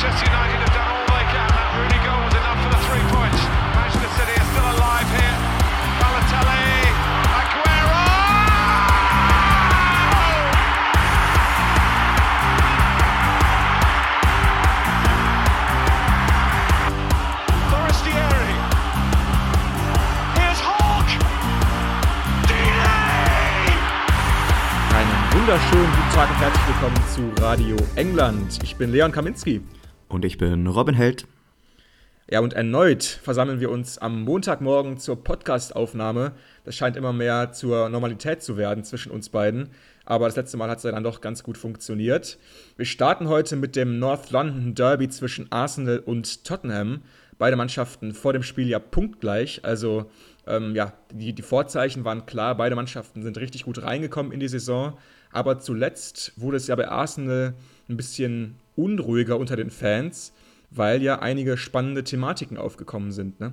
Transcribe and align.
Manchester 0.00 0.32
United 0.32 0.56
have 0.64 0.72
done 0.72 0.88
all 0.88 1.04
they 1.12 1.26
can. 1.28 1.44
That 1.44 1.76
Rooney 1.76 2.00
goal 2.00 2.24
was 2.24 2.32
enough 2.32 2.56
for 2.64 2.72
the 2.72 2.80
three 2.88 3.04
points. 3.12 3.36
Manchester 3.76 4.08
City 4.16 4.32
are 4.32 4.48
still 4.48 4.64
alive 4.80 5.04
here. 5.12 5.36
Balotelli, 6.00 6.88
Aguero! 7.36 8.00
Forestieri. 17.68 18.56
Here's. 20.32 20.60
Deeney! 22.48 23.76
Einen 24.96 25.20
wunderschönen 25.36 25.92
guten 25.92 26.12
Tag 26.16 26.30
und 26.30 26.40
herzlich 26.40 26.66
willkommen 26.68 26.96
zu 27.12 27.44
Radio 27.44 27.76
England. 27.96 28.58
Ich 28.62 28.76
bin 28.76 28.92
Leon 28.92 29.12
Kaminski. 29.12 29.60
Und 30.10 30.24
ich 30.24 30.38
bin 30.38 30.66
Robin 30.66 30.96
Held. 30.96 31.24
Ja, 32.28 32.40
und 32.40 32.52
erneut 32.52 33.04
versammeln 33.04 33.60
wir 33.60 33.70
uns 33.70 33.96
am 33.96 34.24
Montagmorgen 34.24 34.98
zur 34.98 35.22
Podcastaufnahme. 35.22 36.32
Das 36.64 36.74
scheint 36.76 36.96
immer 36.96 37.12
mehr 37.12 37.52
zur 37.52 37.88
Normalität 37.88 38.42
zu 38.42 38.56
werden 38.56 38.82
zwischen 38.82 39.12
uns 39.12 39.28
beiden. 39.28 39.70
Aber 40.04 40.26
das 40.26 40.34
letzte 40.34 40.56
Mal 40.56 40.68
hat 40.68 40.78
es 40.78 40.82
dann 40.82 41.04
doch 41.04 41.20
ganz 41.20 41.44
gut 41.44 41.56
funktioniert. 41.56 42.38
Wir 42.76 42.86
starten 42.86 43.28
heute 43.28 43.54
mit 43.54 43.76
dem 43.76 44.00
North 44.00 44.32
London 44.32 44.74
Derby 44.74 45.08
zwischen 45.08 45.46
Arsenal 45.52 46.00
und 46.00 46.44
Tottenham. 46.44 47.02
Beide 47.38 47.54
Mannschaften 47.54 48.12
vor 48.12 48.32
dem 48.32 48.42
Spiel 48.42 48.66
ja 48.66 48.80
punktgleich. 48.80 49.64
Also 49.64 50.10
ähm, 50.44 50.74
ja, 50.74 50.92
die, 51.12 51.32
die 51.34 51.42
Vorzeichen 51.42 52.04
waren 52.04 52.26
klar. 52.26 52.56
Beide 52.56 52.74
Mannschaften 52.74 53.22
sind 53.22 53.38
richtig 53.38 53.62
gut 53.62 53.80
reingekommen 53.84 54.32
in 54.32 54.40
die 54.40 54.48
Saison. 54.48 54.98
Aber 55.30 55.60
zuletzt 55.60 56.32
wurde 56.34 56.56
es 56.56 56.66
ja 56.66 56.74
bei 56.74 56.88
Arsenal 56.88 57.54
ein 57.88 57.96
bisschen 57.96 58.56
unruhiger 58.82 59.38
unter 59.38 59.56
den 59.56 59.70
Fans, 59.70 60.32
weil 60.70 61.02
ja 61.02 61.20
einige 61.20 61.56
spannende 61.56 62.04
Thematiken 62.04 62.56
aufgekommen 62.56 63.12
sind. 63.12 63.40
Ne? 63.40 63.52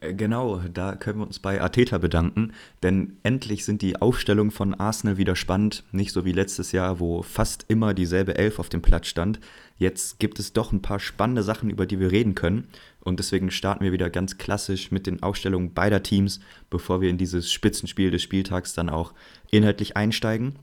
Äh, 0.00 0.14
Genau, 0.14 0.60
da 0.72 0.94
können 0.96 1.18
wir 1.20 1.26
uns 1.26 1.38
bei 1.38 1.60
Arteta 1.60 1.98
bedanken, 1.98 2.52
denn 2.82 3.16
endlich 3.22 3.64
sind 3.64 3.82
die 3.82 4.00
Aufstellungen 4.00 4.50
von 4.50 4.74
Arsenal 4.74 5.16
wieder 5.16 5.36
spannend, 5.36 5.84
nicht 5.92 6.12
so 6.12 6.24
wie 6.24 6.32
letztes 6.32 6.72
Jahr, 6.72 7.00
wo 7.00 7.22
fast 7.22 7.64
immer 7.68 7.94
dieselbe 7.94 8.36
Elf 8.36 8.58
auf 8.58 8.68
dem 8.68 8.82
Platz 8.82 9.06
stand. 9.06 9.40
Jetzt 9.76 10.18
gibt 10.18 10.38
es 10.38 10.52
doch 10.52 10.72
ein 10.72 10.82
paar 10.82 11.00
spannende 11.00 11.42
Sachen, 11.42 11.70
über 11.70 11.86
die 11.86 11.98
wir 11.98 12.12
reden 12.12 12.34
können 12.34 12.68
und 13.00 13.18
deswegen 13.18 13.50
starten 13.50 13.84
wir 13.84 13.92
wieder 13.92 14.10
ganz 14.10 14.38
klassisch 14.38 14.90
mit 14.90 15.06
den 15.06 15.22
Aufstellungen 15.22 15.74
beider 15.74 16.02
Teams, 16.02 16.40
bevor 16.70 17.00
wir 17.00 17.10
in 17.10 17.18
dieses 17.18 17.52
Spitzenspiel 17.52 18.10
des 18.10 18.22
Spieltags 18.22 18.74
dann 18.74 18.88
auch 18.88 19.12
inhaltlich 19.50 19.96
einsteigen. 19.96 20.56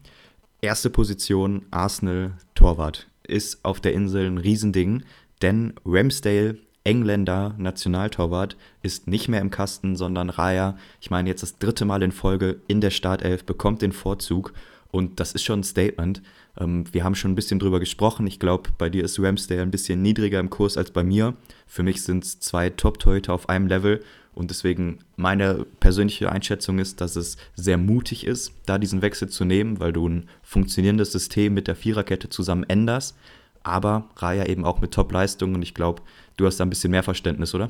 Erste 0.62 0.90
Position 0.90 1.66
Arsenal 1.72 2.34
Torwart 2.54 3.11
ist 3.32 3.64
auf 3.64 3.80
der 3.80 3.94
Insel 3.94 4.28
ein 4.28 4.38
Riesending, 4.38 5.04
denn 5.42 5.74
Ramsdale 5.86 6.58
Engländer 6.84 7.54
Nationaltorwart 7.58 8.58
ist 8.82 9.08
nicht 9.08 9.28
mehr 9.28 9.42
im 9.42 9.52
Kasten, 9.52 9.96
sondern 9.96 10.30
Raya, 10.30 10.78
ich 11.00 11.12
meine 11.12 11.30
jetzt 11.30 11.44
das 11.44 11.60
dritte 11.60 11.86
Mal 11.86 12.02
in 12.02 12.12
Folge 12.12 12.62
in 12.68 12.82
der 12.82 12.90
Startelf, 12.90 13.46
bekommt 13.46 13.82
den 13.82 13.92
Vorzug 13.92 14.54
und 14.92 15.20
das 15.20 15.34
ist 15.34 15.44
schon 15.44 15.62
ein 15.62 15.64
Statement. 15.64 16.22
Ähm, 16.60 16.86
wir 16.92 17.04
haben 17.04 17.16
schon 17.16 17.32
ein 17.32 17.36
bisschen 17.36 17.60
drüber 17.60 17.80
gesprochen. 17.80 18.28
Ich 18.28 18.40
glaube, 18.40 18.70
bei 18.78 18.90
dir 18.90 19.04
ist 19.04 19.20
Ramsdale 19.20 19.62
ein 19.62 19.72
bisschen 19.72 20.02
niedriger 20.02 20.40
im 20.40 20.50
Kurs 20.50 20.78
als 20.78 20.92
bei 20.92 21.04
mir. 21.04 21.36
Für 21.66 21.84
mich 21.84 22.04
sind 22.04 22.24
es 22.24 22.40
zwei 22.40 22.70
Top-Torhüter 22.70 23.34
auf 23.34 23.50
einem 23.50 23.68
Level 23.68 24.02
und 24.34 24.50
deswegen 24.50 25.00
meine 25.16 25.66
persönliche 25.80 26.32
Einschätzung 26.32 26.80
ist, 26.80 27.02
dass 27.02 27.16
es 27.16 27.38
sehr 27.56 27.78
mutig 27.78 28.26
ist, 28.26 28.54
da 28.66 28.78
diesen 28.78 29.02
Wechsel 29.02 29.30
zu 29.30 29.46
nehmen, 29.46 29.80
weil 29.80 29.94
du 29.94 30.08
ein 30.08 30.30
funktionierendes 30.44 31.12
System 31.12 31.54
mit 31.54 31.68
der 31.68 31.76
Viererkette 31.76 32.30
zusammen 32.30 32.64
änderst. 32.64 33.18
Aber 33.64 34.10
Raya 34.18 34.46
eben 34.46 34.66
auch 34.66 34.82
mit 34.82 34.92
Top-Leistungen 34.92 35.56
und 35.56 35.62
ich 35.62 35.74
glaube, 35.74 36.02
du 36.38 36.46
hast 36.46 36.60
da 36.60 36.66
ein 36.66 36.70
bisschen 36.70 36.92
mehr 36.92 37.04
Verständnis, 37.04 37.54
oder? 37.54 37.70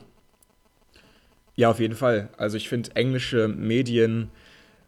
Ja, 1.55 1.69
auf 1.69 1.79
jeden 1.79 1.95
Fall. 1.95 2.29
Also 2.37 2.57
ich 2.57 2.69
finde, 2.69 2.95
englische 2.95 3.47
Medien 3.47 4.29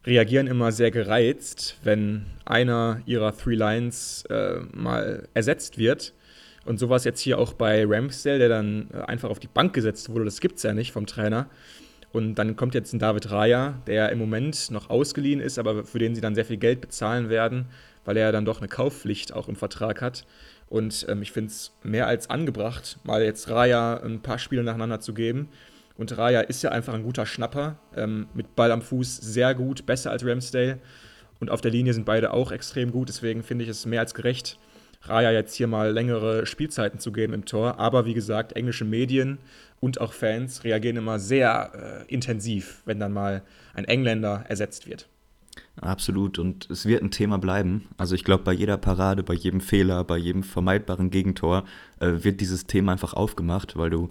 reagieren 0.05 0.47
immer 0.47 0.71
sehr 0.71 0.91
gereizt, 0.91 1.77
wenn 1.83 2.25
einer 2.45 3.01
ihrer 3.05 3.35
Three 3.35 3.55
Lines 3.55 4.25
äh, 4.29 4.59
mal 4.73 5.27
ersetzt 5.33 5.77
wird. 5.77 6.13
Und 6.65 6.79
so 6.79 6.89
war 6.89 6.97
es 6.97 7.03
jetzt 7.03 7.19
hier 7.19 7.39
auch 7.39 7.53
bei 7.53 7.85
Ramsdale, 7.85 8.39
der 8.39 8.49
dann 8.49 8.89
äh, 8.93 8.97
einfach 9.01 9.29
auf 9.29 9.39
die 9.39 9.47
Bank 9.47 9.73
gesetzt 9.73 10.09
wurde. 10.09 10.25
Das 10.25 10.39
gibt 10.39 10.57
es 10.57 10.63
ja 10.63 10.73
nicht 10.73 10.91
vom 10.91 11.05
Trainer. 11.05 11.47
Und 12.11 12.35
dann 12.35 12.55
kommt 12.55 12.75
jetzt 12.75 12.93
ein 12.93 12.99
David 12.99 13.31
Raya, 13.31 13.81
der 13.87 14.11
im 14.11 14.19
Moment 14.19 14.69
noch 14.69 14.89
ausgeliehen 14.89 15.39
ist, 15.39 15.57
aber 15.57 15.83
für 15.83 15.99
den 15.99 16.13
sie 16.13 16.21
dann 16.21 16.35
sehr 16.35 16.45
viel 16.45 16.57
Geld 16.57 16.79
bezahlen 16.79 17.29
werden, 17.29 17.65
weil 18.05 18.17
er 18.17 18.31
dann 18.31 18.45
doch 18.45 18.59
eine 18.59 18.67
Kaufpflicht 18.67 19.33
auch 19.33 19.49
im 19.49 19.55
Vertrag 19.55 20.01
hat. 20.01 20.25
Und 20.69 21.05
ähm, 21.09 21.21
ich 21.21 21.31
finde 21.31 21.49
es 21.49 21.73
mehr 21.81 22.07
als 22.07 22.29
angebracht, 22.29 22.99
mal 23.03 23.23
jetzt 23.23 23.49
Raya 23.49 23.97
ein 23.97 24.21
paar 24.21 24.37
Spiele 24.37 24.63
nacheinander 24.63 24.99
zu 24.99 25.13
geben. 25.13 25.49
Und 25.95 26.17
Raya 26.17 26.41
ist 26.41 26.63
ja 26.63 26.71
einfach 26.71 26.93
ein 26.93 27.03
guter 27.03 27.25
Schnapper, 27.25 27.77
ähm, 27.95 28.27
mit 28.33 28.55
Ball 28.55 28.71
am 28.71 28.81
Fuß 28.81 29.17
sehr 29.17 29.53
gut, 29.53 29.85
besser 29.85 30.11
als 30.11 30.25
Ramsdale. 30.25 30.79
Und 31.39 31.49
auf 31.49 31.61
der 31.61 31.71
Linie 31.71 31.93
sind 31.93 32.05
beide 32.05 32.33
auch 32.33 32.51
extrem 32.51 32.91
gut, 32.91 33.09
deswegen 33.09 33.43
finde 33.43 33.63
ich 33.63 33.69
es 33.69 33.85
mehr 33.85 33.99
als 33.99 34.13
gerecht, 34.13 34.57
Raya 35.05 35.31
jetzt 35.31 35.55
hier 35.55 35.67
mal 35.67 35.91
längere 35.91 36.45
Spielzeiten 36.45 36.99
zu 36.99 37.11
geben 37.11 37.33
im 37.33 37.45
Tor. 37.45 37.79
Aber 37.79 38.05
wie 38.05 38.13
gesagt, 38.13 38.53
englische 38.53 38.85
Medien 38.85 39.37
und 39.79 39.99
auch 39.99 40.13
Fans 40.13 40.63
reagieren 40.63 40.95
immer 40.95 41.19
sehr 41.19 42.05
äh, 42.07 42.13
intensiv, 42.13 42.81
wenn 42.85 42.99
dann 42.99 43.11
mal 43.11 43.43
ein 43.73 43.85
Engländer 43.85 44.45
ersetzt 44.47 44.87
wird. 44.87 45.09
Absolut. 45.75 46.39
Und 46.39 46.69
es 46.69 46.85
wird 46.85 47.03
ein 47.03 47.11
Thema 47.11 47.37
bleiben. 47.37 47.89
Also 47.97 48.15
ich 48.15 48.23
glaube, 48.23 48.43
bei 48.43 48.53
jeder 48.53 48.77
Parade, 48.77 49.23
bei 49.23 49.33
jedem 49.33 49.59
Fehler, 49.59 50.03
bei 50.03 50.17
jedem 50.17 50.43
vermeidbaren 50.43 51.09
Gegentor 51.09 51.65
äh, 51.99 52.23
wird 52.23 52.39
dieses 52.39 52.65
Thema 52.65 52.93
einfach 52.93 53.13
aufgemacht, 53.13 53.75
weil 53.75 53.89
du 53.89 54.09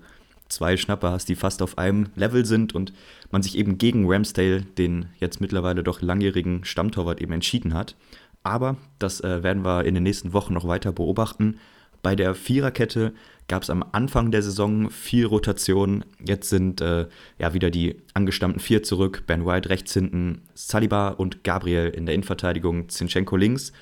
zwei 0.53 0.77
Schnapper 0.77 1.11
hast, 1.11 1.29
die 1.29 1.35
fast 1.35 1.63
auf 1.63 1.79
einem 1.79 2.11
Level 2.15 2.45
sind 2.45 2.75
und 2.75 2.93
man 3.31 3.43
sich 3.43 3.57
eben 3.59 3.79
gegen 3.79 4.11
Ramsdale, 4.11 4.63
den 4.63 5.07
jetzt 5.19 5.41
mittlerweile 5.41 5.83
doch 5.83 6.03
langjährigen 6.03 6.65
Stammtorwart, 6.65 7.21
eben 7.21 7.33
entschieden 7.33 7.75
hat. 7.75 7.97
Aber 8.43 8.77
das 8.99 9.21
äh, 9.21 9.43
werden 9.43 9.65
wir 9.65 9.85
in 9.85 9.95
den 9.95 10.03
nächsten 10.03 10.33
Wochen 10.33 10.55
noch 10.55 10.67
weiter 10.67 10.93
beobachten. 10.93 11.59
Bei 12.03 12.17
der 12.17 12.35
Viererkette 12.35 13.13
gab 13.47 13.63
es 13.63 13.71
am 13.71 13.85
Anfang 13.93 14.33
der 14.33 14.43
Saison 14.43 14.91
viel 14.91 15.27
Rotation. 15.27 16.05
Jetzt 16.25 16.49
sind 16.49 16.81
äh, 16.81 17.07
ja 17.39 17.55
wieder 17.55 17.71
die 17.71 17.97
angestammten 18.15 18.61
vier 18.61 18.83
zurück. 18.83 19.23
Ben 19.27 19.47
White 19.47 19.69
rechts 19.69 19.93
hinten, 19.93 20.43
Saliba 20.55 21.09
und 21.11 21.45
Gabriel 21.45 21.89
in 21.89 22.07
der 22.07 22.15
Innenverteidigung, 22.15 22.89
Zinchenko 22.89 23.37
links. 23.37 23.73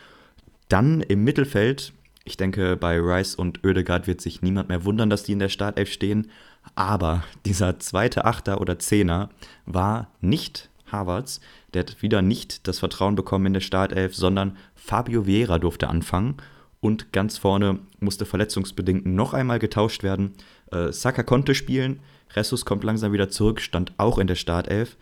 Dann 0.68 1.00
im 1.00 1.24
Mittelfeld, 1.24 1.92
ich 2.24 2.36
denke, 2.36 2.76
bei 2.76 2.98
Rice 2.98 3.34
und 3.34 3.64
Oedegaard 3.64 4.06
wird 4.06 4.20
sich 4.20 4.42
niemand 4.42 4.68
mehr 4.68 4.84
wundern, 4.84 5.10
dass 5.10 5.22
die 5.22 5.32
in 5.32 5.38
der 5.38 5.48
Startelf 5.48 5.90
stehen. 5.90 6.30
Aber 6.74 7.24
dieser 7.46 7.78
zweite 7.78 8.24
Achter 8.24 8.60
oder 8.60 8.78
Zehner 8.78 9.30
war 9.66 10.08
nicht 10.20 10.68
Havertz. 10.92 11.40
Der 11.72 11.80
hat 11.80 12.02
wieder 12.02 12.22
nicht 12.22 12.68
das 12.68 12.78
Vertrauen 12.78 13.14
bekommen 13.14 13.46
in 13.46 13.54
der 13.54 13.60
Startelf, 13.60 14.14
sondern 14.14 14.56
Fabio 14.74 15.26
Vieira 15.26 15.58
durfte 15.58 15.88
anfangen. 15.88 16.36
Und 16.80 17.12
ganz 17.12 17.38
vorne 17.38 17.78
musste 17.98 18.24
verletzungsbedingt 18.24 19.06
noch 19.06 19.34
einmal 19.34 19.58
getauscht 19.58 20.02
werden. 20.02 20.32
Äh, 20.72 20.92
Saka 20.92 21.22
konnte 21.22 21.54
spielen, 21.54 22.00
Ressus 22.34 22.64
kommt 22.64 22.84
langsam 22.84 23.12
wieder 23.12 23.28
zurück, 23.28 23.60
stand 23.60 23.92
auch 23.98 24.18
in 24.18 24.26
der 24.26 24.34
Startelf. 24.34 24.96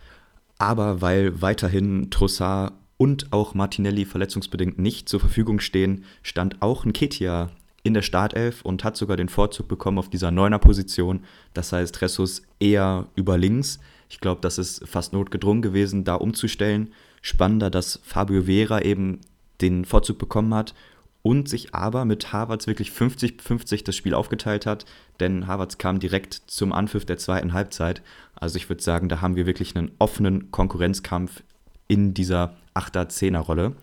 Aber 0.57 1.01
weil 1.01 1.41
weiterhin 1.41 2.09
Trossard 2.11 2.73
und 2.99 3.31
auch 3.31 3.53
Martinelli 3.53 4.03
verletzungsbedingt 4.03 4.77
nicht 4.77 5.07
zur 5.07 5.21
Verfügung 5.21 5.61
stehen, 5.61 6.03
stand 6.21 6.61
auch 6.61 6.83
ein 6.83 6.91
Ketia 6.91 7.49
in 7.81 7.93
der 7.93 8.01
Startelf 8.01 8.61
und 8.61 8.83
hat 8.83 8.97
sogar 8.97 9.15
den 9.15 9.29
Vorzug 9.29 9.69
bekommen 9.69 9.97
auf 9.97 10.09
dieser 10.09 10.31
Neuner-Position. 10.31 11.23
Das 11.53 11.71
heißt, 11.71 12.01
Ressus 12.01 12.43
eher 12.59 13.07
über 13.15 13.37
links. 13.37 13.79
Ich 14.09 14.19
glaube, 14.19 14.41
das 14.41 14.57
ist 14.57 14.85
fast 14.85 15.13
notgedrungen 15.13 15.61
gewesen, 15.61 16.03
da 16.03 16.15
umzustellen. 16.15 16.89
Spannender, 17.21 17.69
dass 17.69 18.01
Fabio 18.03 18.43
Vera 18.43 18.81
eben 18.81 19.21
den 19.61 19.85
Vorzug 19.85 20.17
bekommen 20.17 20.53
hat 20.53 20.75
und 21.21 21.47
sich 21.47 21.73
aber 21.73 22.03
mit 22.03 22.33
Havertz 22.33 22.67
wirklich 22.67 22.89
50-50 22.89 23.85
das 23.85 23.95
Spiel 23.95 24.13
aufgeteilt 24.13 24.65
hat, 24.65 24.85
denn 25.21 25.47
Havertz 25.47 25.77
kam 25.77 25.99
direkt 25.99 26.33
zum 26.47 26.73
Anpfiff 26.73 27.05
der 27.05 27.17
zweiten 27.17 27.53
Halbzeit. 27.53 28.01
Also 28.35 28.57
ich 28.57 28.67
würde 28.67 28.83
sagen, 28.83 29.07
da 29.07 29.21
haben 29.21 29.37
wir 29.37 29.45
wirklich 29.45 29.75
einen 29.75 29.91
offenen 29.99 30.51
Konkurrenzkampf 30.51 31.43
in 31.89 32.13
dieser 32.13 32.55
8er-10er-Rolle. 32.75 33.75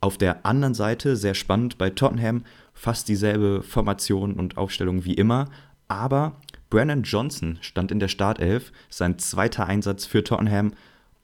Auf 0.00 0.16
der 0.16 0.46
anderen 0.46 0.74
Seite, 0.74 1.16
sehr 1.16 1.34
spannend, 1.34 1.76
bei 1.76 1.90
Tottenham 1.90 2.44
fast 2.72 3.08
dieselbe 3.08 3.62
Formation 3.62 4.34
und 4.34 4.56
Aufstellung 4.56 5.04
wie 5.04 5.14
immer, 5.14 5.50
aber 5.88 6.36
Brandon 6.70 7.02
Johnson 7.02 7.58
stand 7.60 7.90
in 7.90 7.98
der 7.98 8.08
Startelf, 8.08 8.72
sein 8.88 9.18
zweiter 9.18 9.66
Einsatz 9.66 10.06
für 10.06 10.22
Tottenham 10.22 10.72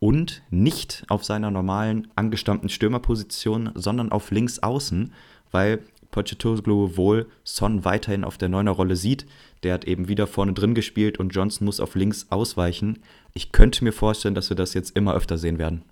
und 0.00 0.42
nicht 0.50 1.04
auf 1.08 1.25
seiner 1.25 1.50
normalen 1.50 2.08
angestammten 2.16 2.69
Stürmerposition, 2.69 3.70
sondern 3.75 4.10
auf 4.10 4.30
links 4.30 4.58
außen, 4.58 5.12
weil 5.50 5.80
Pochettino 6.10 6.96
wohl 6.96 7.26
Son 7.42 7.84
weiterhin 7.84 8.25
auf 8.25 8.38
der 8.38 8.48
Neuner-Rolle 8.48 8.96
sieht. 8.96 9.26
Der 9.62 9.75
hat 9.75 9.84
eben 9.84 10.08
wieder 10.08 10.26
vorne 10.26 10.52
drin 10.52 10.75
gespielt 10.75 11.19
und 11.19 11.30
Johnson 11.30 11.64
muss 11.64 11.80
auf 11.80 11.94
links 11.94 12.26
ausweichen. 12.30 13.00
Ich 13.34 13.52
könnte 13.52 13.84
mir 13.84 13.92
vorstellen, 13.92 14.34
dass 14.34 14.48
wir 14.48 14.56
das 14.56 14.75
jetzt 14.75 14.96
immer 14.96 15.14
öfter 15.14 15.38
sehen 15.38 15.58
werden. 15.58 15.82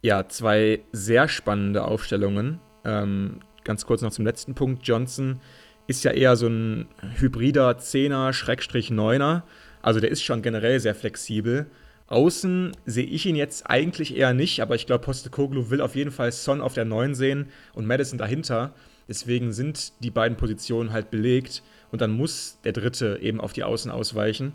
Ja, 0.00 0.28
zwei 0.28 0.80
sehr 0.92 1.28
spannende 1.28 1.84
Aufstellungen. 1.84 2.60
Ähm, 2.84 3.40
ganz 3.64 3.84
kurz 3.84 4.00
noch 4.00 4.12
zum 4.12 4.24
letzten 4.24 4.54
Punkt. 4.54 4.86
Johnson 4.86 5.40
ist 5.88 6.04
ja 6.04 6.12
eher 6.12 6.36
so 6.36 6.46
ein 6.46 6.86
hybrider 7.16 7.78
Zehner, 7.78 8.32
Schrägstrich 8.32 8.90
Neuner. 8.90 9.44
Also 9.82 9.98
der 9.98 10.10
ist 10.10 10.22
schon 10.22 10.42
generell 10.42 10.78
sehr 10.78 10.94
flexibel. 10.94 11.66
Außen 12.06 12.72
sehe 12.86 13.06
ich 13.06 13.26
ihn 13.26 13.36
jetzt 13.36 13.68
eigentlich 13.68 14.16
eher 14.16 14.34
nicht, 14.34 14.60
aber 14.60 14.76
ich 14.76 14.86
glaube, 14.86 15.04
Postecoglou 15.04 15.70
will 15.70 15.80
auf 15.80 15.96
jeden 15.96 16.10
Fall 16.10 16.30
Son 16.30 16.60
auf 16.60 16.74
der 16.74 16.84
9 16.84 17.14
sehen 17.14 17.48
und 17.74 17.86
Madison 17.86 18.18
dahinter. 18.18 18.72
Deswegen 19.08 19.52
sind 19.52 19.92
die 20.02 20.10
beiden 20.10 20.36
Positionen 20.36 20.92
halt 20.92 21.10
belegt 21.10 21.62
und 21.90 22.00
dann 22.00 22.12
muss 22.12 22.58
der 22.64 22.72
Dritte 22.72 23.18
eben 23.20 23.40
auf 23.40 23.52
die 23.52 23.64
Außen 23.64 23.90
ausweichen. 23.90 24.54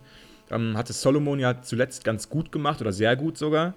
Ähm, 0.50 0.78
hat 0.78 0.90
es 0.90 1.02
Solomon 1.02 1.40
ja 1.40 1.62
zuletzt 1.62 2.04
ganz 2.04 2.30
gut 2.30 2.52
gemacht 2.52 2.82
oder 2.82 2.92
sehr 2.92 3.16
gut 3.16 3.38
sogar. 3.38 3.74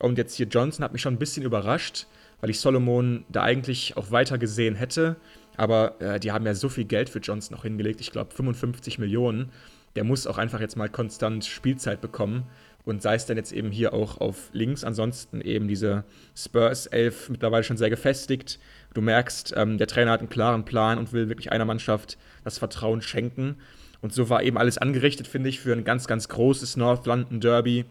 Und 0.00 0.18
jetzt 0.18 0.34
hier 0.34 0.46
Johnson 0.46 0.84
hat 0.84 0.92
mich 0.92 1.02
schon 1.02 1.14
ein 1.14 1.18
bisschen 1.18 1.44
überrascht, 1.44 2.06
weil 2.40 2.50
ich 2.50 2.58
Solomon 2.58 3.24
da 3.28 3.42
eigentlich 3.42 3.96
auch 3.96 4.10
weiter 4.10 4.38
gesehen 4.38 4.74
hätte. 4.74 5.16
Aber 5.56 6.00
äh, 6.00 6.18
die 6.18 6.32
haben 6.32 6.46
ja 6.46 6.54
so 6.54 6.68
viel 6.68 6.84
Geld 6.84 7.10
für 7.10 7.18
Johnson 7.18 7.54
noch 7.54 7.62
hingelegt. 7.62 8.00
Ich 8.00 8.10
glaube 8.10 8.34
55 8.34 8.98
Millionen. 8.98 9.50
Der 9.94 10.04
muss 10.04 10.26
auch 10.26 10.38
einfach 10.38 10.60
jetzt 10.60 10.76
mal 10.76 10.88
konstant 10.88 11.44
Spielzeit 11.44 12.00
bekommen. 12.00 12.44
Und 12.86 13.02
sei 13.02 13.14
es 13.14 13.26
dann 13.26 13.36
jetzt 13.36 13.52
eben 13.52 13.70
hier 13.70 13.92
auch 13.92 14.22
auf 14.22 14.48
links. 14.52 14.84
Ansonsten 14.84 15.42
eben 15.42 15.68
diese 15.68 16.04
Spurs 16.34 16.86
11 16.86 17.28
mittlerweile 17.28 17.62
schon 17.62 17.76
sehr 17.76 17.90
gefestigt. 17.90 18.58
Du 18.94 19.02
merkst, 19.02 19.52
ähm, 19.54 19.76
der 19.76 19.86
Trainer 19.86 20.12
hat 20.12 20.20
einen 20.20 20.30
klaren 20.30 20.64
Plan 20.64 20.96
und 20.96 21.12
will 21.12 21.28
wirklich 21.28 21.52
einer 21.52 21.66
Mannschaft 21.66 22.16
das 22.42 22.56
Vertrauen 22.56 23.02
schenken. 23.02 23.56
Und 24.00 24.14
so 24.14 24.30
war 24.30 24.42
eben 24.42 24.56
alles 24.56 24.78
angerichtet, 24.78 25.26
finde 25.26 25.50
ich, 25.50 25.60
für 25.60 25.74
ein 25.74 25.84
ganz, 25.84 26.06
ganz 26.06 26.28
großes 26.28 26.78
North 26.78 27.04
London 27.04 27.40
Derby. 27.40 27.84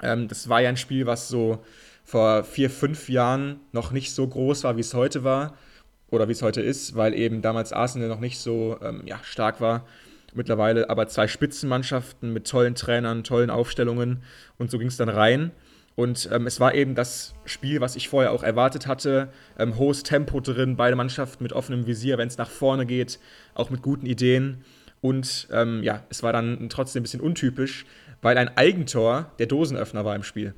Ähm, 0.00 0.28
das 0.28 0.48
war 0.48 0.60
ja 0.60 0.68
ein 0.68 0.76
Spiel, 0.76 1.06
was 1.06 1.28
so 1.28 1.62
vor 2.04 2.44
vier, 2.44 2.70
fünf 2.70 3.08
Jahren 3.08 3.60
noch 3.72 3.92
nicht 3.92 4.12
so 4.14 4.26
groß 4.26 4.64
war, 4.64 4.76
wie 4.76 4.80
es 4.80 4.94
heute 4.94 5.24
war. 5.24 5.54
Oder 6.10 6.28
wie 6.28 6.32
es 6.32 6.42
heute 6.42 6.60
ist, 6.60 6.94
weil 6.94 7.14
eben 7.14 7.40
damals 7.40 7.72
Arsenal 7.72 8.08
noch 8.08 8.20
nicht 8.20 8.38
so 8.38 8.78
ähm, 8.82 9.02
ja, 9.06 9.18
stark 9.22 9.62
war. 9.62 9.86
Mittlerweile 10.34 10.90
aber 10.90 11.08
zwei 11.08 11.26
Spitzenmannschaften 11.26 12.32
mit 12.32 12.46
tollen 12.46 12.74
Trainern, 12.74 13.24
tollen 13.24 13.48
Aufstellungen. 13.48 14.22
Und 14.58 14.70
so 14.70 14.78
ging 14.78 14.88
es 14.88 14.98
dann 14.98 15.08
rein. 15.08 15.52
Und 15.94 16.28
ähm, 16.32 16.46
es 16.46 16.60
war 16.60 16.74
eben 16.74 16.94
das 16.94 17.34
Spiel, 17.44 17.80
was 17.80 17.96
ich 17.96 18.08
vorher 18.08 18.32
auch 18.32 18.42
erwartet 18.42 18.86
hatte. 18.86 19.28
Ähm, 19.58 19.76
hohes 19.76 20.02
Tempo 20.02 20.40
drin, 20.40 20.76
beide 20.76 20.96
Mannschaften 20.96 21.42
mit 21.42 21.52
offenem 21.52 21.86
Visier, 21.86 22.18
wenn 22.18 22.28
es 22.28 22.38
nach 22.38 22.50
vorne 22.50 22.86
geht, 22.86 23.18
auch 23.54 23.70
mit 23.70 23.82
guten 23.82 24.06
Ideen. 24.06 24.64
Und 25.02 25.48
ähm, 25.50 25.82
ja, 25.82 26.04
es 26.10 26.22
war 26.22 26.32
dann 26.32 26.68
trotzdem 26.68 27.00
ein 27.00 27.04
bisschen 27.04 27.20
untypisch, 27.20 27.84
weil 28.22 28.38
ein 28.38 28.56
Eigentor 28.56 29.30
der 29.38 29.46
Dosenöffner 29.46 30.04
war 30.04 30.16
im 30.16 30.22
Spiel. 30.22 30.54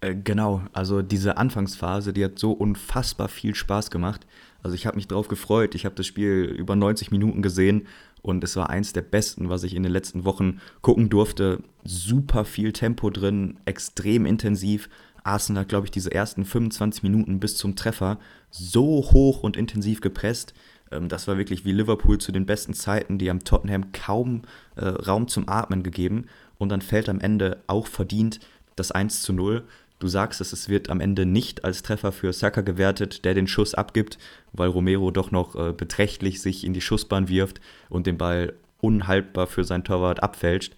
Äh, 0.00 0.14
genau, 0.14 0.62
also 0.72 1.02
diese 1.02 1.36
Anfangsphase, 1.36 2.12
die 2.12 2.24
hat 2.24 2.38
so 2.38 2.52
unfassbar 2.52 3.28
viel 3.28 3.54
Spaß 3.54 3.90
gemacht. 3.90 4.26
Also 4.62 4.74
ich 4.74 4.86
habe 4.86 4.96
mich 4.96 5.08
drauf 5.08 5.28
gefreut. 5.28 5.74
Ich 5.74 5.84
habe 5.84 5.94
das 5.94 6.06
Spiel 6.06 6.44
über 6.44 6.76
90 6.76 7.10
Minuten 7.10 7.42
gesehen 7.42 7.86
und 8.22 8.44
es 8.44 8.56
war 8.56 8.70
eins 8.70 8.92
der 8.92 9.02
besten, 9.02 9.48
was 9.48 9.62
ich 9.62 9.74
in 9.74 9.82
den 9.82 9.92
letzten 9.92 10.24
Wochen 10.24 10.60
gucken 10.82 11.08
durfte. 11.08 11.62
Super 11.84 12.44
viel 12.44 12.72
Tempo 12.72 13.10
drin, 13.10 13.58
extrem 13.64 14.26
intensiv. 14.26 14.88
Arsenal 15.22 15.62
hat, 15.62 15.68
glaube 15.68 15.86
ich, 15.86 15.90
diese 15.90 16.12
ersten 16.12 16.44
25 16.44 17.02
Minuten 17.02 17.40
bis 17.40 17.56
zum 17.56 17.76
Treffer 17.76 18.18
so 18.50 19.10
hoch 19.12 19.42
und 19.42 19.56
intensiv 19.56 20.00
gepresst. 20.00 20.54
Ähm, 20.90 21.08
das 21.08 21.28
war 21.28 21.38
wirklich 21.38 21.64
wie 21.64 21.72
Liverpool 21.72 22.18
zu 22.18 22.32
den 22.32 22.46
besten 22.46 22.74
Zeiten. 22.74 23.18
Die 23.18 23.30
haben 23.30 23.44
Tottenham 23.44 23.92
kaum 23.92 24.42
äh, 24.76 24.86
Raum 24.86 25.28
zum 25.28 25.48
Atmen 25.48 25.82
gegeben. 25.82 26.26
Und 26.60 26.68
dann 26.68 26.82
fällt 26.82 27.08
am 27.08 27.20
Ende 27.20 27.56
auch 27.68 27.86
verdient 27.86 28.38
das 28.76 28.92
1 28.92 29.22
zu 29.22 29.32
0. 29.32 29.64
Du 29.98 30.08
sagst 30.08 30.42
es, 30.42 30.52
es 30.52 30.68
wird 30.68 30.90
am 30.90 31.00
Ende 31.00 31.24
nicht 31.24 31.64
als 31.64 31.82
Treffer 31.82 32.12
für 32.12 32.34
Saka 32.34 32.60
gewertet, 32.60 33.24
der 33.24 33.32
den 33.32 33.46
Schuss 33.46 33.72
abgibt, 33.74 34.18
weil 34.52 34.68
Romero 34.68 35.10
doch 35.10 35.30
noch 35.30 35.56
äh, 35.56 35.72
beträchtlich 35.72 36.42
sich 36.42 36.64
in 36.64 36.74
die 36.74 36.82
Schussbahn 36.82 37.30
wirft 37.30 37.62
und 37.88 38.06
den 38.06 38.18
Ball 38.18 38.52
unhaltbar 38.82 39.46
für 39.46 39.64
sein 39.64 39.84
Torwart 39.84 40.22
abfälscht. 40.22 40.76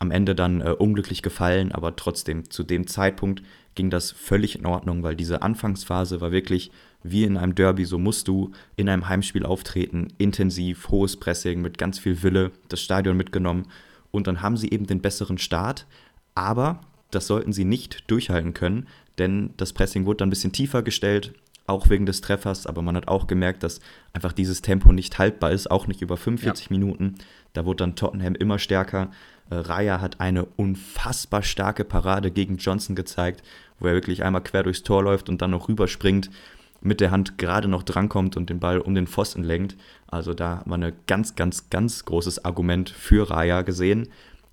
Am 0.00 0.10
Ende 0.10 0.34
dann 0.34 0.60
äh, 0.60 0.70
unglücklich 0.70 1.22
gefallen, 1.22 1.70
aber 1.70 1.94
trotzdem 1.94 2.50
zu 2.50 2.64
dem 2.64 2.88
Zeitpunkt 2.88 3.44
ging 3.76 3.90
das 3.90 4.10
völlig 4.10 4.58
in 4.58 4.66
Ordnung, 4.66 5.04
weil 5.04 5.14
diese 5.14 5.42
Anfangsphase 5.42 6.20
war 6.20 6.32
wirklich 6.32 6.72
wie 7.04 7.22
in 7.22 7.36
einem 7.36 7.54
Derby, 7.54 7.84
so 7.84 7.96
musst 7.96 8.26
du 8.26 8.50
in 8.74 8.88
einem 8.88 9.08
Heimspiel 9.08 9.46
auftreten, 9.46 10.08
intensiv, 10.18 10.88
hohes 10.88 11.16
Pressing 11.16 11.62
mit 11.62 11.78
ganz 11.78 12.00
viel 12.00 12.24
Wille, 12.24 12.50
das 12.68 12.80
Stadion 12.80 13.16
mitgenommen 13.16 13.68
und 14.12 14.28
dann 14.28 14.42
haben 14.42 14.56
sie 14.56 14.70
eben 14.70 14.86
den 14.86 15.00
besseren 15.00 15.38
Start, 15.38 15.86
aber 16.36 16.80
das 17.10 17.26
sollten 17.26 17.52
sie 17.52 17.64
nicht 17.64 18.08
durchhalten 18.08 18.54
können, 18.54 18.86
denn 19.18 19.50
das 19.56 19.72
Pressing 19.72 20.06
wurde 20.06 20.18
dann 20.18 20.28
ein 20.28 20.30
bisschen 20.30 20.52
tiefer 20.52 20.82
gestellt, 20.82 21.34
auch 21.66 21.88
wegen 21.90 22.06
des 22.06 22.20
Treffers, 22.20 22.66
aber 22.66 22.82
man 22.82 22.96
hat 22.96 23.08
auch 23.08 23.26
gemerkt, 23.26 23.62
dass 23.62 23.80
einfach 24.12 24.32
dieses 24.32 24.62
Tempo 24.62 24.92
nicht 24.92 25.18
haltbar 25.18 25.52
ist, 25.52 25.70
auch 25.70 25.86
nicht 25.86 26.02
über 26.02 26.16
45 26.16 26.66
ja. 26.66 26.76
Minuten. 26.76 27.14
Da 27.52 27.64
wurde 27.64 27.84
dann 27.84 27.96
Tottenham 27.96 28.34
immer 28.34 28.58
stärker. 28.58 29.10
Äh, 29.48 29.56
Raya 29.56 30.00
hat 30.00 30.20
eine 30.20 30.44
unfassbar 30.44 31.42
starke 31.42 31.84
Parade 31.84 32.30
gegen 32.30 32.56
Johnson 32.56 32.96
gezeigt, 32.96 33.42
wo 33.78 33.86
er 33.86 33.94
wirklich 33.94 34.24
einmal 34.24 34.42
quer 34.42 34.64
durchs 34.64 34.82
Tor 34.82 35.02
läuft 35.02 35.28
und 35.28 35.40
dann 35.40 35.52
noch 35.52 35.68
rüberspringt, 35.68 36.30
mit 36.82 37.00
der 37.00 37.10
Hand 37.10 37.38
gerade 37.38 37.68
noch 37.68 37.82
drankommt 37.82 38.36
und 38.36 38.50
den 38.50 38.60
Ball 38.60 38.78
um 38.78 38.94
den 38.94 39.06
Pfosten 39.06 39.42
lenkt. 39.42 39.76
Also 40.08 40.34
da 40.34 40.62
war 40.66 40.78
ein 40.78 40.92
ganz, 41.06 41.34
ganz, 41.34 41.70
ganz 41.70 42.04
großes 42.04 42.44
Argument 42.44 42.90
für 42.90 43.30
Raya 43.30 43.62
gesehen. 43.62 44.08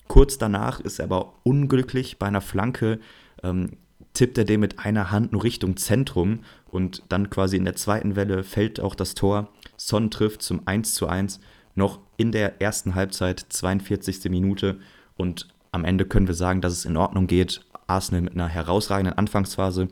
Kurz 0.07 0.37
danach 0.37 0.79
ist 0.79 0.99
er 0.99 1.05
aber 1.05 1.33
unglücklich 1.43 2.17
bei 2.17 2.27
einer 2.27 2.41
Flanke. 2.41 2.99
Ähm, 3.43 3.77
tippt 4.13 4.37
er 4.37 4.45
den 4.45 4.59
mit 4.59 4.79
einer 4.79 5.11
Hand 5.11 5.31
nur 5.31 5.43
Richtung 5.43 5.77
Zentrum 5.77 6.39
und 6.71 7.03
dann 7.09 7.29
quasi 7.29 7.57
in 7.57 7.65
der 7.65 7.75
zweiten 7.75 8.15
Welle 8.15 8.43
fällt 8.43 8.79
auch 8.79 8.95
das 8.95 9.15
Tor. 9.15 9.49
Son 9.77 10.11
trifft 10.11 10.41
zum 10.41 10.67
1 10.67 10.93
zu 10.93 11.07
1 11.07 11.39
noch 11.75 11.99
in 12.17 12.31
der 12.31 12.61
ersten 12.61 12.95
Halbzeit, 12.95 13.45
42. 13.49 14.29
Minute 14.29 14.79
und 15.15 15.47
am 15.71 15.85
Ende 15.85 16.05
können 16.05 16.27
wir 16.27 16.35
sagen, 16.35 16.61
dass 16.61 16.73
es 16.73 16.85
in 16.85 16.97
Ordnung 16.97 17.27
geht. 17.27 17.61
Arsenal 17.87 18.21
mit 18.21 18.33
einer 18.33 18.47
herausragenden 18.47 19.17
Anfangsphase. 19.17 19.87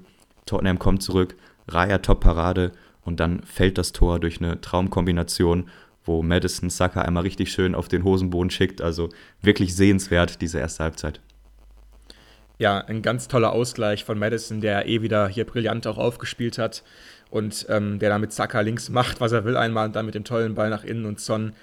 Tottenham 0.46 0.80
kommt 0.80 1.04
zurück, 1.04 1.36
Raya 1.68 2.00
Top-Parade 2.00 2.72
und 3.02 3.20
dann 3.20 3.42
fällt 3.44 3.78
das 3.78 3.92
Tor 3.92 4.20
durch 4.20 4.42
eine 4.42 4.60
Traumkombination, 4.62 5.70
wo 6.04 6.24
Madison 6.24 6.70
Saka 6.70 7.02
einmal 7.02 7.24
richtig 7.24 7.52
schön 7.52 7.76
auf 7.76 7.88
den 7.88 8.04
Hosenboden 8.04 8.50
schickt. 8.50 8.82
Also 8.82 9.10
wirklich 9.42 9.76
sehenswert, 9.76 10.42
diese 10.42 10.60
erste 10.60 10.84
Halbzeit. 10.84 11.22
Ja, 12.60 12.80
ein 12.80 13.02
ganz 13.02 13.28
toller 13.28 13.52
Ausgleich 13.52 14.04
von 14.04 14.18
Madison, 14.18 14.62
der 14.62 14.88
eh 14.88 15.02
wieder 15.02 15.28
hier 15.28 15.46
brillant 15.46 15.86
auch 15.86 15.98
aufgespielt 15.98 16.58
hat 16.58 16.84
und 17.30 17.68
ähm, 17.70 18.00
der 18.00 18.10
damit 18.10 18.34
Saka 18.34 18.62
links 18.62 18.90
macht, 18.90 19.22
was 19.22 19.32
er 19.32 19.46
will 19.46 19.58
einmal 19.58 19.86
und 19.86 19.96
dann 19.96 20.06
mit 20.06 20.16
dem 20.16 20.24
tollen 20.24 20.56
Ball 20.56 20.70
nach 20.70 20.84
innen 20.84 21.06
und 21.06 21.20
Son 21.20 21.54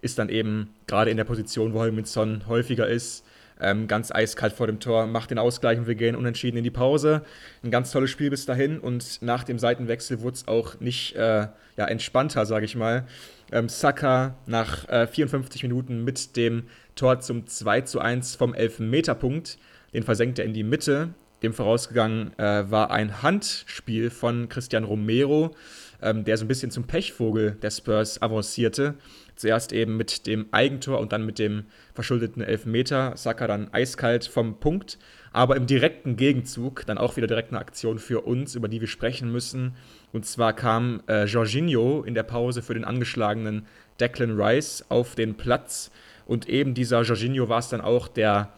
ist 0.00 0.18
dann 0.18 0.28
eben 0.28 0.70
gerade 0.86 1.10
in 1.10 1.16
der 1.16 1.24
Position, 1.24 1.72
wo 1.72 1.82
er 1.82 1.90
mit 1.90 2.06
Son 2.06 2.46
häufiger 2.46 2.86
ist, 2.86 3.24
ähm, 3.60 3.88
ganz 3.88 4.10
eiskalt 4.10 4.52
vor 4.52 4.66
dem 4.66 4.80
Tor, 4.80 5.06
macht 5.06 5.30
den 5.30 5.38
Ausgleich 5.38 5.78
und 5.78 5.86
wir 5.86 5.94
gehen 5.94 6.16
unentschieden 6.16 6.56
in 6.56 6.64
die 6.64 6.70
Pause. 6.70 7.22
Ein 7.62 7.70
ganz 7.70 7.90
tolles 7.90 8.10
Spiel 8.10 8.30
bis 8.30 8.46
dahin 8.46 8.78
und 8.78 9.22
nach 9.22 9.44
dem 9.44 9.58
Seitenwechsel 9.58 10.20
wurde 10.20 10.34
es 10.34 10.48
auch 10.48 10.80
nicht 10.80 11.14
äh, 11.16 11.48
ja, 11.76 11.86
entspannter, 11.86 12.46
sage 12.46 12.64
ich 12.64 12.76
mal. 12.76 13.06
Ähm, 13.52 13.68
Saka 13.68 14.36
nach 14.46 14.88
äh, 14.88 15.06
54 15.06 15.62
Minuten 15.62 16.04
mit 16.04 16.36
dem 16.36 16.64
Tor 16.94 17.20
zum 17.20 17.46
2 17.46 17.82
zu 17.82 18.00
1 18.00 18.36
vom 18.36 18.54
Elfmeterpunkt. 18.54 19.58
Den 19.92 20.02
versenkt 20.02 20.38
er 20.38 20.44
in 20.44 20.54
die 20.54 20.64
Mitte. 20.64 21.10
Dem 21.42 21.52
vorausgegangen 21.52 22.36
äh, 22.38 22.70
war 22.70 22.90
ein 22.90 23.22
Handspiel 23.22 24.10
von 24.10 24.48
Cristian 24.48 24.84
Romero, 24.84 25.54
ähm, 26.00 26.24
der 26.24 26.38
so 26.38 26.44
ein 26.44 26.48
bisschen 26.48 26.70
zum 26.70 26.84
Pechvogel 26.84 27.52
der 27.62 27.70
Spurs 27.70 28.20
avancierte. 28.22 28.94
Zuerst 29.36 29.72
eben 29.72 29.96
mit 29.96 30.26
dem 30.26 30.46
Eigentor 30.52 31.00
und 31.00 31.12
dann 31.12 31.26
mit 31.26 31.38
dem 31.38 31.64
verschuldeten 31.92 32.42
Elfmeter. 32.42 33.16
Saka 33.16 33.46
dann 33.46 33.72
eiskalt 33.72 34.26
vom 34.26 34.60
Punkt. 34.60 34.98
Aber 35.32 35.56
im 35.56 35.66
direkten 35.66 36.16
Gegenzug 36.16 36.86
dann 36.86 36.98
auch 36.98 37.16
wieder 37.16 37.26
direkt 37.26 37.50
eine 37.50 37.60
Aktion 37.60 37.98
für 37.98 38.20
uns, 38.20 38.54
über 38.54 38.68
die 38.68 38.80
wir 38.80 38.88
sprechen 38.88 39.32
müssen. 39.32 39.74
Und 40.12 40.24
zwar 40.26 40.52
kam 40.52 41.02
äh, 41.08 41.24
Jorginho 41.24 42.04
in 42.04 42.14
der 42.14 42.22
Pause 42.22 42.62
für 42.62 42.74
den 42.74 42.84
angeschlagenen 42.84 43.66
Declan 43.98 44.40
Rice 44.40 44.84
auf 44.88 45.16
den 45.16 45.34
Platz. 45.34 45.90
Und 46.26 46.48
eben 46.48 46.74
dieser 46.74 47.02
Jorginho 47.02 47.48
war 47.48 47.58
es 47.58 47.68
dann 47.68 47.80
auch, 47.80 48.06
der 48.06 48.52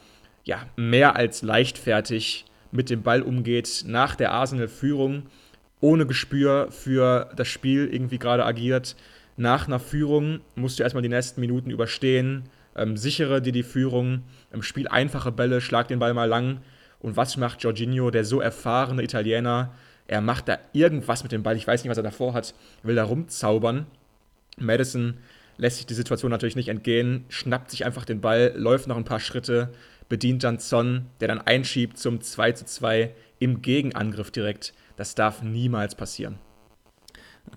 ja 0.45 0.67
mehr 0.77 1.17
als 1.17 1.43
leichtfertig 1.43 2.45
mit 2.71 2.91
dem 2.91 3.03
Ball 3.03 3.23
umgeht 3.23 3.85
nach 3.87 4.15
der 4.15 4.33
Arsenal-Führung, 4.33 5.25
ohne 5.81 6.07
Gespür 6.07 6.69
für 6.71 7.31
das 7.37 7.49
Spiel 7.49 7.89
irgendwie 7.91 8.19
gerade 8.19 8.45
agiert 8.45 8.97
nach 9.37 9.67
einer 9.67 9.79
Führung 9.79 10.41
musst 10.55 10.79
du 10.79 10.83
erstmal 10.83 11.03
die 11.03 11.09
nächsten 11.09 11.41
Minuten 11.41 11.71
überstehen, 11.71 12.45
ähm, 12.75 12.97
sichere 12.97 13.43
dir 13.43 13.53
die 13.53 13.63
Führung, 13.63 14.23
ähm, 14.53 14.63
spiel 14.63 14.89
einfache 14.89 15.33
Bälle, 15.33 15.61
schlag 15.61 15.89
den 15.89 15.99
Ball 15.99 16.15
mal 16.15 16.29
lang. 16.29 16.61
Und 17.01 17.17
was 17.17 17.37
macht 17.37 17.63
Jorginho, 17.63 18.11
der 18.11 18.25
so 18.25 18.41
erfahrene 18.41 19.03
Italiener? 19.03 19.73
Er 20.07 20.21
macht 20.21 20.49
da 20.49 20.59
irgendwas 20.73 21.23
mit 21.23 21.33
dem 21.33 21.43
Ball. 21.43 21.57
Ich 21.57 21.67
weiß 21.67 21.83
nicht, 21.83 21.91
was 21.91 21.99
er 21.99 22.03
davor 22.03 22.33
hat. 22.33 22.55
will 22.83 22.95
da 22.95 23.05
rumzaubern. 23.05 23.87
Madison 24.59 25.19
lässt 25.59 25.77
sich 25.79 25.87
die 25.87 25.95
Situation 25.95 26.31
natürlich 26.31 26.57
nicht 26.57 26.69
entgehen, 26.69 27.25
schnappt 27.29 27.71
sich 27.71 27.85
einfach 27.85 28.05
den 28.05 28.21
Ball, 28.21 28.53
läuft 28.57 28.87
noch 28.87 28.97
ein 28.97 29.05
paar 29.05 29.21
Schritte, 29.21 29.71
bedient 30.09 30.45
dann 30.45 30.59
Son, 30.59 31.07
der 31.21 31.29
dann 31.29 31.41
einschiebt 31.41 31.99
zum 31.99 32.21
2 32.21 32.53
zu 32.53 32.65
2 32.65 33.13
im 33.39 33.63
Gegenangriff 33.63 34.31
direkt. 34.31 34.73
Das 34.97 35.15
darf 35.15 35.43
niemals 35.43 35.95
passieren. 35.95 36.39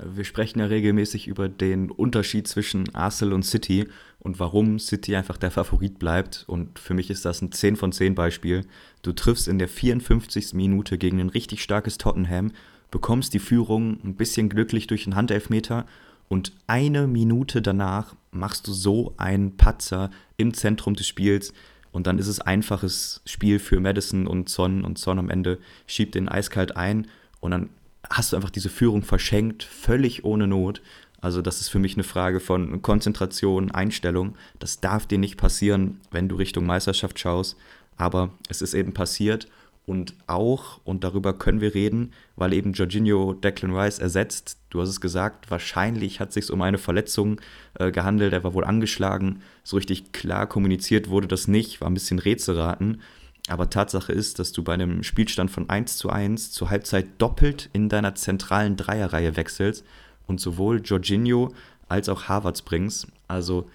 Wir 0.04 0.24
sprechen 0.24 0.60
ja 0.60 0.66
regelmäßig 0.66 1.28
über 1.28 1.50
den 1.50 1.92
Unterschied 1.92 2.48
zwischen 2.48 2.94
Arsenal 2.96 3.34
und 3.34 3.44
City 3.44 3.88
und 4.20 4.40
warum 4.40 4.80
City 4.80 5.16
einfach 5.16 5.38
der 5.38 5.52
Favorit 5.52 6.00
bleibt. 6.00 6.44
Und 6.48 6.80
für 6.80 6.94
mich 6.94 7.10
ist 7.10 7.26
das 7.26 7.42
ein 7.42 7.52
10 7.52 7.76
von 7.76 7.92
10 7.92 8.16
Beispiel. 8.16 8.66
Du 9.02 9.14
triffst 9.14 9.48
in 9.48 9.60
der 9.60 9.68
54. 9.68 10.54
Minute 10.54 10.98
gegen 10.98 11.20
ein 11.20 11.30
richtig 11.30 11.64
starkes 11.64 11.98
Tottenham, 11.98 12.52
bekommst 12.92 13.34
die 13.34 13.40
Führung 13.40 14.00
ein 14.04 14.16
bisschen 14.16 14.50
glücklich 14.50 14.88
durch 14.88 15.06
einen 15.06 15.16
Handelfmeter 15.16 15.86
und 16.28 16.54
eine 16.68 17.08
Minute 17.08 17.62
danach 17.62 18.16
machst 18.32 18.68
du 18.68 18.74
so 18.74 19.14
einen 19.18 19.58
Patzer 19.58 20.12
im 20.38 20.54
Zentrum 20.54 20.96
des 20.96 21.08
Spiels 21.08 21.54
und 21.92 22.08
dann 22.08 22.20
ist 22.20 22.28
es 22.28 22.40
einfaches 22.40 23.22
Spiel 23.26 23.60
für 23.60 23.80
Madison 23.80 24.28
und 24.28 24.48
Son 24.50 24.86
und 24.86 24.98
Son 24.98 25.20
am 25.20 25.30
Ende 25.30 25.58
schiebt 25.88 26.16
den 26.16 26.30
eiskalt 26.30 26.78
ein 26.78 27.08
und 27.40 27.52
dann 27.52 27.70
hast 28.10 28.32
du 28.32 28.36
einfach 28.36 28.50
diese 28.50 28.70
Führung 28.70 29.04
verschenkt, 29.04 29.64
völlig 29.64 30.24
ohne 30.26 30.48
Not. 30.48 30.82
Also 31.22 31.42
das 31.42 31.62
ist 31.62 31.70
für 31.70 31.80
mich 31.80 31.96
eine 31.96 32.04
Frage 32.04 32.40
von 32.40 32.82
Konzentration, 32.82 33.72
Einstellung. 33.72 34.36
Das 34.58 34.80
darf 34.80 35.06
dir 35.06 35.18
nicht 35.18 35.38
passieren, 35.38 36.00
wenn 36.12 36.30
du 36.30 36.36
Richtung 36.36 36.66
Meisterschaft 36.66 37.20
schaust. 37.20 37.58
Aber 37.98 38.32
es 38.48 38.62
ist 38.62 38.74
eben 38.74 38.94
passiert 38.94 39.48
und 39.90 40.14
auch, 40.28 40.80
und 40.84 41.04
darüber 41.04 41.34
können 41.34 41.62
wir 41.62 41.74
reden, 41.74 42.14
weil 42.36 42.54
eben 42.54 42.74
Jorginho 42.74 43.34
Declan 43.34 43.76
Rice 43.76 43.98
ersetzt. 43.98 44.60
Du 44.70 44.80
hast 44.82 44.90
es 44.90 45.02
gesagt, 45.02 45.50
wahrscheinlich 45.50 46.20
hat 46.20 46.30
es 46.30 46.36
sich 46.36 46.52
um 46.52 46.62
eine 46.62 46.78
Verletzung 46.78 47.42
äh, 47.74 47.92
gehandelt. 47.92 48.32
Er 48.32 48.44
war 48.44 48.54
wohl 48.54 48.66
angeschlagen. 48.66 49.42
So 49.64 49.78
richtig 49.78 50.12
klar 50.12 50.46
kommuniziert 50.46 51.10
wurde 51.10 51.28
das 51.28 51.48
nicht, 51.48 51.82
war 51.82 51.90
ein 51.90 51.96
bisschen 51.96 52.20
Rätselraten. 52.20 53.02
Aber 53.50 53.70
Tatsache 53.70 54.14
ist, 54.14 54.38
dass 54.38 54.52
du 54.52 54.64
bei 54.64 54.74
einem 54.74 55.02
Spielstand 55.04 55.50
von 55.50 55.70
1 55.70 55.98
zu 55.98 56.10
1 56.10 56.52
zur 56.52 56.70
Halbzeit 56.70 57.08
doppelt 57.18 57.70
in 57.74 57.90
deiner 57.90 58.14
zentralen 58.14 58.78
Dreierreihe 58.78 59.36
wechselst 59.36 59.84
und 60.28 60.40
sowohl 60.40 60.82
Jorginho 60.84 61.54
als 61.88 62.10
auch 62.10 62.30
Havertz 62.30 62.62
bringst. 62.62 63.08
Also, 63.28 63.68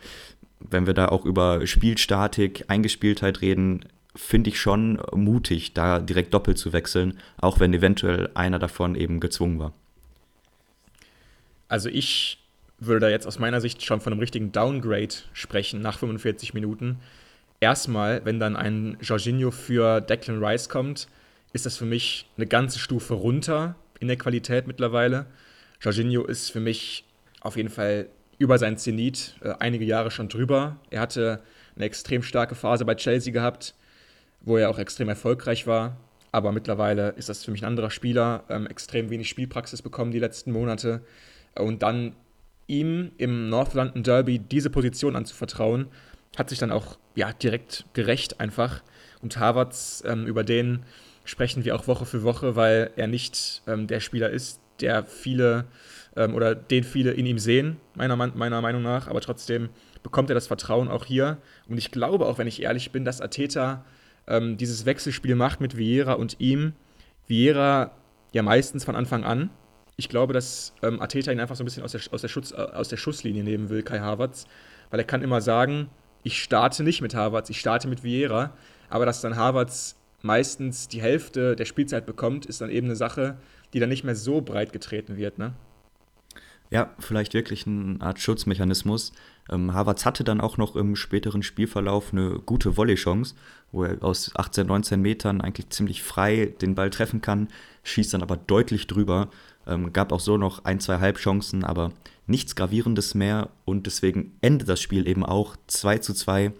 wenn 0.60 0.86
wir 0.86 0.94
da 0.94 1.08
auch 1.08 1.24
über 1.24 1.66
Spielstatik, 1.66 2.66
Eingespieltheit 2.68 3.40
reden, 3.40 3.84
finde 4.14 4.50
ich 4.50 4.60
schon 4.60 5.02
mutig, 5.12 5.74
da 5.74 5.98
direkt 5.98 6.32
doppelt 6.32 6.56
zu 6.56 6.72
wechseln, 6.72 7.18
auch 7.36 7.58
wenn 7.58 7.74
eventuell 7.74 8.30
einer 8.34 8.60
davon 8.60 8.94
eben 8.94 9.18
gezwungen 9.18 9.58
war. 9.58 9.72
Also 11.66 11.88
ich 11.88 12.38
würde 12.78 13.00
da 13.00 13.08
jetzt 13.08 13.26
aus 13.26 13.40
meiner 13.40 13.60
Sicht 13.60 13.82
schon 13.82 14.00
von 14.00 14.12
einem 14.12 14.20
richtigen 14.20 14.52
Downgrade 14.52 15.14
sprechen 15.32 15.82
nach 15.82 15.98
45 15.98 16.54
Minuten 16.54 17.00
erstmal, 17.64 18.22
wenn 18.26 18.38
dann 18.38 18.56
ein 18.56 18.98
Jorginho 19.00 19.50
für 19.50 20.02
Declan 20.02 20.44
Rice 20.44 20.68
kommt, 20.68 21.08
ist 21.54 21.64
das 21.64 21.78
für 21.78 21.86
mich 21.86 22.28
eine 22.36 22.46
ganze 22.46 22.78
Stufe 22.78 23.14
runter 23.14 23.74
in 24.00 24.08
der 24.08 24.18
Qualität 24.18 24.66
mittlerweile. 24.66 25.24
Jorginho 25.80 26.24
ist 26.24 26.50
für 26.50 26.60
mich 26.60 27.06
auf 27.40 27.56
jeden 27.56 27.70
Fall 27.70 28.08
über 28.36 28.58
sein 28.58 28.76
Zenit, 28.76 29.36
äh, 29.40 29.54
einige 29.60 29.86
Jahre 29.86 30.10
schon 30.10 30.28
drüber. 30.28 30.76
Er 30.90 31.00
hatte 31.00 31.40
eine 31.74 31.86
extrem 31.86 32.22
starke 32.22 32.54
Phase 32.54 32.84
bei 32.84 32.96
Chelsea 32.96 33.32
gehabt, 33.32 33.74
wo 34.42 34.58
er 34.58 34.68
auch 34.68 34.78
extrem 34.78 35.08
erfolgreich 35.08 35.66
war. 35.66 35.96
Aber 36.32 36.52
mittlerweile 36.52 37.10
ist 37.10 37.30
das 37.30 37.44
für 37.44 37.50
mich 37.50 37.62
ein 37.62 37.68
anderer 37.68 37.90
Spieler, 37.90 38.44
ähm, 38.50 38.66
extrem 38.66 39.08
wenig 39.08 39.30
Spielpraxis 39.30 39.80
bekommen 39.80 40.10
die 40.10 40.18
letzten 40.18 40.52
Monate. 40.52 41.00
Und 41.54 41.82
dann 41.82 42.14
ihm 42.66 43.12
im 43.16 43.48
North 43.48 43.72
London 43.72 44.02
Derby 44.02 44.38
diese 44.38 44.68
Position 44.68 45.16
anzuvertrauen, 45.16 45.86
hat 46.38 46.50
sich 46.50 46.58
dann 46.58 46.72
auch 46.72 46.98
ja, 47.14 47.32
direkt 47.32 47.84
gerecht 47.92 48.40
einfach. 48.40 48.82
Und 49.22 49.38
Harvards, 49.38 50.02
ähm, 50.06 50.26
über 50.26 50.44
den 50.44 50.84
sprechen 51.24 51.64
wir 51.64 51.74
auch 51.74 51.86
Woche 51.86 52.06
für 52.06 52.22
Woche, 52.22 52.56
weil 52.56 52.90
er 52.96 53.06
nicht 53.06 53.62
ähm, 53.66 53.86
der 53.86 54.00
Spieler 54.00 54.30
ist, 54.30 54.60
der 54.80 55.04
viele 55.04 55.66
ähm, 56.16 56.34
oder 56.34 56.54
den 56.54 56.84
viele 56.84 57.12
in 57.12 57.26
ihm 57.26 57.38
sehen, 57.38 57.78
meiner, 57.94 58.16
meiner 58.16 58.60
Meinung 58.60 58.82
nach. 58.82 59.08
Aber 59.08 59.20
trotzdem 59.20 59.70
bekommt 60.02 60.30
er 60.30 60.34
das 60.34 60.46
Vertrauen 60.46 60.88
auch 60.88 61.04
hier. 61.04 61.38
Und 61.68 61.78
ich 61.78 61.90
glaube 61.90 62.26
auch, 62.26 62.38
wenn 62.38 62.46
ich 62.46 62.62
ehrlich 62.62 62.92
bin, 62.92 63.04
dass 63.04 63.20
Ateta 63.20 63.84
ähm, 64.26 64.56
dieses 64.56 64.86
Wechselspiel 64.86 65.34
macht 65.34 65.60
mit 65.60 65.76
Vieira 65.76 66.14
und 66.14 66.36
ihm. 66.38 66.74
Vieira 67.26 67.92
ja 68.32 68.42
meistens 68.42 68.84
von 68.84 68.96
Anfang 68.96 69.24
an. 69.24 69.50
Ich 69.96 70.08
glaube, 70.08 70.32
dass 70.32 70.74
ähm, 70.82 71.00
Ateta 71.00 71.30
ihn 71.30 71.40
einfach 71.40 71.56
so 71.56 71.62
ein 71.62 71.66
bisschen 71.66 71.84
aus 71.84 71.92
der, 71.92 72.00
aus, 72.10 72.20
der 72.20 72.28
Schutz, 72.28 72.52
äh, 72.52 72.56
aus 72.56 72.88
der 72.88 72.96
Schusslinie 72.96 73.44
nehmen 73.44 73.70
will, 73.70 73.82
Kai 73.82 74.00
Havertz, 74.00 74.46
weil 74.90 75.00
er 75.00 75.06
kann 75.06 75.22
immer 75.22 75.40
sagen, 75.40 75.88
ich 76.24 76.42
starte 76.42 76.82
nicht 76.82 77.00
mit 77.00 77.14
Harvards, 77.14 77.50
ich 77.50 77.60
starte 77.60 77.86
mit 77.86 78.02
Vieira. 78.02 78.52
Aber 78.88 79.06
dass 79.06 79.20
dann 79.20 79.36
Harvards 79.36 79.96
meistens 80.22 80.88
die 80.88 81.02
Hälfte 81.02 81.54
der 81.54 81.66
Spielzeit 81.66 82.06
bekommt, 82.06 82.46
ist 82.46 82.60
dann 82.60 82.70
eben 82.70 82.86
eine 82.88 82.96
Sache, 82.96 83.36
die 83.72 83.78
dann 83.78 83.90
nicht 83.90 84.04
mehr 84.04 84.16
so 84.16 84.40
breit 84.40 84.72
getreten 84.72 85.16
wird, 85.16 85.38
ne? 85.38 85.52
Ja, 86.70 86.90
vielleicht 86.98 87.34
wirklich 87.34 87.66
eine 87.66 88.00
Art 88.00 88.18
Schutzmechanismus. 88.18 89.12
Ähm, 89.50 89.74
Havertz 89.74 90.06
hatte 90.06 90.24
dann 90.24 90.40
auch 90.40 90.56
noch 90.56 90.76
im 90.76 90.96
späteren 90.96 91.42
Spielverlauf 91.42 92.12
eine 92.12 92.40
gute 92.44 92.76
Volley-Chance, 92.76 93.34
wo 93.70 93.84
er 93.84 94.02
aus 94.02 94.32
18, 94.34 94.66
19 94.66 95.00
Metern 95.00 95.40
eigentlich 95.40 95.68
ziemlich 95.68 96.02
frei 96.02 96.54
den 96.62 96.74
Ball 96.74 96.90
treffen 96.90 97.20
kann, 97.20 97.48
schießt 97.84 98.14
dann 98.14 98.22
aber 98.22 98.36
deutlich 98.36 98.86
drüber. 98.86 99.28
Ähm, 99.66 99.92
gab 99.92 100.10
auch 100.10 100.20
so 100.20 100.38
noch 100.38 100.64
ein, 100.64 100.80
zwei 100.80 100.98
Halbchancen, 100.98 101.64
aber 101.64 101.92
nichts 102.26 102.56
Gravierendes 102.56 103.14
mehr 103.14 103.50
und 103.64 103.86
deswegen 103.86 104.36
endet 104.40 104.68
das 104.68 104.80
Spiel 104.80 105.06
eben 105.08 105.24
auch 105.24 105.56
2 105.66 105.98
zu 105.98 106.14
2. 106.14 106.52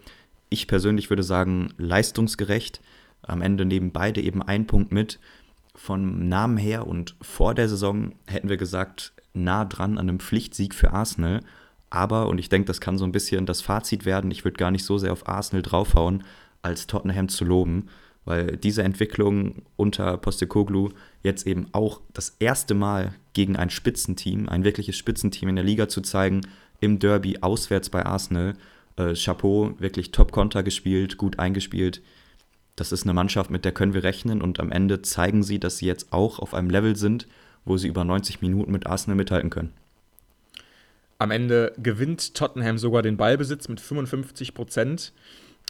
Ich 0.51 0.67
persönlich 0.67 1.11
würde 1.11 1.23
sagen, 1.23 1.73
leistungsgerecht. 1.79 2.81
Am 3.23 3.41
Ende 3.41 3.65
nehmen 3.65 3.93
beide 3.93 4.21
eben 4.21 4.43
einen 4.43 4.67
Punkt 4.67 4.93
mit. 4.93 5.19
Vom 5.75 6.29
Namen 6.29 6.57
her 6.57 6.87
und 6.87 7.17
vor 7.21 7.55
der 7.55 7.69
Saison 7.69 8.13
hätten 8.27 8.49
wir 8.49 8.57
gesagt, 8.57 9.13
nah 9.33 9.65
dran 9.65 9.99
an 9.99 10.09
einem 10.09 10.21
Pflichtsieg 10.21 10.75
für 10.75 10.93
Arsenal. 10.93 11.41
Aber, 11.91 12.29
und 12.29 12.39
ich 12.39 12.49
denke, 12.49 12.67
das 12.67 12.81
kann 12.81 12.99
so 12.99 13.05
ein 13.05 13.13
bisschen 13.13 13.47
das 13.47 13.61
Fazit 13.61 14.05
werden, 14.05 14.31
ich 14.31 14.45
würde 14.45 14.57
gar 14.57 14.71
nicht 14.71 14.85
so 14.85 14.99
sehr 14.99 15.13
auf 15.13 15.29
Arsenal 15.29 15.63
draufhauen, 15.63 16.25
als 16.63 16.87
Tottenham 16.87 17.29
zu 17.29 17.45
loben 17.45 17.89
weil 18.25 18.57
diese 18.57 18.83
Entwicklung 18.83 19.63
unter 19.77 20.17
Postecoglou 20.17 20.91
jetzt 21.23 21.47
eben 21.47 21.67
auch 21.73 22.01
das 22.13 22.37
erste 22.39 22.75
Mal 22.75 23.15
gegen 23.33 23.57
ein 23.57 23.71
Spitzenteam, 23.71 24.49
ein 24.49 24.65
wirkliches 24.65 24.97
Spitzenteam 24.97 25.51
in 25.51 25.57
der 25.57 25.65
Liga 25.65 25.89
zu 25.89 26.01
zeigen, 26.01 26.43
im 26.81 26.99
Derby 26.99 27.39
auswärts 27.41 27.91
bei 27.91 28.05
Arsenal. 28.05 28.55
Äh, 28.97 29.15
Chapeau, 29.15 29.75
wirklich 29.79 30.13
Top-Konter 30.13 30.63
gespielt, 30.63 31.17
gut 31.17 31.39
eingespielt. 31.39 32.01
Das 32.77 32.93
ist 32.93 33.05
eine 33.05 33.15
Mannschaft, 33.15 33.51
mit 33.51 33.65
der 33.65 33.73
können 33.73 33.95
wir 33.95 34.05
rechnen 34.05 34.43
und 34.43 34.61
am 34.61 34.73
Ende 34.73 35.03
zeigen 35.03 35.43
sie, 35.43 35.59
dass 35.59 35.79
sie 35.79 35.87
jetzt 35.87 36.13
auch 36.13 36.39
auf 36.39 36.55
einem 36.55 36.71
Level 36.71 36.97
sind, 36.97 37.27
wo 37.65 37.77
sie 37.77 37.89
über 37.89 38.05
90 38.05 38.41
Minuten 38.43 38.73
mit 38.73 38.87
Arsenal 38.87 39.17
mithalten 39.17 39.51
können. 39.51 39.73
Am 41.19 41.31
Ende 41.31 41.73
gewinnt 41.79 42.35
Tottenham 42.35 42.79
sogar 42.79 43.03
den 43.03 43.17
Ballbesitz 43.17 43.69
mit 43.69 43.81
55 43.81 44.55
Prozent, 44.55 45.13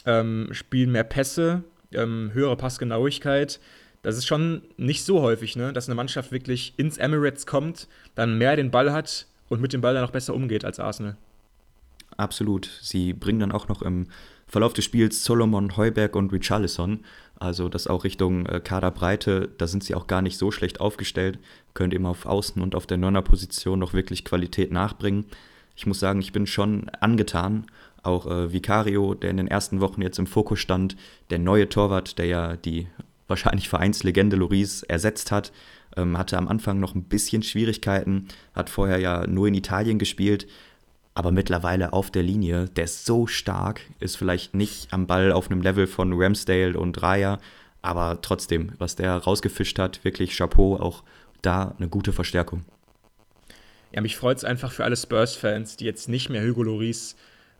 ähm, 0.05 0.49
spielen 0.51 0.91
mehr 0.91 1.03
Pässe, 1.03 1.63
ähm, 1.95 2.31
höhere 2.33 2.55
Passgenauigkeit. 2.55 3.59
Das 4.01 4.17
ist 4.17 4.27
schon 4.27 4.61
nicht 4.77 5.03
so 5.03 5.21
häufig, 5.21 5.55
ne? 5.55 5.73
dass 5.73 5.87
eine 5.87 5.95
Mannschaft 5.95 6.31
wirklich 6.31 6.73
ins 6.77 6.97
Emirates 6.97 7.45
kommt, 7.47 7.87
dann 8.13 8.37
mehr 8.37 8.55
den 8.55 8.69
Ball 8.69 8.91
hat 8.93 9.25
und 9.49 9.61
mit 9.61 9.73
dem 9.73 9.81
Ball 9.81 9.95
dann 9.95 10.03
auch 10.03 10.11
besser 10.11 10.35
umgeht 10.35 10.63
als 10.63 10.79
Arsenal. 10.79 11.17
Absolut. 12.17 12.69
Sie 12.81 13.13
bringen 13.13 13.39
dann 13.39 13.51
auch 13.51 13.67
noch 13.67 13.81
im 13.81 14.07
Verlauf 14.47 14.73
des 14.73 14.85
Spiels 14.85 15.23
Solomon, 15.23 15.75
Heuberg 15.75 16.15
und 16.15 16.31
Richarlison. 16.31 17.03
Also 17.39 17.67
das 17.67 17.87
auch 17.87 18.03
Richtung 18.03 18.45
äh, 18.45 18.61
Kaderbreite, 18.61 19.49
da 19.57 19.67
sind 19.67 19.83
sie 19.83 19.95
auch 19.95 20.07
gar 20.07 20.21
nicht 20.21 20.37
so 20.37 20.51
schlecht 20.51 20.79
aufgestellt, 20.79 21.39
können 21.73 21.91
eben 21.91 22.05
auf 22.05 22.25
Außen 22.25 22.61
und 22.61 22.75
auf 22.75 22.87
der 22.87 22.97
Neuner-Position 22.97 23.79
noch 23.79 23.93
wirklich 23.93 24.23
Qualität 24.23 24.71
nachbringen. 24.71 25.25
Ich 25.75 25.85
muss 25.85 25.99
sagen, 25.99 26.21
ich 26.21 26.31
bin 26.31 26.47
schon 26.47 26.89
angetan 26.89 27.65
auch 28.05 28.27
äh, 28.27 28.51
Vicario, 28.51 29.13
der 29.13 29.31
in 29.31 29.37
den 29.37 29.47
ersten 29.47 29.81
Wochen 29.81 30.01
jetzt 30.01 30.19
im 30.19 30.27
Fokus 30.27 30.59
stand, 30.59 30.95
der 31.29 31.39
neue 31.39 31.69
Torwart, 31.69 32.17
der 32.17 32.25
ja 32.25 32.55
die 32.55 32.87
wahrscheinlich 33.27 33.69
Vereinslegende 33.69 34.35
Loris 34.35 34.83
ersetzt 34.83 35.31
hat, 35.31 35.51
ähm, 35.97 36.17
hatte 36.17 36.37
am 36.37 36.47
Anfang 36.47 36.79
noch 36.79 36.95
ein 36.95 37.03
bisschen 37.03 37.43
Schwierigkeiten, 37.43 38.27
hat 38.53 38.69
vorher 38.69 38.99
ja 38.99 39.25
nur 39.27 39.47
in 39.47 39.55
Italien 39.55 39.99
gespielt, 39.99 40.47
aber 41.13 41.31
mittlerweile 41.31 41.93
auf 41.93 42.11
der 42.11 42.23
Linie, 42.23 42.65
der 42.65 42.83
ist 42.83 43.05
so 43.05 43.25
stark, 43.25 43.81
ist 43.99 44.17
vielleicht 44.17 44.53
nicht 44.53 44.91
am 44.91 45.07
Ball 45.07 45.31
auf 45.31 45.49
einem 45.49 45.61
Level 45.61 45.87
von 45.87 46.13
Ramsdale 46.13 46.77
und 46.77 47.01
Raya, 47.01 47.39
aber 47.81 48.19
trotzdem, 48.21 48.73
was 48.79 48.95
der 48.95 49.15
rausgefischt 49.15 49.79
hat, 49.79 50.03
wirklich 50.03 50.35
Chapeau, 50.35 50.75
auch 50.75 51.03
da 51.41 51.75
eine 51.77 51.87
gute 51.87 52.13
Verstärkung. 52.13 52.65
Ja, 53.91 54.01
mich 54.01 54.17
freut 54.17 54.37
es 54.37 54.43
einfach 54.43 54.71
für 54.71 54.83
alle 54.83 54.97
Spurs-Fans, 54.97 55.77
die 55.77 55.85
jetzt 55.85 56.09
nicht 56.09 56.29
mehr 56.29 56.45
Hugo 56.45 56.63
Loris 56.63 57.15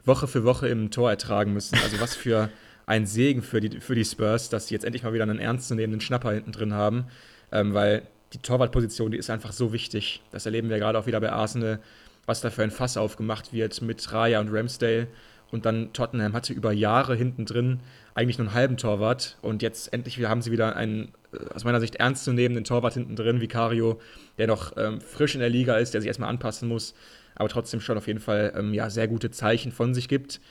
Woche 0.06 0.28
für 0.28 0.44
Woche 0.44 0.68
im 0.68 0.92
Tor 0.92 1.10
ertragen 1.10 1.54
müssen. 1.54 1.78
Also 1.84 2.00
was 2.00 2.16
für 2.16 2.50
ein 2.86 3.06
Segen 3.06 3.42
für 3.42 3.62
die, 3.62 3.80
für 3.80 3.96
die 3.96 4.06
Spurs, 4.06 4.50
dass 4.50 4.68
sie 4.68 4.76
jetzt 4.76 4.86
endlich 4.86 5.04
mal 5.04 5.14
wieder 5.14 5.24
einen 5.24 5.40
ernstzunehmenden 5.40 6.02
Schnapper 6.02 6.32
hinten 6.32 6.52
drin 6.52 6.74
haben, 6.74 7.06
ähm, 7.52 7.74
weil 7.74 8.04
die 8.34 8.40
Torwartposition, 8.40 9.12
die 9.12 9.18
ist 9.18 9.30
einfach 9.30 9.54
so 9.54 9.74
wichtig. 9.74 10.22
Das 10.32 10.46
erleben 10.46 10.70
wir 10.70 10.78
gerade 10.78 11.00
auch 11.00 11.08
wieder 11.08 11.22
bei 11.22 11.32
Arsenal, 11.32 11.80
was 12.26 12.42
da 12.42 12.50
für 12.50 12.64
ein 12.64 12.72
Fass 12.72 12.98
aufgemacht 12.98 13.54
wird 13.54 13.82
mit 13.82 14.12
Raya 14.12 14.40
und 14.40 14.50
Ramsdale. 14.52 15.08
Und 15.52 15.66
dann 15.66 15.94
Tottenham 15.94 16.34
hatte 16.34 16.54
über 16.54 16.72
Jahre 16.74 17.16
hinten 17.16 17.46
drin 17.46 17.80
eigentlich 18.14 18.38
nur 18.38 18.48
einen 18.48 18.56
halben 18.56 18.78
Torwart. 18.78 19.38
Und 19.42 19.62
jetzt 19.62 19.94
endlich 19.94 20.22
haben 20.24 20.42
sie 20.42 20.52
wieder 20.52 20.76
einen 20.76 21.14
äh, 21.34 21.54
aus 21.54 21.64
meiner 21.64 21.80
Sicht 21.80 21.96
ernstzunehmenden 21.96 22.66
Torwart 22.66 22.94
hinten 22.94 23.16
drin, 23.16 23.42
Vicario, 23.42 24.00
der 24.38 24.48
noch 24.48 24.76
ähm, 24.78 25.02
frisch 25.02 25.36
in 25.36 25.42
der 25.42 25.50
Liga 25.50 25.78
ist, 25.78 25.94
der 25.94 26.02
sich 26.02 26.08
erstmal 26.08 26.30
anpassen 26.30 26.68
muss, 26.68 26.96
aber 27.36 27.50
trotzdem 27.50 27.82
schon 27.82 27.98
auf 27.98 28.08
jeden 28.08 28.20
Fall 28.20 28.54
ähm, 28.56 28.74
ja, 28.74 28.90
sehr 28.90 29.08
gute 29.08 29.32
Zeichen 29.32 29.72
von 29.72 29.94
sich 29.94 30.08
gibt. 30.08 30.42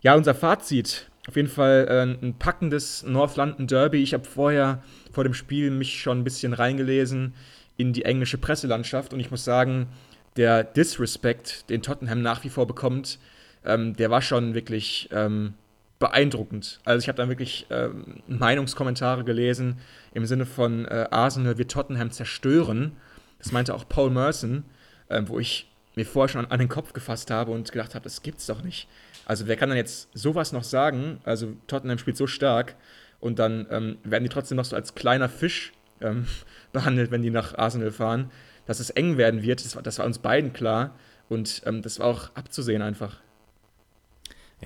Ja, 0.00 0.14
unser 0.14 0.34
Fazit. 0.34 1.10
Auf 1.26 1.36
jeden 1.36 1.48
Fall 1.48 1.86
äh, 1.88 2.26
ein 2.26 2.38
packendes 2.38 3.02
North 3.04 3.36
London 3.36 3.66
Derby. 3.66 4.02
Ich 4.02 4.12
habe 4.12 4.24
vorher 4.24 4.82
vor 5.12 5.24
dem 5.24 5.32
Spiel 5.32 5.70
mich 5.70 6.00
schon 6.00 6.20
ein 6.20 6.24
bisschen 6.24 6.52
reingelesen 6.52 7.34
in 7.76 7.92
die 7.92 8.04
englische 8.04 8.38
Presselandschaft 8.38 9.12
und 9.12 9.20
ich 9.20 9.30
muss 9.30 9.44
sagen, 9.44 9.88
der 10.36 10.64
Disrespect, 10.64 11.70
den 11.70 11.82
Tottenham 11.82 12.20
nach 12.20 12.44
wie 12.44 12.50
vor 12.50 12.66
bekommt, 12.66 13.18
ähm, 13.64 13.96
der 13.96 14.10
war 14.10 14.20
schon 14.20 14.54
wirklich 14.54 15.08
ähm, 15.12 15.54
beeindruckend. 15.98 16.80
Also 16.84 17.02
ich 17.02 17.08
habe 17.08 17.16
dann 17.16 17.28
wirklich 17.28 17.66
ähm, 17.70 18.22
Meinungskommentare 18.26 19.24
gelesen 19.24 19.78
im 20.12 20.26
Sinne 20.26 20.44
von 20.44 20.84
äh, 20.84 21.06
Arsenal 21.10 21.56
wird 21.56 21.70
Tottenham 21.70 22.10
zerstören. 22.10 22.96
Das 23.38 23.52
meinte 23.52 23.74
auch 23.74 23.88
Paul 23.88 24.10
Merson, 24.10 24.64
äh, 25.08 25.22
wo 25.26 25.38
ich 25.38 25.70
mir 25.94 26.06
vorher 26.06 26.28
schon 26.28 26.44
an, 26.44 26.50
an, 26.50 26.58
den 26.58 26.68
Kopf 26.68 26.92
gefasst 26.92 27.30
habe 27.30 27.52
und 27.52 27.70
gedacht 27.72 27.94
habe, 27.94 28.04
das 28.04 28.22
gibt's 28.22 28.46
doch 28.46 28.62
nicht. 28.62 28.88
Also 29.26 29.46
wer 29.46 29.56
kann 29.56 29.68
dann 29.68 29.78
jetzt 29.78 30.08
sowas 30.12 30.52
noch 30.52 30.64
sagen? 30.64 31.20
Also 31.24 31.54
Tottenham 31.66 31.98
spielt 31.98 32.16
so 32.16 32.26
stark 32.26 32.76
und 33.20 33.38
dann 33.38 33.66
ähm, 33.70 33.98
werden 34.02 34.24
die 34.24 34.30
trotzdem 34.30 34.56
noch 34.56 34.64
so 34.64 34.76
als 34.76 34.94
kleiner 34.94 35.28
Fisch 35.28 35.72
ähm, 36.00 36.26
behandelt, 36.72 37.10
wenn 37.10 37.22
die 37.22 37.30
nach 37.30 37.56
Arsenal 37.56 37.90
fahren. 37.90 38.30
Dass 38.66 38.80
es 38.80 38.90
eng 38.90 39.18
werden 39.18 39.42
wird, 39.42 39.64
das 39.64 39.76
war, 39.76 39.82
das 39.82 39.98
war 39.98 40.06
uns 40.06 40.18
beiden 40.18 40.52
klar 40.52 40.94
und 41.28 41.62
ähm, 41.66 41.82
das 41.82 41.98
war 41.98 42.06
auch 42.06 42.30
abzusehen 42.34 42.82
einfach. 42.82 43.18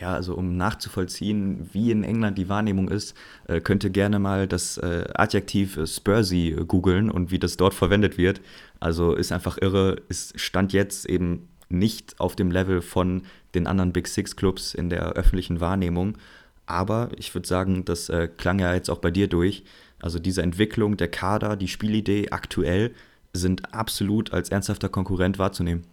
Ja, 0.01 0.15
also 0.15 0.35
um 0.35 0.57
nachzuvollziehen, 0.57 1.69
wie 1.73 1.91
in 1.91 2.05
England 2.05 2.39
die 2.39 2.49
Wahrnehmung 2.49 2.89
ist, 2.89 3.17
äh, 3.49 3.61
könnt 3.61 3.83
ihr 3.83 3.91
gerne 3.91 4.19
mal 4.21 4.47
das 4.47 4.79
äh, 4.79 5.09
Adjektiv 5.15 5.77
äh, 5.77 5.87
Spursy 5.87 6.51
äh, 6.51 6.65
googeln 6.65 7.11
und 7.11 7.33
wie 7.33 7.41
das 7.41 7.57
dort 7.57 7.75
verwendet 7.75 8.17
wird. 8.17 8.41
Also 8.79 9.15
ist 9.15 9.33
einfach 9.33 9.59
irre, 9.61 9.97
ist 10.09 10.39
Stand 10.39 10.73
jetzt 10.73 11.07
eben 11.07 11.49
nicht 11.69 12.21
auf 12.21 12.37
dem 12.37 12.51
Level 12.53 12.81
von 12.81 13.23
den 13.55 13.67
anderen 13.67 13.93
Big 13.93 14.07
Six 14.07 14.37
Clubs 14.37 14.73
in 14.73 14.89
der 14.89 15.13
öffentlichen 15.13 15.61
Wahrnehmung. 15.61 16.17
Aber 16.67 17.11
ich 17.17 17.35
würde 17.35 17.49
sagen, 17.49 17.85
das 17.85 18.09
äh, 18.09 18.29
klang 18.29 18.61
ja 18.61 18.75
jetzt 18.75 18.91
auch 18.91 18.99
bei 18.99 19.11
dir 19.11 19.27
durch. 19.27 19.65
Also 20.01 20.21
diese 20.21 20.43
Entwicklung 20.43 20.97
der 20.97 21.09
Kader, 21.09 21.57
die 21.57 21.67
Spielidee 21.67 22.29
aktuell 22.31 22.95
sind 23.33 23.75
absolut 23.75 24.33
als 24.33 24.51
ernsthafter 24.51 24.89
Konkurrent 24.89 25.39
wahrzunehmen. 25.39 25.85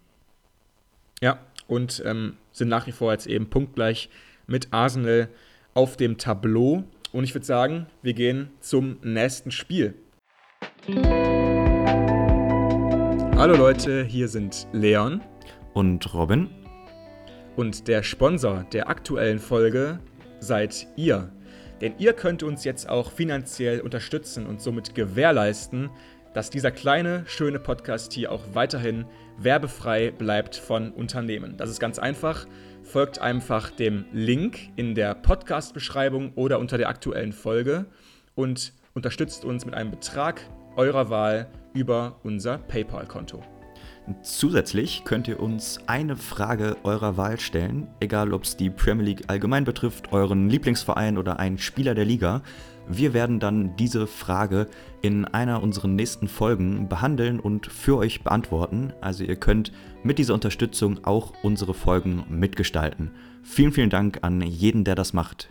Ja, 1.22 1.40
und 1.68 2.02
ähm, 2.06 2.38
sind 2.52 2.70
nach 2.70 2.88
wie 2.88 2.92
vor 2.92 3.12
jetzt 3.12 3.28
eben 3.28 3.50
punktgleich 3.50 4.10
mit 4.48 4.68
Arsenal 4.72 5.30
auf 5.74 5.98
dem 5.98 6.18
Tableau. 6.18 6.84
Und 7.12 7.24
ich 7.24 7.34
würde 7.34 7.46
sagen, 7.46 7.88
wir 8.02 8.14
gehen 8.14 8.50
zum 8.60 8.98
nächsten 9.02 9.52
Spiel. 9.52 9.96
Hallo 13.38 13.56
Leute, 13.56 14.04
hier 14.04 14.28
sind 14.28 14.68
Leon 14.72 15.22
und 15.74 16.14
Robin. 16.14 16.50
Und 17.56 17.88
der 17.88 18.04
Sponsor 18.04 18.66
der 18.72 18.90
aktuellen 18.90 19.40
Folge 19.40 20.00
seid 20.40 20.88
ihr. 20.96 21.32
Denn 21.82 21.94
ihr 21.98 22.14
könnt 22.14 22.44
uns 22.44 22.64
jetzt 22.64 22.88
auch 22.90 23.12
finanziell 23.12 23.82
unterstützen 23.82 24.46
und 24.46 24.62
somit 24.62 24.96
gewährleisten, 24.96 25.90
dass 26.34 26.50
dieser 26.50 26.72
kleine, 26.72 27.24
schöne 27.28 27.60
Podcast 27.60 28.14
hier 28.14 28.32
auch 28.32 28.44
weiterhin 28.54 29.06
werbefrei 29.38 30.12
bleibt 30.12 30.56
von 30.56 30.92
Unternehmen. 30.92 31.58
Das 31.58 31.70
ist 31.70 31.80
ganz 31.80 32.00
einfach. 32.00 32.46
Folgt 32.84 33.20
einfach 33.20 33.72
dem 33.72 34.06
Link 34.12 34.70
in 34.76 34.96
der 34.96 35.16
Podcast-Beschreibung 35.16 36.34
oder 36.36 36.60
unter 36.60 36.78
der 36.78 36.90
aktuellen 36.90 37.34
Folge 37.34 37.86
und 38.36 38.74
unterstützt 38.94 39.44
uns 39.46 39.66
mit 39.66 39.74
einem 39.74 39.92
Betrag 39.92 40.42
eurer 40.76 41.10
Wahl 41.10 41.48
über 41.74 42.20
unser 42.24 42.58
PayPal-Konto. 42.58 43.42
Zusätzlich 44.22 45.04
könnt 45.04 45.28
ihr 45.28 45.40
uns 45.40 45.80
eine 45.88 46.16
Frage 46.16 46.78
eurer 46.84 47.18
Wahl 47.18 47.40
stellen, 47.40 47.88
egal 48.00 48.34
ob 48.34 48.44
es 48.44 48.56
die 48.56 48.70
Premier 48.70 49.04
League 49.04 49.24
allgemein 49.28 49.64
betrifft, 49.64 50.12
euren 50.12 50.48
Lieblingsverein 50.48 51.18
oder 51.18 51.40
einen 51.40 51.58
Spieler 51.58 51.96
der 51.96 52.06
Liga. 52.06 52.44
Wir 52.88 53.14
werden 53.14 53.40
dann 53.40 53.76
diese 53.78 54.06
Frage 54.06 54.68
in 55.02 55.26
einer 55.26 55.64
unserer 55.64 55.88
nächsten 55.88 56.28
Folgen 56.28 56.88
behandeln 56.88 57.40
und 57.40 57.66
für 57.66 57.98
euch 57.98 58.24
beantworten. 58.24 58.94
Also 59.02 59.24
ihr 59.24 59.36
könnt 59.36 59.72
mit 60.04 60.20
dieser 60.20 60.36
Unterstützung 60.36 61.04
auch 61.04 61.34
unsere 61.42 61.74
Folgen 61.74 62.24
mitgestalten. 62.30 63.12
Vielen, 63.44 63.72
vielen 63.72 63.90
Dank 63.90 64.20
an 64.22 64.42
jeden, 64.42 64.84
der 64.84 64.96
das 64.96 65.14
macht. 65.14 65.50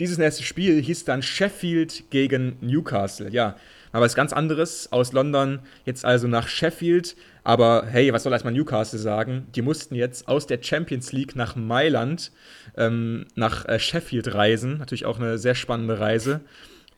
Dieses 0.00 0.18
nächste 0.18 0.42
Spiel 0.42 0.80
hieß 0.80 1.04
dann 1.04 1.22
Sheffield 1.22 2.04
gegen 2.10 2.56
Newcastle. 2.60 3.30
Ja, 3.30 3.56
aber 3.92 4.04
was 4.04 4.14
ganz 4.14 4.32
anderes 4.32 4.92
aus 4.92 5.12
London 5.12 5.60
jetzt 5.84 6.04
also 6.04 6.28
nach 6.28 6.48
Sheffield. 6.48 7.16
Aber 7.42 7.86
hey, 7.86 8.12
was 8.12 8.22
soll 8.22 8.32
erstmal 8.32 8.52
Newcastle 8.52 8.98
sagen? 8.98 9.46
Die 9.54 9.62
mussten 9.62 9.94
jetzt 9.94 10.28
aus 10.28 10.46
der 10.46 10.62
Champions 10.62 11.12
League 11.12 11.36
nach 11.36 11.56
Mailand, 11.56 12.32
ähm, 12.76 13.26
nach 13.34 13.66
äh, 13.66 13.78
Sheffield 13.78 14.34
reisen. 14.34 14.78
Natürlich 14.78 15.06
auch 15.06 15.18
eine 15.18 15.38
sehr 15.38 15.54
spannende 15.54 15.98
Reise. 15.98 16.40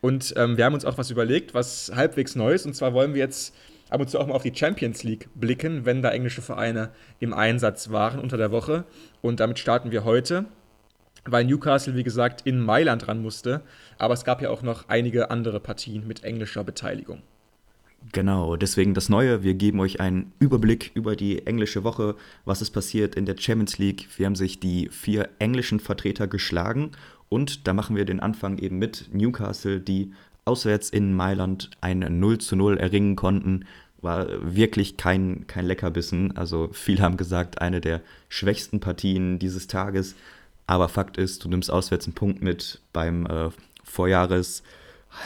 Und 0.01 0.33
ähm, 0.37 0.57
wir 0.57 0.65
haben 0.65 0.73
uns 0.73 0.85
auch 0.85 0.97
was 0.97 1.09
überlegt, 1.09 1.53
was 1.53 1.91
halbwegs 1.95 2.35
Neues. 2.35 2.65
Und 2.65 2.75
zwar 2.75 2.93
wollen 2.93 3.13
wir 3.13 3.21
jetzt 3.21 3.55
ab 3.89 4.01
und 4.01 4.09
zu 4.09 4.19
auch 4.19 4.27
mal 4.27 4.35
auf 4.35 4.43
die 4.43 4.53
Champions 4.53 5.03
League 5.03 5.29
blicken, 5.33 5.85
wenn 5.85 6.01
da 6.01 6.09
englische 6.09 6.41
Vereine 6.41 6.89
im 7.19 7.33
Einsatz 7.33 7.89
waren 7.89 8.19
unter 8.19 8.37
der 8.37 8.51
Woche. 8.51 8.83
Und 9.21 9.39
damit 9.39 9.59
starten 9.59 9.91
wir 9.91 10.03
heute 10.03 10.45
weil 11.25 11.45
Newcastle, 11.45 11.95
wie 11.95 12.03
gesagt, 12.03 12.41
in 12.45 12.59
Mailand 12.59 13.07
ran 13.07 13.21
musste. 13.21 13.61
Aber 13.97 14.13
es 14.13 14.25
gab 14.25 14.41
ja 14.41 14.49
auch 14.49 14.61
noch 14.61 14.89
einige 14.89 15.31
andere 15.31 15.59
Partien 15.59 16.07
mit 16.07 16.23
englischer 16.23 16.63
Beteiligung. 16.63 17.21
Genau, 18.11 18.57
deswegen 18.57 18.93
das 18.93 19.07
Neue. 19.07 19.43
Wir 19.43 19.53
geben 19.53 19.79
euch 19.79 20.01
einen 20.01 20.33
Überblick 20.39 20.91
über 20.93 21.15
die 21.15 21.47
englische 21.47 21.83
Woche, 21.83 22.15
was 22.43 22.61
ist 22.61 22.71
passiert 22.71 23.15
in 23.15 23.25
der 23.25 23.37
Champions 23.37 23.77
League. 23.77 24.07
Wir 24.17 24.25
haben 24.25 24.35
sich 24.35 24.59
die 24.59 24.89
vier 24.89 25.29
englischen 25.39 25.79
Vertreter 25.79 26.27
geschlagen 26.27 26.91
und 27.29 27.67
da 27.67 27.73
machen 27.73 27.95
wir 27.95 28.05
den 28.05 28.19
Anfang 28.19 28.57
eben 28.57 28.77
mit 28.77 29.09
Newcastle, 29.13 29.79
die 29.79 30.11
auswärts 30.45 30.89
in 30.89 31.13
Mailand 31.13 31.69
ein 31.79 32.19
0 32.19 32.39
zu 32.39 32.55
0 32.55 32.77
erringen 32.77 33.15
konnten. 33.15 33.65
War 34.01 34.27
wirklich 34.41 34.97
kein, 34.97 35.47
kein 35.47 35.65
Leckerbissen. 35.65 36.35
Also 36.35 36.69
viele 36.73 37.01
haben 37.01 37.15
gesagt, 37.15 37.61
eine 37.61 37.79
der 37.79 38.01
schwächsten 38.27 38.81
Partien 38.81 39.39
dieses 39.39 39.67
Tages. 39.67 40.15
Aber 40.67 40.89
Fakt 40.89 41.17
ist, 41.17 41.43
du 41.43 41.49
nimmst 41.49 41.71
auswärts 41.71 42.05
einen 42.05 42.15
Punkt 42.15 42.41
mit 42.41 42.81
beim 42.91 43.25
äh, 43.25 43.49
Vorjahres 43.83 44.63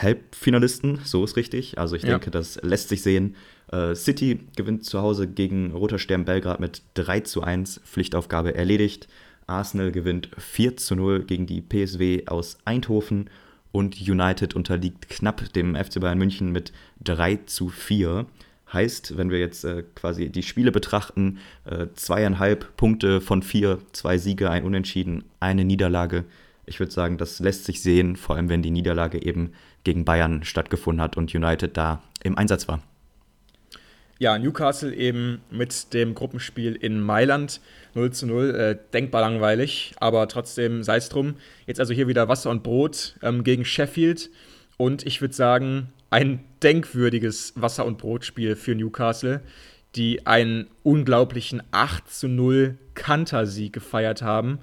Halbfinalisten, 0.02 1.00
so 1.04 1.24
ist 1.24 1.36
richtig. 1.36 1.78
Also 1.78 1.96
ich 1.96 2.02
ja. 2.02 2.10
denke, 2.10 2.30
das 2.30 2.60
lässt 2.62 2.88
sich 2.90 3.02
sehen. 3.02 3.36
Äh, 3.72 3.94
City 3.94 4.40
gewinnt 4.56 4.84
zu 4.84 5.00
Hause 5.00 5.26
gegen 5.26 5.72
Roter 5.72 5.98
Stern 5.98 6.24
Belgrad 6.24 6.60
mit 6.60 6.82
3 6.94 7.20
zu 7.20 7.42
1, 7.42 7.80
Pflichtaufgabe 7.84 8.54
erledigt. 8.54 9.08
Arsenal 9.46 9.92
gewinnt 9.92 10.30
4 10.36 10.76
zu 10.76 10.94
0 10.94 11.24
gegen 11.24 11.46
die 11.46 11.62
PSW 11.62 12.26
aus 12.26 12.58
Eindhoven 12.64 13.30
und 13.72 14.00
United 14.00 14.54
unterliegt 14.54 15.08
knapp 15.08 15.52
dem 15.52 15.74
FC 15.74 16.00
Bayern 16.00 16.18
München 16.18 16.52
mit 16.52 16.72
3 17.04 17.40
zu 17.46 17.68
4. 17.68 18.26
Heißt, 18.72 19.16
wenn 19.16 19.30
wir 19.30 19.38
jetzt 19.38 19.64
äh, 19.64 19.82
quasi 19.94 20.28
die 20.28 20.42
Spiele 20.42 20.70
betrachten, 20.70 21.38
äh, 21.64 21.86
zweieinhalb 21.94 22.76
Punkte 22.76 23.22
von 23.22 23.42
vier, 23.42 23.78
zwei 23.92 24.18
Siege, 24.18 24.50
ein 24.50 24.64
Unentschieden, 24.64 25.24
eine 25.40 25.64
Niederlage. 25.64 26.24
Ich 26.68 26.78
würde 26.80 26.92
sagen, 26.92 27.18
das 27.18 27.40
lässt 27.40 27.64
sich 27.64 27.82
sehen, 27.82 28.16
vor 28.16 28.36
allem 28.36 28.48
wenn 28.48 28.62
die 28.62 28.70
Niederlage 28.70 29.22
eben 29.22 29.52
gegen 29.84 30.04
Bayern 30.04 30.44
stattgefunden 30.44 31.02
hat 31.02 31.16
und 31.16 31.34
United 31.34 31.76
da 31.76 32.02
im 32.22 32.36
Einsatz 32.36 32.68
war. 32.68 32.82
Ja, 34.20 34.36
Newcastle 34.36 34.92
eben 34.92 35.40
mit 35.50 35.94
dem 35.94 36.14
Gruppenspiel 36.14 36.74
in 36.74 37.00
Mailand 37.00 37.60
0 37.94 38.12
zu 38.12 38.26
0, 38.26 38.50
äh, 38.50 38.78
denkbar 38.92 39.20
langweilig, 39.20 39.94
aber 40.00 40.26
trotzdem 40.26 40.82
sei 40.82 40.96
es 40.96 41.08
drum. 41.08 41.36
Jetzt 41.66 41.78
also 41.78 41.94
hier 41.94 42.08
wieder 42.08 42.28
Wasser 42.28 42.50
und 42.50 42.64
Brot 42.64 43.14
ähm, 43.22 43.44
gegen 43.44 43.64
Sheffield 43.64 44.30
und 44.76 45.06
ich 45.06 45.20
würde 45.20 45.34
sagen, 45.34 45.92
ein 46.10 46.40
denkwürdiges 46.62 47.52
Wasser- 47.56 47.86
und 47.86 47.98
Brotspiel 47.98 48.56
für 48.56 48.74
Newcastle, 48.74 49.40
die 49.94 50.26
einen 50.26 50.66
unglaublichen 50.82 51.62
8 51.70 52.10
zu 52.10 52.28
0 52.28 52.76
Kantersieg 52.94 53.72
gefeiert 53.72 54.22
haben. 54.22 54.58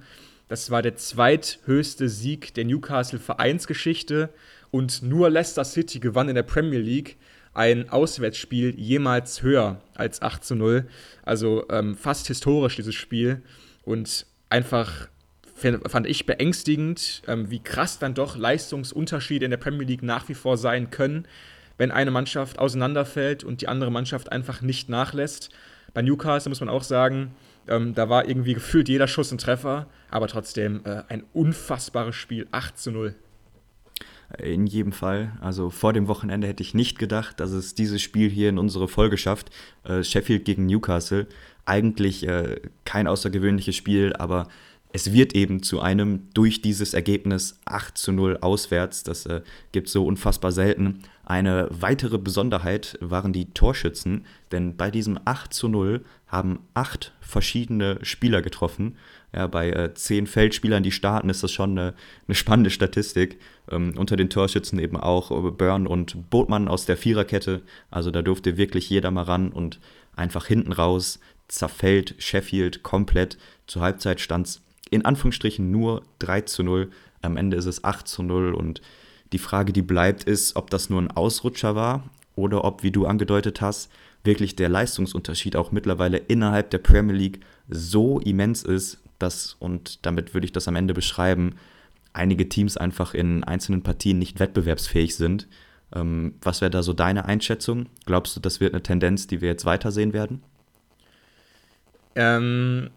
Das 0.47 0.69
war 0.69 0.81
der 0.81 0.95
zweithöchste 0.95 2.08
Sieg 2.08 2.53
der 2.53 2.65
Newcastle-Vereinsgeschichte 2.65 4.29
und 4.71 5.01
nur 5.01 5.29
Leicester 5.29 5.65
City 5.65 5.99
gewann 5.99 6.29
in 6.29 6.36
der 6.36 6.43
Premier 6.43 6.79
League 6.79 7.17
ein 7.53 7.89
Auswärtsspiel 7.89 8.77
jemals 8.77 9.41
höher 9.41 9.81
als 9.95 10.21
8 10.21 10.43
zu 10.43 10.55
0. 10.55 10.88
Also 11.23 11.65
ähm, 11.69 11.95
fast 11.95 12.27
historisch 12.27 12.75
dieses 12.75 12.93
Spiel 12.93 13.41
und 13.84 14.25
einfach 14.49 15.08
fand 15.55 16.05
ich 16.05 16.25
beängstigend, 16.25 17.21
ähm, 17.27 17.49
wie 17.49 17.60
krass 17.60 17.97
dann 17.97 18.13
doch 18.13 18.36
Leistungsunterschiede 18.36 19.45
in 19.45 19.51
der 19.51 19.58
Premier 19.58 19.88
League 19.88 20.03
nach 20.03 20.27
wie 20.27 20.34
vor 20.34 20.58
sein 20.58 20.91
können, 20.91 21.25
wenn 21.77 21.91
eine 21.91 22.12
Mannschaft 22.12 22.60
auseinanderfällt 22.60 23.45
und 23.45 23.62
die 23.62 23.69
andere 23.69 23.91
Mannschaft 23.91 24.31
einfach 24.34 24.62
nicht 24.62 24.89
nachlässt. 24.89 25.49
Bei 25.93 26.01
Newcastle 26.01 26.49
muss 26.49 26.60
man 26.60 26.67
auch 26.67 26.84
sagen, 26.84 27.31
ähm, 27.67 27.93
da 27.93 28.10
war 28.10 28.28
irgendwie 28.28 28.54
gefühlt 28.54 28.89
jeder 28.89 29.08
Schuss 29.08 29.32
ein 29.32 29.38
Treffer, 29.38 29.88
aber 30.10 30.28
trotzdem 30.28 30.82
äh, 30.86 31.04
ein 31.10 31.23
unfassbares 31.34 32.15
Spiel, 32.15 32.47
8 32.51 32.78
zu 32.78 32.91
0. 32.91 33.15
In 34.39 34.65
jedem 34.65 34.91
Fall. 34.91 35.34
Also 35.39 35.69
vor 35.69 35.93
dem 35.93 36.08
Wochenende 36.08 36.47
hätte 36.47 36.63
ich 36.63 36.73
nicht 36.73 36.97
gedacht, 36.97 37.39
dass 37.39 37.51
es 37.51 37.75
dieses 37.75 38.01
Spiel 38.01 38.30
hier 38.30 38.49
in 38.49 38.58
unsere 38.58 38.88
Folge 38.88 39.17
schafft. 39.17 39.51
Äh, 39.84 40.04
Sheffield 40.04 40.45
gegen 40.45 40.65
Newcastle. 40.65 41.28
Eigentlich 41.65 42.28
äh, 42.28 42.60
kein 42.86 43.08
außergewöhnliches 43.08 43.75
Spiel, 43.75 44.13
aber 44.13 44.47
es 44.95 45.12
wird 45.12 45.36
eben 45.36 45.62
zu 45.62 45.82
einem 45.82 46.30
durch 46.34 46.62
dieses 46.62 46.93
Ergebnis 46.93 47.60
8 47.65 47.97
zu 47.97 48.13
0 48.13 48.38
auswärts. 48.39 49.04
Das 49.04 49.25
äh, 49.25 49.41
gibt 49.73 49.88
es 49.88 49.93
so 49.93 50.06
unfassbar 50.06 50.54
selten. 50.54 51.04
Eine 51.25 51.67
weitere 51.69 52.17
Besonderheit 52.17 52.97
waren 53.01 53.34
die 53.34 53.51
Torschützen, 53.51 54.25
denn 54.54 54.78
bei 54.78 54.91
diesem 54.91 55.19
8 55.25 55.54
zu 55.54 55.67
0 55.67 56.06
haben 56.36 56.60
acht 56.74 57.13
verschiedene 57.21 58.00
Spieler 58.04 58.41
getroffen. 58.41 58.98
Ja, 59.34 59.48
bei 59.48 59.69
äh, 59.69 59.93
zehn 59.93 60.28
Feldspielern, 60.28 60.84
die 60.84 60.91
starten, 60.91 61.30
ist 61.30 61.43
das 61.43 61.52
schon 61.52 61.71
eine, 61.71 61.93
eine 62.28 62.36
spannende 62.36 62.69
Statistik. 62.69 63.39
Ähm, 63.69 63.93
unter 63.98 64.15
den 64.15 64.30
Torschützen 64.30 64.80
eben 64.80 64.98
auch 64.98 65.52
Burn 65.52 65.88
und 65.88 66.30
Botmann 66.30 66.67
aus 66.67 66.86
der 66.86 66.98
Viererkette. 66.98 67.62
Also 67.91 68.12
da 68.12 68.21
durfte 68.21 68.58
wirklich 68.58 68.89
jeder 68.89 69.12
mal 69.12 69.24
ran 69.24 69.52
und 69.52 69.80
einfach 70.15 70.45
hinten 70.45 70.71
raus 70.71 71.19
zerfällt 71.48 72.15
Sheffield 72.17 72.84
komplett. 72.84 73.38
Zur 73.67 73.82
Halbzeit 73.82 74.19
stand 74.19 74.48
es 74.48 74.62
in 74.89 75.06
Anführungsstrichen 75.06 75.69
nur 75.71 76.04
3 76.19 76.41
zu 76.41 76.63
0. 76.63 76.91
Am 77.21 77.38
Ende 77.38 77.58
ist 77.58 77.65
es 77.65 77.84
8 77.84 78.08
zu 78.08 78.24
0 78.24 78.54
und 78.54 78.82
die 79.34 79.39
Frage, 79.39 79.74
die 79.74 79.82
bleibt, 79.82 80.24
ist, 80.24 80.56
ob 80.56 80.69
das 80.69 80.89
nur 80.89 81.02
ein 81.02 81.12
Ausrutscher 81.12 81.76
war 81.76 82.04
oder 82.36 82.63
ob, 82.63 82.84
wie 82.84 82.91
du 82.91 83.06
angedeutet 83.06 83.62
hast, 83.62 83.91
wirklich 84.26 84.56
der 84.56 84.70
Leistungsunterschied 84.70 85.56
auch 85.56 85.72
mittlerweile 85.72 86.18
innerhalb 86.18 86.70
der 86.70 86.80
Premier 86.80 87.16
League 87.16 87.40
so 87.70 88.20
immens 88.20 88.64
ist, 88.64 89.02
dass, 89.20 89.56
und 89.60 90.06
damit 90.06 90.34
würde 90.34 90.46
ich 90.46 90.52
das 90.52 90.68
am 90.68 90.76
Ende 90.76 90.94
beschreiben, 90.94 91.56
einige 92.14 92.50
Teams 92.50 92.78
einfach 92.78 93.14
in 93.14 93.44
einzelnen 93.44 93.84
Partien 93.84 94.20
nicht 94.20 94.40
wettbewerbsfähig 94.40 95.16
sind. 95.16 95.48
Ähm, 95.94 96.36
was 96.42 96.62
wäre 96.62 96.72
da 96.72 96.84
so 96.84 96.94
deine 96.94 97.26
Einschätzung? 97.26 97.88
Glaubst 98.06 98.36
du, 98.36 98.40
das 98.40 98.60
wird 98.60 98.74
eine 98.74 98.84
Tendenz, 98.84 99.28
die 99.28 99.42
wir 99.42 99.50
jetzt 99.50 99.66
weitersehen 99.66 100.14
werden? 100.14 100.42
Ähm, 102.16 102.90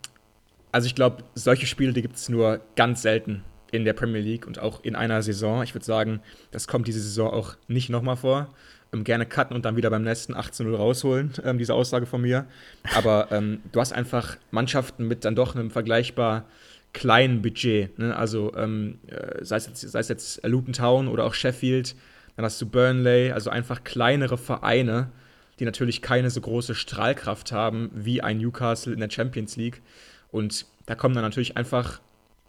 also 0.73 0.87
ich 0.87 0.95
glaube, 0.95 1.25
solche 1.35 1.67
Spiele, 1.67 1.93
die 1.93 2.03
gibt 2.03 2.17
es 2.17 2.29
nur 2.29 2.61
ganz 2.77 3.03
selten 3.03 3.43
in 3.71 3.85
der 3.85 3.93
Premier 3.93 4.21
League 4.21 4.47
und 4.47 4.59
auch 4.59 4.83
in 4.83 4.97
einer 4.97 5.23
Saison. 5.23 5.63
Ich 5.63 5.75
würde 5.75 5.85
sagen, 5.85 6.21
das 6.51 6.69
kommt 6.69 6.87
diese 6.87 7.01
Saison 7.01 7.31
auch 7.31 7.57
nicht 7.67 7.91
nochmal 7.91 8.17
vor. 8.17 8.55
Ähm, 8.93 9.05
gerne 9.05 9.27
cutten 9.27 9.55
und 9.55 9.65
dann 9.65 9.77
wieder 9.77 9.91
beim 9.91 10.03
nächsten 10.03 10.35
18-0 10.35 10.75
rausholen, 10.75 11.33
ähm, 11.45 11.59
diese 11.59 11.75
Aussage 11.75 12.07
von 12.07 12.23
mir. 12.23 12.47
Aber 12.95 13.29
ähm, 13.31 13.61
du 13.73 13.81
hast 13.81 13.93
einfach 13.93 14.37
Mannschaften 14.51 15.07
mit 15.07 15.25
dann 15.25 15.35
doch 15.35 15.55
einem 15.55 15.71
vergleichbar 15.71 16.47
kleinen 16.93 17.43
Budget. 17.43 17.99
Ne? 17.99 18.17
Also 18.17 18.55
ähm, 18.57 18.99
äh, 19.07 19.45
sei, 19.45 19.57
es 19.57 19.67
jetzt, 19.67 19.81
sei 19.81 19.99
es 19.99 20.09
jetzt 20.09 20.47
Luton 20.47 20.73
Town 20.73 21.09
oder 21.09 21.25
auch 21.25 21.35
Sheffield, 21.35 21.95
dann 22.37 22.45
hast 22.45 22.61
du 22.63 22.67
Burnley, 22.67 23.33
also 23.33 23.51
einfach 23.51 23.85
kleinere 23.85 24.39
Vereine, 24.39 25.11
die 25.59 25.65
natürlich 25.65 26.03
keine 26.03 26.31
so 26.31 26.41
große 26.41 26.75
Strahlkraft 26.75 27.53
haben 27.53 27.91
wie 27.93 28.23
ein 28.23 28.39
Newcastle 28.39 28.93
in 28.93 29.01
der 29.01 29.11
Champions 29.11 29.57
League. 29.57 29.83
Und 30.31 30.67
da 30.87 30.95
kommen 30.95 31.15
dann 31.15 31.25
natürlich 31.25 31.57
einfach 31.57 32.01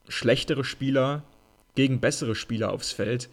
schlechtere 0.07 0.63
Spieler 0.63 1.23
gegen 1.75 1.99
bessere 1.99 2.35
Spieler 2.35 2.71
aufs 2.71 2.91
Feld. 2.91 3.29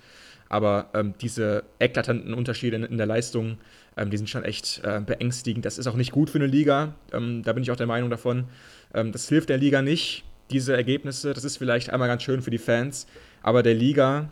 Aber 0.49 0.91
ähm, 0.95 1.15
diese 1.21 1.65
eklatanten 1.79 2.35
Unterschiede 2.35 2.77
in, 2.77 2.85
in 2.85 2.99
der 2.99 3.07
Leistung, 3.07 3.59
ähm, 3.97 4.11
die 4.11 4.17
sind 4.17 4.29
schon 4.29 4.45
echt 4.45 4.81
äh, 4.85 5.01
beängstigend. 5.01 5.65
Das 5.65 5.79
ist 5.79 5.87
auch 5.87 5.97
nicht 5.97 6.13
gut 6.13 6.31
für 6.31 6.39
eine 6.39 6.47
Liga. 6.47 6.95
Ähm, 7.13 7.43
da 7.43 7.53
bin 7.53 7.63
ich 7.63 7.71
auch 7.71 7.77
der 7.77 7.87
Meinung 7.87 8.11
davon. 8.11 8.45
Ähm, 8.95 9.13
das 9.13 9.29
hilft 9.29 9.49
der 9.49 9.59
Liga 9.59 9.83
nicht, 9.83 10.25
diese 10.51 10.75
Ergebnisse. 10.75 11.35
Das 11.35 11.45
ist 11.45 11.57
vielleicht 11.57 11.91
einmal 11.91 12.09
ganz 12.09 12.23
schön 12.23 12.43
für 12.43 12.51
die 12.51 12.59
Fans. 12.59 13.07
Aber 13.43 13.63
der 13.63 13.75
Liga, 13.75 14.31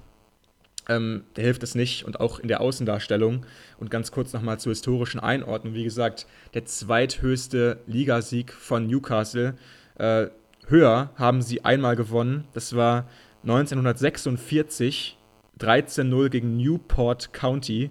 ähm, 0.88 1.24
der 1.37 1.44
hilft 1.44 1.62
es 1.62 1.74
nicht. 1.74 2.05
Und 2.05 2.20
auch 2.20 2.38
in 2.38 2.48
der 2.48 2.61
Außendarstellung. 2.61 3.44
Und 3.79 3.90
ganz 3.90 4.12
kurz 4.12 4.33
nochmal 4.33 4.61
zur 4.61 4.70
historischen 4.70 5.18
Einordnung. 5.18 5.74
Wie 5.74 5.85
gesagt, 5.85 6.27
der 6.55 6.64
zweithöchste 6.64 7.79
Ligasieg 7.87 8.53
von 8.53 8.87
Newcastle. 8.87 9.55
Äh, 9.98 10.29
höher 10.68 11.11
haben 11.16 11.42
sie 11.42 11.64
einmal 11.64 11.96
gewonnen. 11.96 12.44
Das 12.53 12.77
war 12.77 13.09
1946 13.42 15.18
13-0 15.60 16.28
gegen 16.28 16.56
Newport 16.56 17.32
County. 17.32 17.90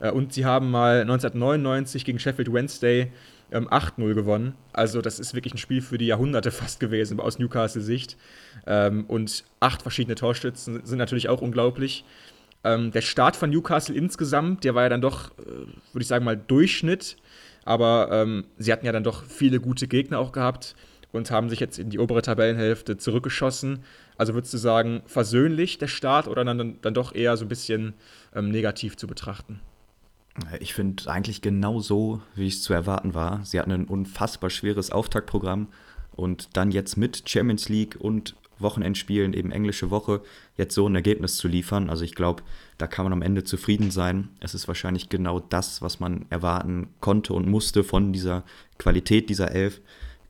Äh, 0.00 0.10
und 0.10 0.32
sie 0.32 0.44
haben 0.44 0.70
mal 0.70 1.00
1999 1.02 2.04
gegen 2.04 2.18
Sheffield 2.18 2.52
Wednesday 2.52 3.12
ähm, 3.52 3.68
8-0 3.68 4.14
gewonnen. 4.14 4.54
Also 4.72 5.00
das 5.00 5.18
ist 5.18 5.34
wirklich 5.34 5.54
ein 5.54 5.58
Spiel 5.58 5.82
für 5.82 5.98
die 5.98 6.06
Jahrhunderte 6.06 6.50
fast 6.50 6.80
gewesen 6.80 7.20
aus 7.20 7.38
Newcastle-Sicht. 7.38 8.16
Ähm, 8.66 9.04
und 9.06 9.44
acht 9.60 9.82
verschiedene 9.82 10.14
Torstützen 10.14 10.84
sind 10.84 10.98
natürlich 10.98 11.28
auch 11.28 11.42
unglaublich. 11.42 12.04
Ähm, 12.62 12.90
der 12.90 13.00
Start 13.00 13.36
von 13.36 13.50
Newcastle 13.50 13.94
insgesamt, 13.94 14.64
der 14.64 14.74
war 14.74 14.82
ja 14.82 14.88
dann 14.90 15.00
doch, 15.00 15.30
äh, 15.38 15.44
würde 15.92 16.02
ich 16.02 16.06
sagen 16.06 16.24
mal, 16.24 16.36
Durchschnitt. 16.36 17.16
Aber 17.64 18.08
ähm, 18.10 18.46
sie 18.56 18.72
hatten 18.72 18.86
ja 18.86 18.92
dann 18.92 19.04
doch 19.04 19.24
viele 19.24 19.60
gute 19.60 19.86
Gegner 19.86 20.18
auch 20.18 20.32
gehabt 20.32 20.74
und 21.12 21.30
haben 21.30 21.48
sich 21.48 21.60
jetzt 21.60 21.78
in 21.78 21.90
die 21.90 21.98
obere 21.98 22.22
Tabellenhälfte 22.22 22.96
zurückgeschossen. 22.96 23.80
Also 24.16 24.34
würdest 24.34 24.54
du 24.54 24.58
sagen, 24.58 25.02
versöhnlich 25.06 25.78
der 25.78 25.88
Start 25.88 26.28
oder 26.28 26.44
dann, 26.44 26.78
dann 26.80 26.94
doch 26.94 27.14
eher 27.14 27.36
so 27.36 27.44
ein 27.44 27.48
bisschen 27.48 27.94
ähm, 28.34 28.50
negativ 28.50 28.96
zu 28.96 29.06
betrachten? 29.06 29.60
Ich 30.60 30.74
finde 30.74 31.10
eigentlich 31.10 31.42
genau 31.42 31.80
so, 31.80 32.22
wie 32.34 32.46
es 32.46 32.62
zu 32.62 32.72
erwarten 32.72 33.14
war. 33.14 33.44
Sie 33.44 33.58
hatten 33.58 33.72
ein 33.72 33.86
unfassbar 33.86 34.50
schweres 34.50 34.90
Auftaktprogramm 34.90 35.68
und 36.12 36.56
dann 36.56 36.70
jetzt 36.70 36.96
mit 36.96 37.28
Champions 37.28 37.68
League 37.68 37.96
und 37.98 38.36
Wochenendspielen, 38.58 39.32
eben 39.32 39.52
englische 39.52 39.90
Woche, 39.90 40.20
jetzt 40.56 40.74
so 40.74 40.86
ein 40.86 40.94
Ergebnis 40.94 41.36
zu 41.36 41.48
liefern. 41.48 41.88
Also 41.88 42.04
ich 42.04 42.14
glaube, 42.14 42.42
da 42.78 42.86
kann 42.86 43.04
man 43.04 43.12
am 43.12 43.22
Ende 43.22 43.42
zufrieden 43.42 43.90
sein. 43.90 44.28
Es 44.40 44.54
ist 44.54 44.68
wahrscheinlich 44.68 45.08
genau 45.08 45.40
das, 45.40 45.82
was 45.82 45.98
man 45.98 46.26
erwarten 46.30 46.88
konnte 47.00 47.32
und 47.32 47.48
musste 47.48 47.82
von 47.82 48.12
dieser 48.12 48.44
Qualität 48.78 49.30
dieser 49.30 49.50
Elf 49.52 49.80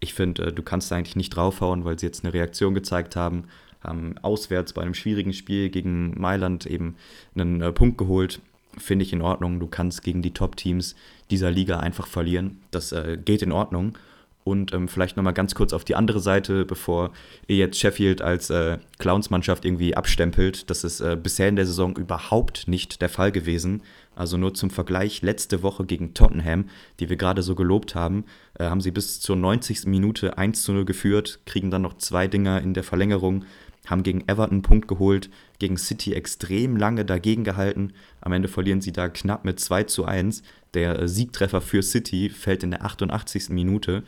ich 0.00 0.14
finde, 0.14 0.46
äh, 0.46 0.52
du 0.52 0.62
kannst 0.62 0.92
eigentlich 0.92 1.16
nicht 1.16 1.30
draufhauen, 1.30 1.84
weil 1.84 1.98
sie 1.98 2.06
jetzt 2.06 2.24
eine 2.24 2.34
Reaktion 2.34 2.74
gezeigt 2.74 3.16
haben, 3.16 3.44
haben 3.82 4.16
auswärts 4.18 4.72
bei 4.72 4.82
einem 4.82 4.94
schwierigen 4.94 5.32
Spiel 5.32 5.70
gegen 5.70 6.20
Mailand 6.20 6.66
eben 6.66 6.96
einen 7.34 7.60
äh, 7.60 7.72
Punkt 7.72 7.98
geholt. 7.98 8.40
Finde 8.76 9.04
ich 9.04 9.12
in 9.12 9.22
Ordnung. 9.22 9.58
Du 9.58 9.66
kannst 9.66 10.02
gegen 10.02 10.22
die 10.22 10.32
Top-Teams 10.32 10.94
dieser 11.30 11.50
Liga 11.50 11.80
einfach 11.80 12.06
verlieren. 12.06 12.60
Das 12.70 12.92
äh, 12.92 13.18
geht 13.22 13.42
in 13.42 13.52
Ordnung. 13.52 13.96
Und 14.42 14.72
ähm, 14.72 14.88
vielleicht 14.88 15.16
nochmal 15.16 15.34
ganz 15.34 15.54
kurz 15.54 15.72
auf 15.72 15.84
die 15.84 15.96
andere 15.96 16.20
Seite, 16.20 16.64
bevor 16.64 17.12
ihr 17.46 17.56
jetzt 17.56 17.78
Sheffield 17.78 18.22
als 18.22 18.48
äh, 18.48 18.78
Clownsmannschaft 18.98 19.64
irgendwie 19.64 19.96
abstempelt. 19.96 20.70
Das 20.70 20.82
ist 20.82 21.00
äh, 21.00 21.16
bisher 21.20 21.48
in 21.48 21.56
der 21.56 21.66
Saison 21.66 21.94
überhaupt 21.96 22.66
nicht 22.66 23.02
der 23.02 23.10
Fall 23.10 23.32
gewesen. 23.32 23.82
Also 24.14 24.36
nur 24.36 24.54
zum 24.54 24.70
Vergleich, 24.70 25.22
letzte 25.22 25.62
Woche 25.62 25.84
gegen 25.84 26.14
Tottenham, 26.14 26.68
die 26.98 27.08
wir 27.08 27.16
gerade 27.16 27.42
so 27.42 27.54
gelobt 27.54 27.94
haben, 27.94 28.24
äh, 28.58 28.64
haben 28.64 28.80
sie 28.80 28.90
bis 28.90 29.20
zur 29.20 29.36
90. 29.36 29.86
Minute 29.86 30.36
1 30.36 30.62
zu 30.62 30.72
0 30.72 30.84
geführt, 30.84 31.40
kriegen 31.46 31.70
dann 31.70 31.82
noch 31.82 31.96
zwei 31.96 32.26
Dinger 32.26 32.60
in 32.60 32.74
der 32.74 32.82
Verlängerung, 32.82 33.44
haben 33.86 34.02
gegen 34.02 34.22
Everton 34.28 34.56
einen 34.56 34.62
Punkt 34.62 34.88
geholt, 34.88 35.30
gegen 35.58 35.76
City 35.78 36.12
extrem 36.12 36.76
lange 36.76 37.04
dagegen 37.04 37.44
gehalten. 37.44 37.92
Am 38.20 38.32
Ende 38.32 38.48
verlieren 38.48 38.80
sie 38.80 38.92
da 38.92 39.08
knapp 39.08 39.44
mit 39.44 39.58
2 39.58 39.84
zu 39.84 40.04
1. 40.04 40.42
Der 40.74 40.98
äh, 40.98 41.08
Siegtreffer 41.08 41.60
für 41.60 41.82
City 41.82 42.30
fällt 42.30 42.62
in 42.62 42.72
der 42.72 42.84
88. 42.84 43.50
Minute. 43.50 44.02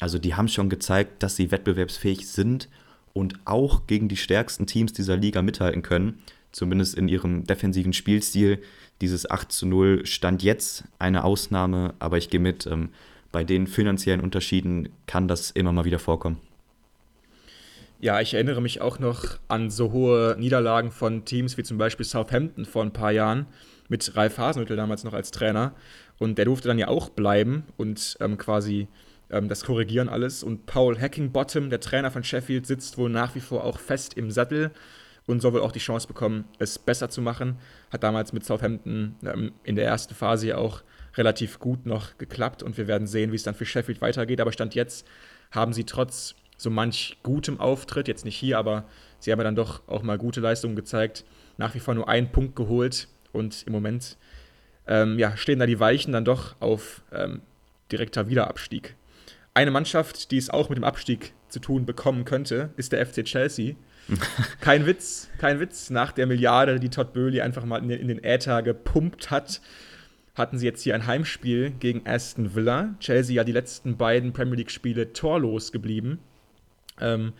Also 0.00 0.18
die 0.18 0.34
haben 0.34 0.48
schon 0.48 0.70
gezeigt, 0.70 1.22
dass 1.22 1.36
sie 1.36 1.50
wettbewerbsfähig 1.50 2.28
sind 2.28 2.68
und 3.12 3.34
auch 3.44 3.86
gegen 3.88 4.08
die 4.08 4.16
stärksten 4.16 4.66
Teams 4.66 4.92
dieser 4.92 5.16
Liga 5.16 5.42
mithalten 5.42 5.82
können 5.82 6.20
zumindest 6.52 6.94
in 6.94 7.08
ihrem 7.08 7.44
defensiven 7.44 7.92
Spielstil. 7.92 8.62
Dieses 9.00 9.30
8 9.30 9.52
zu 9.52 9.66
0 9.66 10.06
stand 10.06 10.42
jetzt 10.42 10.84
eine 10.98 11.24
Ausnahme, 11.24 11.94
aber 11.98 12.18
ich 12.18 12.30
gehe 12.30 12.40
mit, 12.40 12.66
ähm, 12.66 12.90
bei 13.30 13.44
den 13.44 13.66
finanziellen 13.66 14.20
Unterschieden 14.20 14.88
kann 15.06 15.28
das 15.28 15.50
immer 15.50 15.72
mal 15.72 15.84
wieder 15.84 15.98
vorkommen. 15.98 16.38
Ja, 18.00 18.20
ich 18.20 18.34
erinnere 18.34 18.62
mich 18.62 18.80
auch 18.80 18.98
noch 18.98 19.38
an 19.48 19.70
so 19.70 19.90
hohe 19.92 20.36
Niederlagen 20.38 20.92
von 20.92 21.24
Teams 21.24 21.58
wie 21.58 21.64
zum 21.64 21.78
Beispiel 21.78 22.06
Southampton 22.06 22.64
vor 22.64 22.82
ein 22.82 22.92
paar 22.92 23.10
Jahren 23.10 23.46
mit 23.88 24.16
Ralf 24.16 24.38
Hasenhüttl 24.38 24.76
damals 24.76 25.02
noch 25.04 25.14
als 25.14 25.30
Trainer. 25.30 25.72
Und 26.18 26.38
der 26.38 26.44
durfte 26.44 26.68
dann 26.68 26.78
ja 26.78 26.88
auch 26.88 27.08
bleiben 27.08 27.64
und 27.76 28.16
ähm, 28.20 28.38
quasi 28.38 28.88
ähm, 29.30 29.48
das 29.48 29.64
korrigieren 29.64 30.08
alles. 30.08 30.42
Und 30.42 30.66
Paul 30.66 30.98
Hackingbottom, 30.98 31.70
der 31.70 31.80
Trainer 31.80 32.10
von 32.10 32.24
Sheffield, 32.24 32.66
sitzt 32.66 32.98
wohl 32.98 33.10
nach 33.10 33.34
wie 33.34 33.40
vor 33.40 33.64
auch 33.64 33.78
fest 33.78 34.14
im 34.14 34.30
Sattel 34.30 34.70
und 35.28 35.40
soll 35.40 35.52
wohl 35.52 35.60
auch 35.60 35.72
die 35.72 35.78
Chance 35.78 36.08
bekommen, 36.08 36.46
es 36.58 36.78
besser 36.78 37.10
zu 37.10 37.20
machen. 37.20 37.58
Hat 37.92 38.02
damals 38.02 38.32
mit 38.32 38.44
Southampton 38.44 39.14
ähm, 39.22 39.52
in 39.62 39.76
der 39.76 39.86
ersten 39.86 40.14
Phase 40.14 40.48
ja 40.48 40.56
auch 40.56 40.82
relativ 41.16 41.58
gut 41.58 41.86
noch 41.86 42.16
geklappt 42.18 42.62
und 42.62 42.78
wir 42.78 42.88
werden 42.88 43.06
sehen, 43.06 43.30
wie 43.30 43.36
es 43.36 43.42
dann 43.42 43.54
für 43.54 43.66
Sheffield 43.66 44.00
weitergeht. 44.00 44.40
Aber 44.40 44.52
Stand 44.52 44.74
jetzt 44.74 45.06
haben 45.50 45.72
sie 45.72 45.84
trotz 45.84 46.34
so 46.56 46.70
manch 46.70 47.18
gutem 47.22 47.60
Auftritt, 47.60 48.08
jetzt 48.08 48.24
nicht 48.24 48.36
hier, 48.36 48.58
aber 48.58 48.84
sie 49.20 49.30
haben 49.30 49.38
ja 49.38 49.44
dann 49.44 49.54
doch 49.54 49.86
auch 49.86 50.02
mal 50.02 50.18
gute 50.18 50.40
Leistungen 50.40 50.76
gezeigt, 50.76 51.24
nach 51.58 51.74
wie 51.74 51.80
vor 51.80 51.94
nur 51.94 52.08
einen 52.08 52.32
Punkt 52.32 52.56
geholt 52.56 53.08
und 53.32 53.64
im 53.66 53.72
Moment 53.72 54.16
ähm, 54.86 55.18
ja, 55.18 55.36
stehen 55.36 55.58
da 55.58 55.66
die 55.66 55.78
Weichen 55.78 56.12
dann 56.12 56.24
doch 56.24 56.56
auf 56.60 57.02
ähm, 57.12 57.42
direkter 57.92 58.28
Wiederabstieg. 58.28 58.96
Eine 59.52 59.70
Mannschaft, 59.70 60.30
die 60.30 60.38
es 60.38 60.50
auch 60.50 60.70
mit 60.70 60.78
dem 60.78 60.84
Abstieg 60.84 61.34
zu 61.48 61.60
tun 61.60 61.84
bekommen 61.84 62.24
könnte, 62.24 62.70
ist 62.76 62.92
der 62.92 63.04
FC 63.04 63.24
Chelsea. 63.24 63.74
kein 64.60 64.86
Witz, 64.86 65.28
kein 65.38 65.60
Witz. 65.60 65.90
Nach 65.90 66.12
der 66.12 66.26
Milliarde, 66.26 66.80
die 66.80 66.88
Todd 66.88 67.12
Böhli 67.12 67.40
einfach 67.40 67.64
mal 67.64 67.78
in 67.78 67.88
den, 67.88 68.00
in 68.00 68.08
den 68.08 68.24
Äther 68.24 68.62
gepumpt 68.62 69.30
hat, 69.30 69.60
hatten 70.34 70.58
sie 70.58 70.66
jetzt 70.66 70.82
hier 70.82 70.94
ein 70.94 71.06
Heimspiel 71.06 71.70
gegen 71.70 72.06
Aston 72.06 72.54
Villa. 72.54 72.94
Chelsea 73.00 73.36
ja 73.36 73.44
die 73.44 73.52
letzten 73.52 73.96
beiden 73.96 74.32
Premier 74.32 74.56
League-Spiele 74.56 75.12
torlos 75.12 75.72
geblieben. 75.72 76.18
Ähm, 77.00 77.32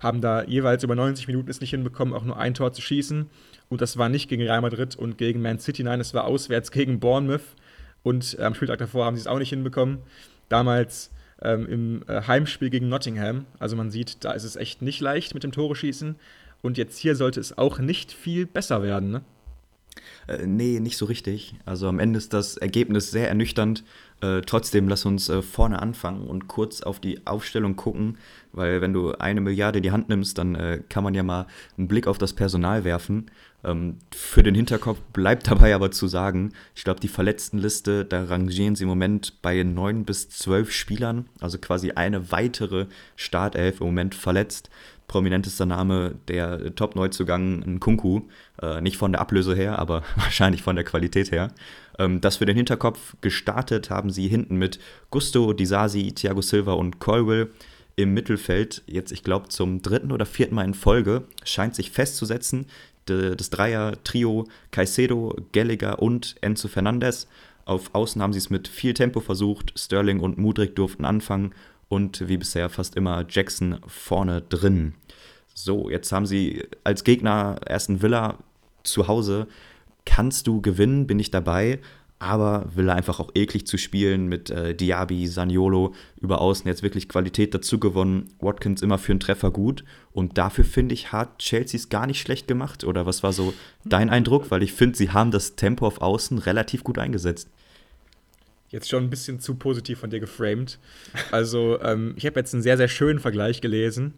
haben 0.00 0.20
da 0.20 0.44
jeweils 0.44 0.82
über 0.84 0.94
90 0.94 1.28
Minuten 1.28 1.50
es 1.50 1.60
nicht 1.60 1.70
hinbekommen, 1.70 2.14
auch 2.14 2.24
nur 2.24 2.38
ein 2.38 2.54
Tor 2.54 2.72
zu 2.72 2.82
schießen. 2.82 3.28
Und 3.68 3.80
das 3.80 3.96
war 3.96 4.08
nicht 4.08 4.28
gegen 4.28 4.42
Real 4.42 4.60
Madrid 4.60 4.96
und 4.96 5.18
gegen 5.18 5.40
Man 5.40 5.58
City, 5.58 5.82
nein, 5.82 6.00
es 6.00 6.14
war 6.14 6.24
auswärts 6.24 6.70
gegen 6.70 7.00
Bournemouth. 7.00 7.56
Und 8.02 8.38
am 8.38 8.54
Spieltag 8.54 8.78
davor 8.78 9.06
haben 9.06 9.16
sie 9.16 9.20
es 9.20 9.26
auch 9.26 9.38
nicht 9.38 9.48
hinbekommen. 9.48 9.98
Damals 10.48 11.10
ähm, 11.42 11.66
im 11.66 12.04
äh, 12.08 12.22
Heimspiel 12.22 12.70
gegen 12.70 12.88
Nottingham. 12.88 13.46
Also 13.58 13.76
man 13.76 13.90
sieht, 13.90 14.24
da 14.24 14.32
ist 14.32 14.44
es 14.44 14.56
echt 14.56 14.82
nicht 14.82 15.00
leicht 15.00 15.34
mit 15.34 15.44
dem 15.44 15.52
Tore 15.52 15.76
schießen. 15.76 16.16
Und 16.62 16.78
jetzt 16.78 16.98
hier 16.98 17.14
sollte 17.14 17.40
es 17.40 17.58
auch 17.58 17.78
nicht 17.78 18.12
viel 18.12 18.46
besser 18.46 18.82
werden, 18.82 19.10
ne? 19.10 19.22
Äh, 20.26 20.46
nee, 20.46 20.80
nicht 20.80 20.96
so 20.96 21.04
richtig. 21.04 21.54
Also 21.64 21.88
am 21.88 21.98
Ende 21.98 22.18
ist 22.18 22.32
das 22.32 22.56
Ergebnis 22.56 23.10
sehr 23.10 23.28
ernüchternd. 23.28 23.84
Äh, 24.20 24.40
trotzdem 24.42 24.88
lass 24.88 25.04
uns 25.04 25.28
äh, 25.28 25.42
vorne 25.42 25.80
anfangen 25.80 26.26
und 26.26 26.48
kurz 26.48 26.82
auf 26.82 27.00
die 27.00 27.26
Aufstellung 27.26 27.76
gucken, 27.76 28.18
weil 28.52 28.80
wenn 28.80 28.92
du 28.92 29.12
eine 29.12 29.40
Milliarde 29.40 29.78
in 29.78 29.82
die 29.82 29.90
Hand 29.90 30.08
nimmst, 30.08 30.38
dann 30.38 30.54
äh, 30.54 30.80
kann 30.88 31.04
man 31.04 31.14
ja 31.14 31.22
mal 31.22 31.46
einen 31.76 31.88
Blick 31.88 32.06
auf 32.06 32.18
das 32.18 32.32
Personal 32.32 32.84
werfen. 32.84 33.30
Ähm, 33.64 33.98
für 34.14 34.42
den 34.42 34.54
Hinterkopf 34.54 35.00
bleibt 35.12 35.50
dabei 35.50 35.74
aber 35.74 35.90
zu 35.90 36.06
sagen, 36.06 36.52
ich 36.74 36.84
glaube, 36.84 37.00
die 37.00 37.08
Verletztenliste, 37.08 38.04
da 38.04 38.24
rangieren 38.24 38.76
sie 38.76 38.84
im 38.84 38.88
Moment 38.88 39.40
bei 39.42 39.62
neun 39.62 40.04
bis 40.04 40.28
zwölf 40.28 40.70
Spielern, 40.70 41.26
also 41.40 41.58
quasi 41.58 41.92
eine 41.92 42.30
weitere 42.30 42.86
Startelf 43.16 43.80
im 43.80 43.86
Moment 43.86 44.14
verletzt 44.14 44.70
prominentester 45.06 45.66
Name 45.66 46.14
der 46.28 46.74
Top-Neuzugang 46.74 47.60
Nkunku. 47.60 48.22
Äh, 48.60 48.80
nicht 48.80 48.96
von 48.96 49.12
der 49.12 49.20
Ablöse 49.20 49.54
her, 49.54 49.78
aber 49.78 50.02
wahrscheinlich 50.16 50.62
von 50.62 50.76
der 50.76 50.84
Qualität 50.84 51.30
her. 51.30 51.52
Ähm, 51.98 52.20
das 52.20 52.36
für 52.38 52.46
den 52.46 52.56
Hinterkopf 52.56 53.16
gestartet 53.20 53.90
haben 53.90 54.10
sie 54.10 54.28
hinten 54.28 54.56
mit 54.56 54.78
Gusto, 55.10 55.52
Disasi, 55.52 56.12
Thiago 56.12 56.42
Silva 56.42 56.72
und 56.72 56.98
Colwell. 57.00 57.50
Im 57.96 58.12
Mittelfeld, 58.12 58.82
jetzt 58.86 59.12
ich 59.12 59.22
glaube 59.22 59.50
zum 59.50 59.80
dritten 59.80 60.10
oder 60.10 60.26
vierten 60.26 60.56
Mal 60.56 60.64
in 60.64 60.74
Folge, 60.74 61.28
scheint 61.44 61.76
sich 61.76 61.92
festzusetzen, 61.92 62.66
das 63.10 63.50
Dreier-Trio 63.50 64.46
Caicedo, 64.70 65.36
Gallagher 65.52 66.00
und 66.00 66.36
Enzo 66.40 66.68
Fernandez. 66.68 67.28
Auf 67.64 67.94
Außen 67.94 68.20
haben 68.20 68.32
sie 68.32 68.38
es 68.38 68.50
mit 68.50 68.68
viel 68.68 68.94
Tempo 68.94 69.20
versucht. 69.20 69.78
Sterling 69.78 70.20
und 70.20 70.38
Mudrik 70.38 70.76
durften 70.76 71.04
anfangen 71.04 71.54
und 71.88 72.28
wie 72.28 72.36
bisher 72.36 72.68
fast 72.68 72.96
immer 72.96 73.24
Jackson 73.28 73.78
vorne 73.86 74.42
drin. 74.42 74.94
So, 75.54 75.88
jetzt 75.88 76.10
haben 76.12 76.26
sie 76.26 76.64
als 76.82 77.04
Gegner 77.04 77.60
einen 77.66 78.02
Villa 78.02 78.38
zu 78.82 79.08
Hause. 79.08 79.46
Kannst 80.04 80.46
du 80.46 80.60
gewinnen, 80.60 81.06
bin 81.06 81.18
ich 81.18 81.30
dabei. 81.30 81.80
Aber 82.24 82.64
Villa 82.74 82.94
einfach 82.94 83.20
auch 83.20 83.30
eklig 83.34 83.66
zu 83.66 83.76
spielen 83.76 84.28
mit 84.28 84.48
äh, 84.48 84.74
Diaby, 84.74 85.26
Saniolo 85.26 85.92
über 86.18 86.40
außen 86.40 86.66
jetzt 86.66 86.82
wirklich 86.82 87.06
Qualität 87.06 87.52
dazu 87.52 87.78
gewonnen. 87.78 88.32
Watkins 88.40 88.80
immer 88.80 88.96
für 88.96 89.12
einen 89.12 89.20
Treffer 89.20 89.50
gut. 89.50 89.84
Und 90.10 90.38
dafür 90.38 90.64
finde 90.64 90.94
ich, 90.94 91.12
hat 91.12 91.38
Chelsea 91.38 91.76
es 91.76 91.90
gar 91.90 92.06
nicht 92.06 92.22
schlecht 92.22 92.48
gemacht. 92.48 92.82
Oder 92.82 93.04
was 93.04 93.22
war 93.22 93.34
so 93.34 93.52
dein 93.84 94.08
Eindruck? 94.08 94.50
Weil 94.50 94.62
ich 94.62 94.72
finde, 94.72 94.96
sie 94.96 95.10
haben 95.10 95.32
das 95.32 95.54
Tempo 95.54 95.86
auf 95.86 96.00
außen 96.00 96.38
relativ 96.38 96.82
gut 96.82 96.98
eingesetzt 96.98 97.50
jetzt 98.70 98.88
schon 98.88 99.04
ein 99.04 99.10
bisschen 99.10 99.38
zu 99.38 99.54
positiv 99.54 100.00
von 100.00 100.10
dir 100.10 100.18
geframed. 100.18 100.80
Also, 101.30 101.80
ähm, 101.80 102.14
ich 102.16 102.26
habe 102.26 102.40
jetzt 102.40 102.54
einen 102.54 102.62
sehr, 102.64 102.76
sehr 102.76 102.88
schönen 102.88 103.20
Vergleich 103.20 103.60
gelesen. 103.60 104.14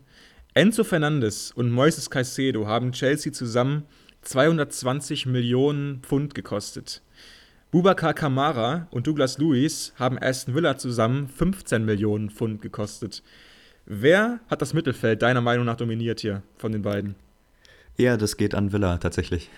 Enzo 0.55 0.83
Fernandes 0.83 1.53
und 1.53 1.71
Moises 1.71 2.09
Caicedo 2.09 2.67
haben 2.67 2.93
Chelsea 2.93 3.35
zusammen 3.35 3.83
220 4.23 5.27
Millionen 5.27 6.01
Pfund 6.01 6.35
gekostet. 6.35 7.03
Bubakar 7.77 8.15
Kamara 8.15 8.89
und 8.91 9.07
Douglas 9.07 9.37
Lewis 9.37 9.93
haben 9.99 10.17
Aston 10.19 10.55
Villa 10.55 10.79
zusammen 10.79 11.29
15 11.29 11.85
Millionen 11.85 12.31
Pfund 12.31 12.63
gekostet. 12.63 13.23
Wer 13.85 14.41
hat 14.49 14.63
das 14.63 14.73
Mittelfeld 14.73 15.21
deiner 15.21 15.43
Meinung 15.43 15.67
nach 15.67 15.77
dominiert 15.77 16.21
hier 16.21 16.43
von 16.57 16.73
den 16.73 16.81
beiden? 16.81 17.17
Ja, 17.99 18.17
das 18.17 18.39
geht 18.39 18.55
an 18.55 18.73
Villa 18.73 18.97
tatsächlich. 18.97 19.51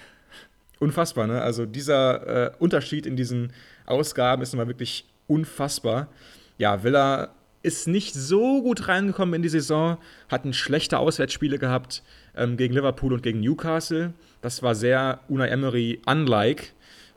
Unfassbar, 0.80 1.28
ne? 1.28 1.42
Also 1.42 1.64
dieser 1.64 2.46
äh, 2.46 2.50
Unterschied 2.58 3.06
in 3.06 3.14
diesen 3.14 3.52
Ausgaben 3.86 4.42
ist 4.42 4.52
nochmal 4.52 4.66
wirklich 4.66 5.04
unfassbar. 5.28 6.08
Ja, 6.56 6.82
Villa 6.82 7.28
ist 7.62 7.86
nicht 7.86 8.14
so 8.14 8.64
gut 8.64 8.88
reingekommen 8.88 9.36
in 9.36 9.42
die 9.42 9.48
Saison, 9.48 9.96
hatten 10.28 10.52
schlechte 10.54 10.98
Auswärtsspiele 10.98 11.60
gehabt 11.60 12.02
ähm, 12.36 12.56
gegen 12.56 12.74
Liverpool 12.74 13.12
und 13.12 13.22
gegen 13.22 13.38
Newcastle. 13.38 14.12
Das 14.40 14.60
war 14.64 14.74
sehr 14.74 15.20
Unai 15.28 15.50
Emery 15.50 16.00
unlike. 16.04 16.72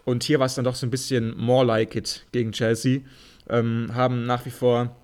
Und 0.05 0.23
hier 0.23 0.39
war 0.39 0.45
es 0.45 0.55
dann 0.55 0.65
doch 0.65 0.75
so 0.75 0.85
ein 0.85 0.91
bisschen 0.91 1.37
more 1.37 1.65
like 1.65 1.95
it 1.95 2.25
gegen 2.31 2.51
Chelsea. 2.51 3.01
Ähm, 3.49 3.91
haben 3.93 4.25
nach 4.25 4.45
wie 4.45 4.51
vor 4.51 4.95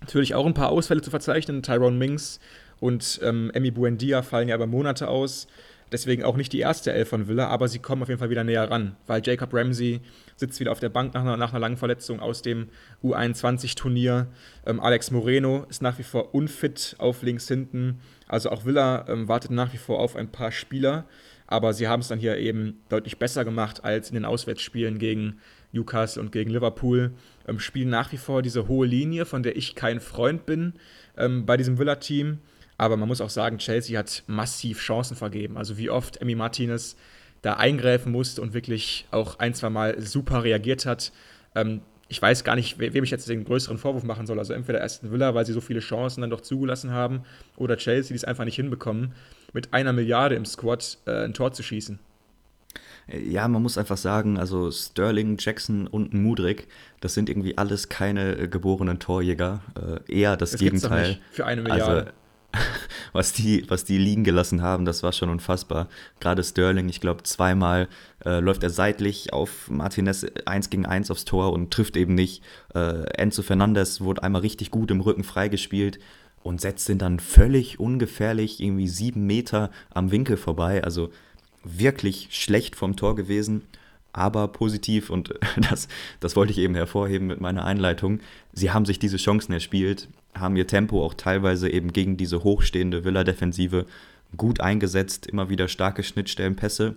natürlich 0.00 0.34
auch 0.34 0.46
ein 0.46 0.54
paar 0.54 0.70
Ausfälle 0.70 1.02
zu 1.02 1.10
verzeichnen. 1.10 1.62
Tyrone 1.62 1.96
Mings 1.96 2.40
und 2.80 3.20
ähm, 3.22 3.50
Emi 3.54 3.70
Buendia 3.70 4.22
fallen 4.22 4.48
ja 4.48 4.54
über 4.54 4.66
Monate 4.66 5.08
aus. 5.08 5.46
Deswegen 5.92 6.24
auch 6.24 6.36
nicht 6.36 6.52
die 6.52 6.58
erste 6.58 6.92
Elf 6.92 7.08
von 7.08 7.28
Villa, 7.28 7.46
aber 7.46 7.68
sie 7.68 7.78
kommen 7.78 8.02
auf 8.02 8.08
jeden 8.08 8.18
Fall 8.18 8.30
wieder 8.30 8.42
näher 8.42 8.68
ran, 8.68 8.96
weil 9.06 9.22
Jacob 9.24 9.54
Ramsey 9.54 10.00
sitzt 10.34 10.58
wieder 10.58 10.72
auf 10.72 10.80
der 10.80 10.88
Bank 10.88 11.14
nach 11.14 11.20
einer, 11.20 11.36
nach 11.36 11.50
einer 11.50 11.60
langen 11.60 11.76
Verletzung 11.76 12.18
aus 12.18 12.42
dem 12.42 12.68
U21-Turnier. 13.04 14.26
Ähm, 14.66 14.80
Alex 14.80 15.12
Moreno 15.12 15.64
ist 15.70 15.82
nach 15.82 15.98
wie 16.00 16.02
vor 16.02 16.34
unfit 16.34 16.96
auf 16.98 17.22
links 17.22 17.46
hinten. 17.46 18.00
Also 18.26 18.50
auch 18.50 18.64
Villa 18.64 19.06
ähm, 19.08 19.28
wartet 19.28 19.52
nach 19.52 19.72
wie 19.72 19.78
vor 19.78 20.00
auf 20.00 20.16
ein 20.16 20.32
paar 20.32 20.50
Spieler, 20.50 21.04
aber 21.46 21.72
sie 21.72 21.88
haben 21.88 22.00
es 22.00 22.08
dann 22.08 22.18
hier 22.18 22.36
eben 22.38 22.80
deutlich 22.88 23.18
besser 23.18 23.44
gemacht 23.44 23.84
als 23.84 24.08
in 24.08 24.14
den 24.14 24.24
Auswärtsspielen 24.24 24.98
gegen 24.98 25.38
Newcastle 25.72 26.22
und 26.22 26.32
gegen 26.32 26.50
Liverpool. 26.50 27.12
Ähm, 27.46 27.58
spielen 27.58 27.90
nach 27.90 28.12
wie 28.12 28.16
vor 28.16 28.42
diese 28.42 28.68
hohe 28.68 28.86
Linie, 28.86 29.26
von 29.26 29.42
der 29.42 29.56
ich 29.56 29.74
kein 29.74 30.00
Freund 30.00 30.46
bin 30.46 30.74
ähm, 31.16 31.46
bei 31.46 31.56
diesem 31.56 31.78
Villa-Team. 31.78 32.38
Aber 32.78 32.96
man 32.96 33.08
muss 33.08 33.20
auch 33.20 33.30
sagen, 33.30 33.58
Chelsea 33.58 33.98
hat 33.98 34.24
massiv 34.26 34.80
Chancen 34.80 35.16
vergeben. 35.16 35.56
Also 35.56 35.78
wie 35.78 35.90
oft 35.90 36.20
Emi 36.20 36.34
Martinez 36.34 36.96
da 37.42 37.54
eingreifen 37.54 38.12
musste 38.12 38.42
und 38.42 38.54
wirklich 38.54 39.06
auch 39.10 39.38
ein, 39.38 39.54
zwei 39.54 39.70
Mal 39.70 40.00
super 40.00 40.42
reagiert 40.42 40.84
hat. 40.84 41.12
Ähm, 41.54 41.80
ich 42.08 42.22
weiß 42.22 42.44
gar 42.44 42.54
nicht, 42.54 42.78
wem 42.78 43.02
ich 43.02 43.10
jetzt 43.10 43.28
den 43.28 43.44
größeren 43.44 43.78
Vorwurf 43.78 44.04
machen 44.04 44.26
soll. 44.26 44.38
Also 44.38 44.52
entweder 44.52 44.82
Aston 44.82 45.10
Villa, 45.10 45.34
weil 45.34 45.44
sie 45.44 45.52
so 45.52 45.60
viele 45.60 45.80
Chancen 45.80 46.20
dann 46.20 46.30
doch 46.30 46.40
zugelassen 46.40 46.92
haben, 46.92 47.22
oder 47.56 47.76
Chelsea, 47.76 48.10
die 48.10 48.16
es 48.16 48.24
einfach 48.24 48.44
nicht 48.44 48.54
hinbekommen, 48.54 49.12
mit 49.56 49.72
einer 49.72 49.94
Milliarde 49.94 50.34
im 50.34 50.44
Squad 50.44 50.98
äh, 51.06 51.24
ein 51.24 51.32
Tor 51.32 51.50
zu 51.50 51.62
schießen. 51.62 51.98
Ja, 53.08 53.48
man 53.48 53.62
muss 53.62 53.78
einfach 53.78 53.96
sagen, 53.96 54.36
also 54.36 54.70
Sterling, 54.70 55.36
Jackson 55.38 55.86
und 55.86 56.12
Mudrik, 56.12 56.68
das 57.00 57.14
sind 57.14 57.30
irgendwie 57.30 57.56
alles 57.56 57.88
keine 57.88 58.36
äh, 58.36 58.48
geborenen 58.48 58.98
Torjäger. 58.98 59.62
Äh, 60.08 60.12
eher 60.12 60.36
das, 60.36 60.50
das 60.50 60.60
Gegenteil. 60.60 61.18
für 61.32 61.46
eine 61.46 61.62
Milliarde. 61.62 62.12
Also, 62.52 62.64
was 63.12 63.32
die, 63.32 63.64
was 63.68 63.84
die 63.84 63.96
liegen 63.96 64.24
gelassen 64.24 64.60
haben, 64.60 64.84
das 64.84 65.02
war 65.02 65.12
schon 65.12 65.30
unfassbar. 65.30 65.88
Gerade 66.20 66.44
Sterling, 66.44 66.90
ich 66.90 67.00
glaube, 67.00 67.22
zweimal 67.22 67.88
äh, 68.26 68.40
läuft 68.40 68.62
er 68.62 68.70
seitlich 68.70 69.32
auf 69.32 69.70
Martinez 69.70 70.26
1 70.44 70.68
gegen 70.68 70.84
1 70.84 71.10
aufs 71.10 71.24
Tor 71.24 71.52
und 71.54 71.72
trifft 71.72 71.96
eben 71.96 72.14
nicht. 72.14 72.42
Äh, 72.74 73.04
Enzo 73.16 73.40
Fernandez 73.40 74.02
wurde 74.02 74.22
einmal 74.22 74.42
richtig 74.42 74.70
gut 74.70 74.90
im 74.90 75.00
Rücken 75.00 75.24
freigespielt 75.24 75.98
und 76.46 76.60
setzt 76.60 76.88
ihn 76.88 76.98
dann 76.98 77.20
völlig 77.20 77.80
ungefährlich 77.80 78.60
irgendwie 78.60 78.88
sieben 78.88 79.26
Meter 79.26 79.70
am 79.90 80.10
Winkel 80.10 80.36
vorbei. 80.36 80.82
Also 80.84 81.10
wirklich 81.64 82.28
schlecht 82.30 82.76
vom 82.76 82.96
Tor 82.96 83.16
gewesen 83.16 83.62
aber 84.16 84.48
positiv 84.48 85.10
und 85.10 85.34
das, 85.70 85.88
das 86.20 86.34
wollte 86.34 86.52
ich 86.52 86.58
eben 86.58 86.74
hervorheben 86.74 87.26
mit 87.28 87.40
meiner 87.40 87.64
Einleitung. 87.64 88.20
Sie 88.52 88.70
haben 88.70 88.86
sich 88.86 88.98
diese 88.98 89.18
Chancen 89.18 89.52
erspielt, 89.52 90.08
haben 90.34 90.56
ihr 90.56 90.66
Tempo 90.66 91.04
auch 91.04 91.14
teilweise 91.14 91.68
eben 91.70 91.92
gegen 91.92 92.16
diese 92.16 92.42
hochstehende 92.42 93.04
Villa-Defensive 93.04 93.86
gut 94.36 94.60
eingesetzt, 94.60 95.26
immer 95.26 95.50
wieder 95.50 95.68
starke 95.68 96.02
Schnittstellenpässe. 96.02 96.96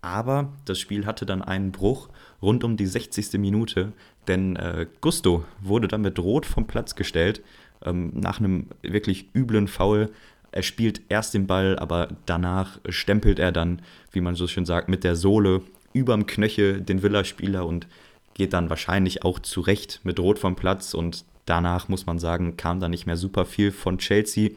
Aber 0.00 0.52
das 0.64 0.78
Spiel 0.78 1.04
hatte 1.04 1.26
dann 1.26 1.42
einen 1.42 1.72
Bruch 1.72 2.08
rund 2.40 2.64
um 2.64 2.76
die 2.76 2.86
60. 2.86 3.34
Minute, 3.34 3.92
denn 4.28 4.56
äh, 4.56 4.86
Gusto 5.02 5.44
wurde 5.60 5.88
dann 5.88 6.00
mit 6.00 6.18
Rot 6.18 6.46
vom 6.46 6.66
Platz 6.66 6.94
gestellt, 6.94 7.42
ähm, 7.84 8.12
nach 8.14 8.40
einem 8.40 8.66
wirklich 8.82 9.28
üblen 9.34 9.68
Foul. 9.68 10.10
Er 10.52 10.62
spielt 10.62 11.02
erst 11.08 11.34
den 11.34 11.46
Ball, 11.46 11.78
aber 11.78 12.08
danach 12.26 12.80
stempelt 12.88 13.38
er 13.38 13.52
dann, 13.52 13.82
wie 14.12 14.20
man 14.20 14.34
so 14.34 14.46
schön 14.46 14.66
sagt, 14.66 14.88
mit 14.88 15.04
der 15.04 15.16
Sohle 15.16 15.62
überm 15.92 16.26
Knöchel 16.26 16.80
den 16.80 17.02
Villa-Spieler 17.02 17.66
und 17.66 17.86
geht 18.34 18.52
dann 18.52 18.70
wahrscheinlich 18.70 19.24
auch 19.24 19.38
zurecht 19.38 20.00
mit 20.02 20.18
Rot 20.18 20.38
vom 20.38 20.56
Platz 20.56 20.94
und 20.94 21.24
danach 21.46 21.88
muss 21.88 22.06
man 22.06 22.18
sagen, 22.18 22.56
kam 22.56 22.80
da 22.80 22.88
nicht 22.88 23.06
mehr 23.06 23.16
super 23.16 23.44
viel 23.44 23.72
von 23.72 23.98
Chelsea. 23.98 24.50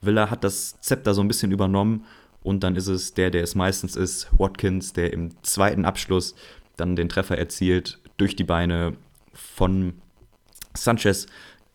Villa 0.00 0.30
hat 0.30 0.44
das 0.44 0.80
Zepter 0.80 1.14
so 1.14 1.20
ein 1.20 1.28
bisschen 1.28 1.52
übernommen 1.52 2.06
und 2.42 2.64
dann 2.64 2.76
ist 2.76 2.86
es 2.86 3.14
der, 3.14 3.30
der 3.30 3.42
es 3.42 3.54
meistens 3.54 3.96
ist, 3.96 4.28
Watkins, 4.38 4.92
der 4.92 5.12
im 5.12 5.30
zweiten 5.42 5.84
Abschluss 5.84 6.34
dann 6.76 6.96
den 6.96 7.08
Treffer 7.08 7.36
erzielt 7.36 7.98
durch 8.16 8.36
die 8.36 8.44
Beine 8.44 8.96
von 9.34 9.94
Sanchez 10.74 11.26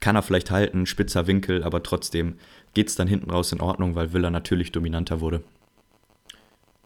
kann 0.06 0.16
er 0.16 0.22
vielleicht 0.22 0.52
halten, 0.52 0.86
spitzer 0.86 1.26
Winkel, 1.26 1.64
aber 1.64 1.82
trotzdem 1.82 2.36
geht 2.76 2.90
es 2.90 2.96
dann 2.96 3.08
hinten 3.08 3.32
raus 3.32 3.52
in 3.52 3.60
Ordnung, 3.60 3.96
weil 3.96 4.14
Villa 4.14 4.30
natürlich 4.30 4.72
dominanter 4.72 5.20
wurde. 5.20 5.42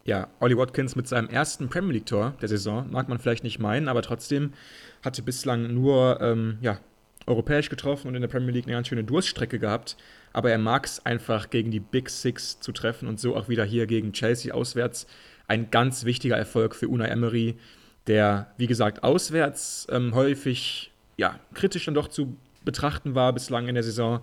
Ja, 0.05 0.29
Ollie 0.39 0.55
Watkins 0.55 0.95
mit 0.95 1.05
seinem 1.05 1.27
ersten 1.27 1.67
Premier 1.67 1.95
League-Tor 1.95 2.36
der 2.41 2.47
Saison, 2.47 2.89
mag 2.89 3.10
man 3.10 3.19
vielleicht 3.19 3.43
nicht 3.43 3.60
meinen, 3.60 3.89
aber 3.89 4.03
trotzdem 4.03 4.53
hatte 5.03 5.21
bislang 5.21 5.73
nur 5.73 6.21
ähm, 6.21 6.60
ja, 6.62 6.79
europäisch 7.25 7.67
getroffen 7.67 8.08
und 8.08 8.15
in 8.15 8.21
der 8.21 8.29
Premier 8.29 8.51
League 8.51 8.67
eine 8.67 8.75
ganz 8.75 8.88
schöne 8.88 9.03
Durststrecke 9.03 9.60
gehabt. 9.60 9.97
Aber 10.32 10.49
er 10.49 10.58
mag 10.58 10.86
es 10.86 11.05
einfach 11.05 11.49
gegen 11.49 11.71
die 11.71 11.82
Big 11.82 12.10
Six 12.10 12.62
zu 12.62 12.71
treffen 12.71 13.05
und 13.05 13.19
so 13.19 13.36
auch 13.36 13.49
wieder 13.49 13.65
hier 13.65 13.86
gegen 13.86 14.13
Chelsea 14.13 14.53
auswärts. 14.53 15.08
Ein 15.45 15.71
ganz 15.71 16.05
wichtiger 16.05 16.38
Erfolg 16.38 16.73
für 16.73 16.88
Unai 16.88 17.08
Emery, 17.08 17.58
der, 18.08 18.53
wie 18.55 18.67
gesagt, 18.67 19.03
auswärts 19.03 19.88
ähm, 19.91 20.15
häufig 20.15 20.93
ja, 21.17 21.38
kritisch 21.53 21.84
dann 21.84 21.95
doch 21.95 22.08
zu 22.08 22.38
betrachten 22.69 23.15
war 23.15 23.34
bislang 23.34 23.67
in 23.67 23.73
der 23.73 23.84
Saison, 23.84 24.19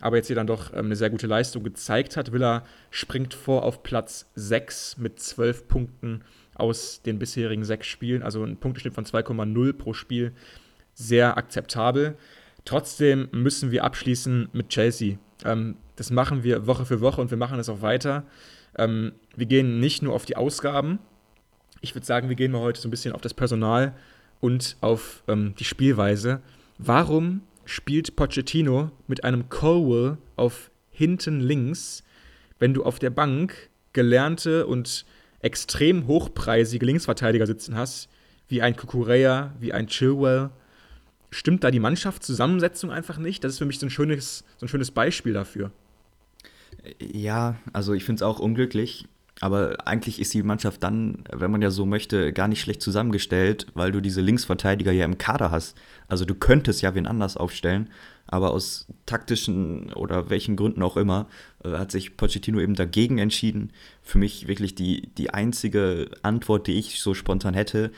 aber 0.00 0.16
jetzt 0.16 0.28
hier 0.28 0.36
dann 0.36 0.46
doch 0.46 0.72
ähm, 0.72 0.86
eine 0.86 0.96
sehr 0.96 1.10
gute 1.10 1.26
Leistung 1.26 1.62
gezeigt 1.62 2.16
hat. 2.16 2.32
Villa 2.32 2.64
springt 2.90 3.34
vor 3.34 3.62
auf 3.64 3.82
Platz 3.82 4.30
6 4.36 4.96
mit 4.96 5.20
12 5.20 5.68
Punkten 5.68 6.22
aus 6.54 7.02
den 7.02 7.18
bisherigen 7.18 7.64
sechs 7.64 7.86
Spielen, 7.86 8.22
also 8.22 8.42
ein 8.42 8.56
Punkteschnitt 8.56 8.94
von 8.94 9.04
2,0 9.04 9.72
pro 9.74 9.92
Spiel. 9.92 10.32
Sehr 10.94 11.36
akzeptabel. 11.36 12.16
Trotzdem 12.64 13.28
müssen 13.32 13.70
wir 13.70 13.84
abschließen 13.84 14.48
mit 14.52 14.70
Chelsea. 14.70 15.18
Ähm, 15.44 15.76
das 15.96 16.10
machen 16.10 16.42
wir 16.42 16.66
Woche 16.66 16.86
für 16.86 17.02
Woche 17.02 17.20
und 17.20 17.30
wir 17.30 17.38
machen 17.38 17.58
es 17.58 17.68
auch 17.68 17.82
weiter. 17.82 18.24
Ähm, 18.78 19.12
wir 19.36 19.46
gehen 19.46 19.78
nicht 19.78 20.02
nur 20.02 20.14
auf 20.14 20.24
die 20.24 20.36
Ausgaben. 20.36 20.98
Ich 21.82 21.94
würde 21.94 22.06
sagen, 22.06 22.30
wir 22.30 22.36
gehen 22.36 22.52
mal 22.52 22.60
heute 22.60 22.80
so 22.80 22.88
ein 22.88 22.90
bisschen 22.90 23.12
auf 23.12 23.20
das 23.20 23.34
Personal 23.34 23.94
und 24.40 24.76
auf 24.80 25.22
ähm, 25.28 25.54
die 25.58 25.64
Spielweise. 25.64 26.40
Warum 26.78 27.42
spielt 27.70 28.16
Pochettino 28.16 28.90
mit 29.06 29.22
einem 29.22 29.48
Colwell 29.48 30.18
auf 30.34 30.72
hinten 30.90 31.38
links, 31.38 32.02
wenn 32.58 32.74
du 32.74 32.82
auf 32.82 32.98
der 32.98 33.10
Bank 33.10 33.70
gelernte 33.92 34.66
und 34.66 35.06
extrem 35.38 36.08
hochpreisige 36.08 36.84
Linksverteidiger 36.84 37.46
sitzen 37.46 37.76
hast, 37.76 38.08
wie 38.48 38.60
ein 38.60 38.76
Kukurea, 38.76 39.54
wie 39.60 39.72
ein 39.72 39.86
Chilwell? 39.86 40.50
Stimmt 41.30 41.62
da 41.62 41.70
die 41.70 41.78
Mannschaftszusammensetzung 41.78 42.90
einfach 42.90 43.18
nicht? 43.18 43.44
Das 43.44 43.52
ist 43.52 43.58
für 43.58 43.66
mich 43.66 43.78
so 43.78 43.86
ein 43.86 43.90
schönes, 43.90 44.44
so 44.56 44.66
ein 44.66 44.68
schönes 44.68 44.90
Beispiel 44.90 45.32
dafür. 45.32 45.70
Ja, 46.98 47.56
also 47.72 47.94
ich 47.94 48.04
finde 48.04 48.18
es 48.18 48.22
auch 48.22 48.40
unglücklich. 48.40 49.06
Aber 49.38 49.86
eigentlich 49.86 50.20
ist 50.20 50.34
die 50.34 50.42
Mannschaft 50.42 50.82
dann, 50.82 51.24
wenn 51.32 51.50
man 51.50 51.62
ja 51.62 51.70
so 51.70 51.86
möchte, 51.86 52.32
gar 52.32 52.48
nicht 52.48 52.60
schlecht 52.60 52.82
zusammengestellt, 52.82 53.66
weil 53.74 53.92
du 53.92 54.00
diese 54.00 54.20
Linksverteidiger 54.20 54.92
ja 54.92 55.04
im 55.04 55.18
Kader 55.18 55.50
hast. 55.50 55.76
Also 56.08 56.24
du 56.24 56.34
könntest 56.34 56.82
ja 56.82 56.94
wen 56.94 57.06
anders 57.06 57.36
aufstellen, 57.36 57.88
aber 58.26 58.50
aus 58.50 58.86
taktischen 59.06 59.92
oder 59.94 60.28
welchen 60.28 60.56
Gründen 60.56 60.82
auch 60.82 60.96
immer 60.96 61.26
äh, 61.64 61.70
hat 61.70 61.90
sich 61.90 62.16
Pochettino 62.16 62.60
eben 62.60 62.74
dagegen 62.74 63.18
entschieden. 63.18 63.72
Für 64.02 64.18
mich 64.18 64.46
wirklich 64.46 64.74
die, 64.74 65.08
die 65.16 65.30
einzige 65.30 66.10
Antwort, 66.22 66.66
die 66.66 66.78
ich 66.78 67.00
so 67.00 67.14
spontan 67.14 67.54
hätte, 67.54 67.92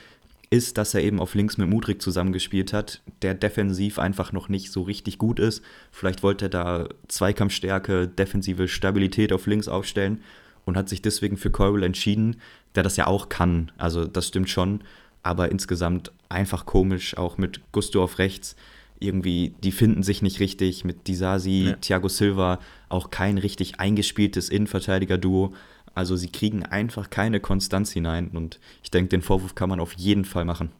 ist, 0.49 0.77
dass 0.77 0.93
er 0.93 1.01
eben 1.01 1.19
auf 1.19 1.33
links 1.33 1.57
mit 1.57 1.67
Mudrik 1.67 2.01
zusammengespielt 2.01 2.73
hat, 2.73 3.01
der 3.23 3.33
defensiv 3.33 3.97
einfach 3.97 4.31
noch 4.31 4.49
nicht 4.49 4.71
so 4.71 4.83
richtig 4.83 5.17
gut 5.17 5.39
ist. 5.39 5.63
Vielleicht 5.91 6.21
wollte 6.21 6.45
er 6.45 6.49
da 6.49 6.89
Zweikampfstärke, 7.07 8.07
defensive 8.07 8.67
Stabilität 8.67 9.33
auf 9.33 9.47
links 9.47 9.67
aufstellen 9.67 10.21
und 10.65 10.77
hat 10.77 10.89
sich 10.89 11.01
deswegen 11.01 11.37
für 11.37 11.51
Coral 11.51 11.83
entschieden, 11.83 12.37
der 12.75 12.83
das 12.83 12.97
ja 12.97 13.07
auch 13.07 13.29
kann. 13.29 13.71
Also 13.77 14.05
das 14.05 14.27
stimmt 14.27 14.49
schon, 14.49 14.81
aber 15.21 15.51
insgesamt 15.51 16.11
einfach 16.29 16.65
komisch, 16.65 17.17
auch 17.17 17.37
mit 17.37 17.61
Gusto 17.71 18.03
auf 18.03 18.19
rechts. 18.19 18.55
Irgendwie, 18.99 19.53
die 19.63 19.71
finden 19.71 20.03
sich 20.03 20.21
nicht 20.21 20.39
richtig. 20.39 20.85
Mit 20.85 21.07
Disasi, 21.07 21.65
ja. 21.69 21.73
Thiago 21.75 22.07
Silva 22.07 22.59
auch 22.89 23.09
kein 23.09 23.37
richtig 23.37 23.79
eingespieltes 23.79 24.49
Innenverteidiger-Duo. 24.49 25.53
Also 25.95 26.15
sie 26.15 26.29
kriegen 26.29 26.63
einfach 26.63 27.09
keine 27.09 27.39
Konstanz 27.39 27.91
hinein 27.91 28.29
und 28.29 28.59
ich 28.81 28.89
denke, 28.89 29.09
den 29.09 29.21
Vorwurf 29.21 29.55
kann 29.55 29.69
man 29.69 29.79
auf 29.79 29.93
jeden 29.93 30.25
Fall 30.25 30.45
machen. 30.45 30.71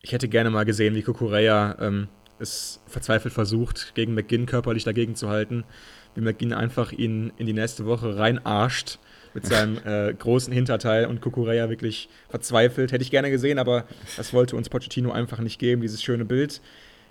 Ich 0.00 0.12
hätte 0.12 0.28
gerne 0.28 0.48
mal 0.48 0.64
gesehen, 0.64 0.94
wie 0.94 1.02
Kukureya 1.02 1.76
ähm, 1.80 2.08
es 2.38 2.80
verzweifelt 2.86 3.34
versucht, 3.34 3.92
gegen 3.94 4.14
McGinn 4.14 4.46
körperlich 4.46 4.84
dagegen 4.84 5.14
zu 5.14 5.28
halten 5.28 5.64
wie 6.18 6.24
McGinn 6.24 6.52
einfach 6.52 6.92
ihn 6.92 7.32
in 7.36 7.46
die 7.46 7.52
nächste 7.52 7.86
Woche 7.86 8.18
reinarscht 8.18 8.98
mit 9.34 9.46
seinem 9.46 9.78
äh, 9.84 10.12
großen 10.12 10.52
Hinterteil 10.52 11.06
und 11.06 11.20
Kukureya 11.20 11.70
wirklich 11.70 12.08
verzweifelt. 12.28 12.90
Hätte 12.90 13.04
ich 13.04 13.10
gerne 13.10 13.30
gesehen, 13.30 13.58
aber 13.58 13.84
das 14.16 14.32
wollte 14.32 14.56
uns 14.56 14.68
Pochettino 14.68 15.12
einfach 15.12 15.38
nicht 15.38 15.58
geben, 15.60 15.80
dieses 15.80 16.02
schöne 16.02 16.24
Bild. 16.24 16.60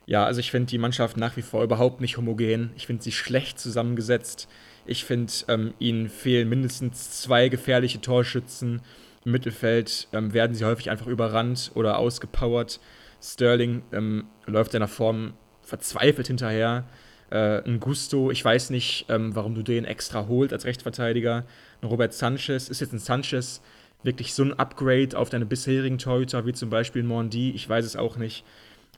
Ja, 0.06 0.26
also 0.26 0.39
ich 0.41 0.52
finde 0.52 0.70
die 0.70 0.78
Mannschaft 0.78 1.17
nach 1.17 1.38
wie 1.38 1.41
vor 1.41 1.63
überhaupt 1.63 2.02
nicht 2.02 2.17
homogen. 2.17 2.72
Ich 2.76 2.86
finde 2.86 3.04
sie 3.04 3.12
schlecht 3.12 3.60
zusammengesetzt. 3.60 4.50
Ich 4.86 5.06
finde, 5.06 5.32
ähm, 5.48 5.74
ihnen 5.80 6.10
fehlen 6.10 6.50
mindestens 6.50 7.22
zwei 7.22 7.50
gefährliche 7.50 8.02
Torschützen. 8.02 8.82
Im 9.26 9.32
Mittelfeld 9.32 10.08
ähm, 10.13 10.34
werden 10.34 10.54
sie 10.54 10.65
häufig 10.65 10.89
einfach 10.89 11.08
überrannt 11.08 11.72
oder 11.76 11.98
ausgepowert. 11.98 12.80
Sterling 13.22 13.84
ähm, 13.93 14.26
läuft 14.46 14.74
seiner 14.74 14.88
Form 14.88 15.34
verzweifelt 15.62 16.28
hinterher 16.28 16.86
äh, 17.30 17.62
ein 17.63 17.80
Gusto, 17.80 18.32
ich 18.32 18.44
weiß 18.44 18.70
nicht, 18.70 19.06
ähm, 19.10 19.36
warum 19.36 19.56
du 19.56 19.63
den 19.63 19.86
extra 19.86 20.28
holt 20.28 20.54
als 20.54 20.66
Rechtsverteidiger. 20.66 21.46
Ein 21.82 21.88
Robert 21.88 22.13
Sanchez, 22.13 22.70
ist 22.70 22.80
jetzt 22.80 22.94
ein 22.94 23.00
Sanchez 23.00 23.62
wirklich 24.04 24.34
so 24.34 24.44
ein 24.44 24.54
Upgrade 24.54 25.18
auf 25.18 25.30
deine 25.30 25.46
bisherigen 25.46 25.98
Torhüter, 25.98 26.46
wie 26.46 26.54
zum 26.54 26.70
Beispiel 26.70 27.04
Mondi? 27.04 27.52
Ich 27.52 27.68
weiß 27.68 27.86
es 27.86 27.96
auch 27.96 28.18
nicht. 28.18 28.44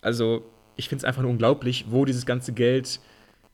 Also, 0.02 0.44
ich 0.76 0.89
finde 0.89 1.02
es 1.02 1.06
einfach 1.06 1.22
nur 1.22 1.32
unglaublich, 1.32 1.86
wo 1.89 2.06
dieses 2.06 2.26
ganze 2.26 2.54
Geld 2.54 3.00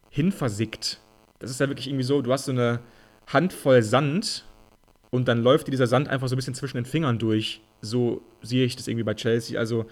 hinversickt. 0.10 1.00
Das 1.40 1.50
ist 1.50 1.60
ja 1.60 1.68
wirklich 1.68 1.88
irgendwie 1.88 2.04
so, 2.04 2.22
du 2.22 2.32
hast 2.32 2.46
so 2.46 2.52
eine 2.52 2.80
Handvoll 3.28 3.82
Sand 3.82 4.46
und 5.10 5.28
dann 5.28 5.42
läuft 5.42 5.68
dir 5.68 5.72
dieser 5.72 5.88
Sand 5.88 6.08
einfach 6.08 6.28
so 6.28 6.36
ein 6.36 6.38
bisschen 6.38 6.54
zwischen 6.54 6.78
den 6.78 6.86
Fingern 6.86 7.20
durch. 7.20 7.62
So 7.82 8.22
sehe 8.42 8.66
ich 8.66 8.76
das 8.76 8.88
irgendwie 8.88 9.04
bei 9.04 9.14
Chelsea. 9.14 9.58
Also, 9.60 9.86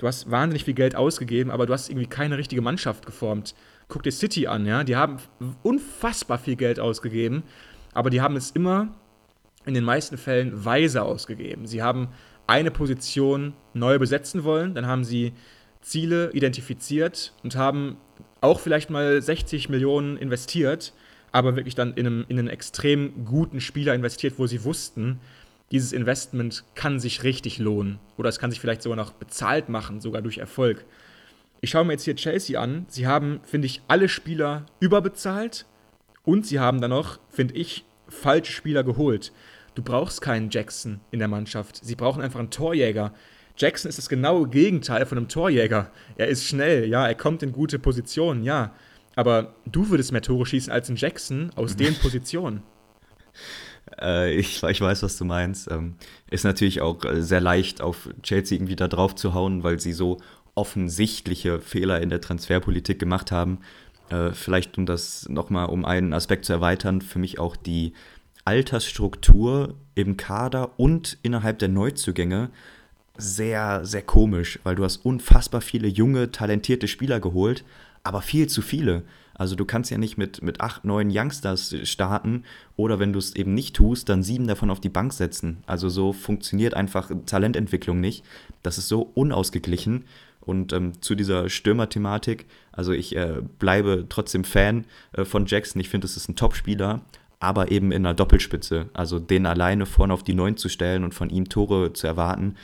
du 0.00 0.08
hast 0.08 0.30
wahnsinnig 0.30 0.64
viel 0.64 0.74
Geld 0.74 0.96
ausgegeben, 0.96 1.50
aber 1.50 1.66
du 1.66 1.72
hast 1.72 1.88
irgendwie 1.88 2.08
keine 2.08 2.36
richtige 2.36 2.62
Mannschaft 2.62 3.06
geformt 3.06 3.54
guck 3.90 4.02
dir 4.02 4.12
City 4.12 4.46
an, 4.46 4.64
ja, 4.64 4.84
die 4.84 4.96
haben 4.96 5.18
unfassbar 5.62 6.38
viel 6.38 6.56
Geld 6.56 6.80
ausgegeben, 6.80 7.42
aber 7.92 8.08
die 8.08 8.22
haben 8.22 8.36
es 8.36 8.52
immer 8.52 8.88
in 9.66 9.74
den 9.74 9.84
meisten 9.84 10.16
Fällen 10.16 10.64
weise 10.64 11.02
ausgegeben. 11.02 11.66
Sie 11.66 11.82
haben 11.82 12.08
eine 12.46 12.70
Position 12.70 13.52
neu 13.74 13.98
besetzen 13.98 14.44
wollen, 14.44 14.74
dann 14.74 14.86
haben 14.86 15.04
sie 15.04 15.34
Ziele 15.82 16.30
identifiziert 16.32 17.34
und 17.42 17.56
haben 17.56 17.98
auch 18.40 18.60
vielleicht 18.60 18.88
mal 18.88 19.20
60 19.20 19.68
Millionen 19.68 20.16
investiert, 20.16 20.94
aber 21.32 21.56
wirklich 21.56 21.74
dann 21.74 21.92
in, 21.94 22.06
einem, 22.06 22.24
in 22.28 22.38
einen 22.38 22.48
extrem 22.48 23.24
guten 23.24 23.60
Spieler 23.60 23.94
investiert, 23.94 24.38
wo 24.38 24.46
sie 24.46 24.64
wussten, 24.64 25.20
dieses 25.70 25.92
Investment 25.92 26.64
kann 26.74 26.98
sich 26.98 27.22
richtig 27.22 27.58
lohnen 27.58 27.98
oder 28.16 28.28
es 28.28 28.38
kann 28.38 28.50
sich 28.50 28.60
vielleicht 28.60 28.82
sogar 28.82 28.96
noch 28.96 29.12
bezahlt 29.12 29.68
machen, 29.68 30.00
sogar 30.00 30.22
durch 30.22 30.38
Erfolg. 30.38 30.84
Ich 31.60 31.70
schaue 31.70 31.84
mir 31.84 31.92
jetzt 31.92 32.04
hier 32.04 32.16
Chelsea 32.16 32.60
an. 32.60 32.86
Sie 32.88 33.06
haben, 33.06 33.40
finde 33.44 33.66
ich, 33.66 33.82
alle 33.86 34.08
Spieler 34.08 34.66
überbezahlt 34.80 35.66
und 36.24 36.46
sie 36.46 36.58
haben 36.58 36.80
dann 36.80 36.90
noch, 36.90 37.20
finde 37.28 37.54
ich, 37.54 37.84
falsche 38.08 38.52
Spieler 38.52 38.82
geholt. 38.82 39.32
Du 39.74 39.82
brauchst 39.82 40.20
keinen 40.20 40.50
Jackson 40.50 41.00
in 41.10 41.20
der 41.20 41.28
Mannschaft. 41.28 41.84
Sie 41.84 41.94
brauchen 41.94 42.22
einfach 42.22 42.40
einen 42.40 42.50
Torjäger. 42.50 43.14
Jackson 43.56 43.88
ist 43.88 43.98
das 43.98 44.08
genaue 44.08 44.48
Gegenteil 44.48 45.06
von 45.06 45.18
einem 45.18 45.28
Torjäger. 45.28 45.90
Er 46.16 46.28
ist 46.28 46.44
schnell, 46.44 46.88
ja, 46.88 47.06
er 47.06 47.14
kommt 47.14 47.42
in 47.42 47.52
gute 47.52 47.78
Positionen, 47.78 48.42
ja. 48.42 48.74
Aber 49.16 49.54
du 49.66 49.90
würdest 49.90 50.12
mehr 50.12 50.22
Tore 50.22 50.46
schießen 50.46 50.72
als 50.72 50.88
ein 50.88 50.96
Jackson 50.96 51.50
aus 51.54 51.76
den 51.76 51.94
Positionen. 52.00 52.62
Äh, 54.00 54.34
ich, 54.34 54.62
ich, 54.62 54.80
weiß, 54.80 55.02
was 55.02 55.16
du 55.16 55.24
meinst. 55.24 55.70
Ähm, 55.70 55.94
ist 56.30 56.44
natürlich 56.44 56.80
auch 56.80 57.04
äh, 57.04 57.22
sehr 57.22 57.40
leicht, 57.40 57.80
auf 57.80 58.08
Chelsea 58.22 58.56
irgendwie 58.56 58.76
da 58.76 58.88
drauf 58.88 59.14
zu 59.14 59.34
hauen, 59.34 59.62
weil 59.62 59.80
sie 59.80 59.92
so 59.92 60.18
offensichtliche 60.54 61.60
Fehler 61.60 62.00
in 62.00 62.10
der 62.10 62.20
Transferpolitik 62.20 62.98
gemacht 62.98 63.32
haben. 63.32 63.58
Äh, 64.10 64.32
vielleicht 64.32 64.76
um 64.78 64.86
das 64.86 65.28
nochmal 65.28 65.66
um 65.66 65.84
einen 65.84 66.12
Aspekt 66.12 66.44
zu 66.44 66.52
erweitern, 66.52 67.00
für 67.00 67.18
mich 67.18 67.38
auch 67.38 67.56
die 67.56 67.92
Altersstruktur 68.44 69.74
im 69.94 70.16
Kader 70.16 70.78
und 70.78 71.18
innerhalb 71.22 71.58
der 71.58 71.68
Neuzugänge 71.68 72.50
sehr, 73.16 73.84
sehr 73.84 74.02
komisch, 74.02 74.58
weil 74.64 74.74
du 74.74 74.84
hast 74.84 75.04
unfassbar 75.04 75.60
viele 75.60 75.88
junge, 75.88 76.32
talentierte 76.32 76.88
Spieler 76.88 77.20
geholt, 77.20 77.64
aber 78.02 78.22
viel 78.22 78.48
zu 78.48 78.62
viele. 78.62 79.02
Also 79.40 79.56
du 79.56 79.64
kannst 79.64 79.90
ja 79.90 79.96
nicht 79.96 80.18
mit, 80.18 80.42
mit 80.42 80.60
acht, 80.60 80.84
neun 80.84 81.08
Youngsters 81.10 81.74
starten 81.84 82.44
oder 82.76 82.98
wenn 82.98 83.14
du 83.14 83.18
es 83.18 83.34
eben 83.34 83.54
nicht 83.54 83.74
tust, 83.74 84.10
dann 84.10 84.22
sieben 84.22 84.46
davon 84.46 84.68
auf 84.68 84.80
die 84.80 84.90
Bank 84.90 85.14
setzen. 85.14 85.64
Also 85.66 85.88
so 85.88 86.12
funktioniert 86.12 86.74
einfach 86.74 87.10
Talententwicklung 87.24 88.00
nicht. 88.00 88.22
Das 88.62 88.76
ist 88.76 88.88
so 88.88 89.00
unausgeglichen 89.14 90.04
und 90.40 90.74
ähm, 90.74 91.00
zu 91.00 91.14
dieser 91.14 91.48
Stürmer-Thematik, 91.48 92.44
also 92.70 92.92
ich 92.92 93.16
äh, 93.16 93.40
bleibe 93.58 94.04
trotzdem 94.10 94.44
Fan 94.44 94.84
äh, 95.12 95.24
von 95.24 95.46
Jackson. 95.46 95.80
Ich 95.80 95.88
finde, 95.88 96.04
es 96.04 96.18
ist 96.18 96.28
ein 96.28 96.36
Top-Spieler, 96.36 97.00
aber 97.38 97.70
eben 97.70 97.92
in 97.92 98.04
einer 98.04 98.12
Doppelspitze. 98.12 98.90
Also 98.92 99.18
den 99.18 99.46
alleine 99.46 99.86
vorne 99.86 100.12
auf 100.12 100.22
die 100.22 100.34
Neun 100.34 100.58
zu 100.58 100.68
stellen 100.68 101.02
und 101.02 101.14
von 101.14 101.30
ihm 101.30 101.48
Tore 101.48 101.94
zu 101.94 102.06
erwarten, 102.06 102.56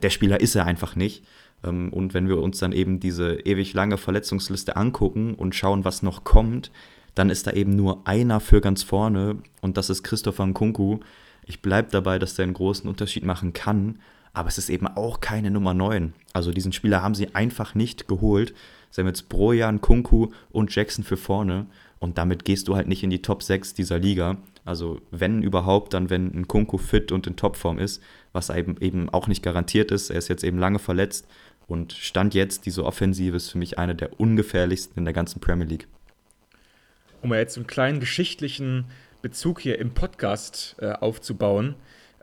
der 0.00 0.10
Spieler 0.10 0.40
ist 0.40 0.54
er 0.54 0.64
einfach 0.64 0.94
nicht. 0.94 1.24
Ähm, 1.64 1.92
und 1.92 2.14
wenn 2.14 2.28
wir 2.28 2.38
uns 2.38 2.58
dann 2.58 2.72
eben 2.72 3.00
diese 3.00 3.40
ewig 3.40 3.72
lange 3.74 3.96
Verletzungsliste 3.96 4.76
angucken 4.76 5.34
und 5.34 5.54
schauen, 5.54 5.84
was 5.84 6.02
noch 6.02 6.24
kommt, 6.24 6.70
dann 7.14 7.30
ist 7.30 7.46
da 7.46 7.52
eben 7.52 7.76
nur 7.76 8.06
einer 8.06 8.40
für 8.40 8.60
ganz 8.60 8.82
vorne 8.82 9.36
und 9.60 9.76
das 9.76 9.90
ist 9.90 10.02
Christopher 10.02 10.46
Nkunku. 10.46 10.98
Ich 11.46 11.62
bleibe 11.62 11.90
dabei, 11.90 12.18
dass 12.18 12.34
der 12.34 12.44
einen 12.44 12.54
großen 12.54 12.88
Unterschied 12.88 13.24
machen 13.24 13.52
kann, 13.52 14.00
aber 14.32 14.48
es 14.48 14.58
ist 14.58 14.68
eben 14.68 14.88
auch 14.88 15.20
keine 15.20 15.50
Nummer 15.50 15.74
9. 15.74 16.12
Also 16.32 16.50
diesen 16.50 16.72
Spieler 16.72 17.02
haben 17.02 17.14
sie 17.14 17.34
einfach 17.34 17.74
nicht 17.74 18.08
geholt. 18.08 18.54
Sie 18.90 19.00
haben 19.00 19.06
jetzt 19.06 19.28
Brojan, 19.28 19.80
Kunku 19.80 20.28
und 20.50 20.74
Jackson 20.74 21.04
für 21.04 21.16
vorne 21.16 21.66
und 22.00 22.18
damit 22.18 22.44
gehst 22.44 22.68
du 22.68 22.74
halt 22.74 22.88
nicht 22.88 23.02
in 23.02 23.10
die 23.10 23.22
Top 23.22 23.42
6 23.42 23.74
dieser 23.74 23.98
Liga. 23.98 24.36
Also 24.64 25.00
wenn 25.10 25.42
überhaupt, 25.42 25.94
dann 25.94 26.10
wenn 26.10 26.34
ein 26.34 26.48
Kunku 26.48 26.78
fit 26.78 27.12
und 27.12 27.26
in 27.26 27.36
Topform 27.36 27.78
ist, 27.78 28.02
was 28.32 28.50
eben, 28.50 28.76
eben 28.80 29.08
auch 29.10 29.28
nicht 29.28 29.42
garantiert 29.42 29.90
ist. 29.90 30.10
Er 30.10 30.18
ist 30.18 30.28
jetzt 30.28 30.42
eben 30.42 30.58
lange 30.58 30.78
verletzt 30.78 31.26
und 31.66 31.92
Stand 31.92 32.34
jetzt, 32.34 32.66
diese 32.66 32.84
Offensive 32.84 33.36
ist 33.36 33.50
für 33.50 33.58
mich 33.58 33.78
eine 33.78 33.94
der 33.94 34.20
ungefährlichsten 34.20 34.98
in 34.98 35.04
der 35.04 35.14
ganzen 35.14 35.40
Premier 35.40 35.66
League. 35.66 35.88
Um 37.22 37.32
ja 37.32 37.38
jetzt 37.38 37.56
einen 37.56 37.66
kleinen 37.66 38.00
geschichtlichen 38.00 38.84
Bezug 39.22 39.60
hier 39.60 39.78
im 39.78 39.94
Podcast 39.94 40.76
äh, 40.80 40.92
aufzubauen, 40.92 41.74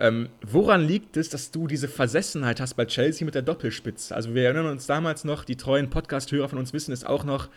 ähm, 0.02 0.30
woran 0.42 0.82
liegt 0.82 1.16
es, 1.16 1.30
dass 1.30 1.52
du 1.52 1.68
diese 1.68 1.88
Versessenheit 1.88 2.60
hast 2.60 2.74
bei 2.74 2.86
Chelsea 2.86 3.24
mit 3.24 3.36
der 3.36 3.44
Doppelspitze? 3.44 4.16
Also 4.16 4.34
wir 4.34 4.46
erinnern 4.46 4.66
uns 4.66 4.88
damals 4.88 5.24
noch, 5.26 5.44
die 5.44 5.58
treuen 5.58 5.92
Podcast-Hörer 5.92 6.50
von 6.50 6.58
uns 6.58 6.74
wissen 6.74 6.92
es 6.92 7.04
auch 7.04 7.24
noch, 7.24 7.50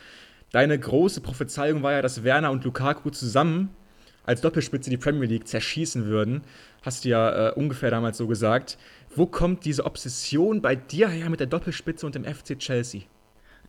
deine 0.53 0.78
große 0.78 1.22
Prophezeiung 1.22 1.82
war 1.82 1.93
ja, 1.93 2.03
dass 2.03 2.22
Werner 2.22 2.51
und 2.51 2.64
Lukaku 2.64 3.09
zusammen 3.09 3.70
als 4.26 4.43
Doppelspitze 4.43 4.91
die 4.91 4.99
Premier 4.99 5.26
League 5.26 5.49
zerschießen 5.49 6.05
würden. 6.05 6.43
Hast 6.82 7.07
du 7.07 7.09
ja 7.09 7.49
äh, 7.49 7.53
ungefähr 7.55 7.91
damals 7.91 8.18
so 8.18 8.26
gesagt. 8.26 8.76
Wo 9.17 9.27
kommt 9.27 9.65
diese 9.65 9.85
Obsession 9.85 10.61
bei 10.61 10.77
dir 10.77 11.09
her 11.09 11.31
mit 11.31 11.41
der 11.41 11.47
Doppelspitze 11.47 12.05
und 12.07 12.15
dem 12.15 12.25
FC 12.25 12.59
Chelsea? 12.59 13.03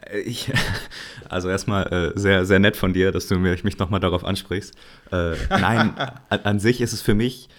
Äh, 0.10 0.20
ich, 0.20 0.52
also 1.30 1.50
erstmal 1.50 2.14
äh, 2.16 2.20
sehr, 2.20 2.46
sehr 2.46 2.60
nett 2.60 2.76
von 2.76 2.94
dir, 2.94 3.12
dass 3.12 3.28
du 3.28 3.38
mich 3.38 3.78
nochmal 3.78 4.00
darauf 4.00 4.24
ansprichst. 4.24 4.76
Äh, 5.12 5.36
nein, 5.50 5.94
an, 6.30 6.40
an, 6.40 6.60
sich 6.60 6.82
ist 6.82 6.94
es 6.94 7.02
für 7.02 7.14
mich, 7.14 7.50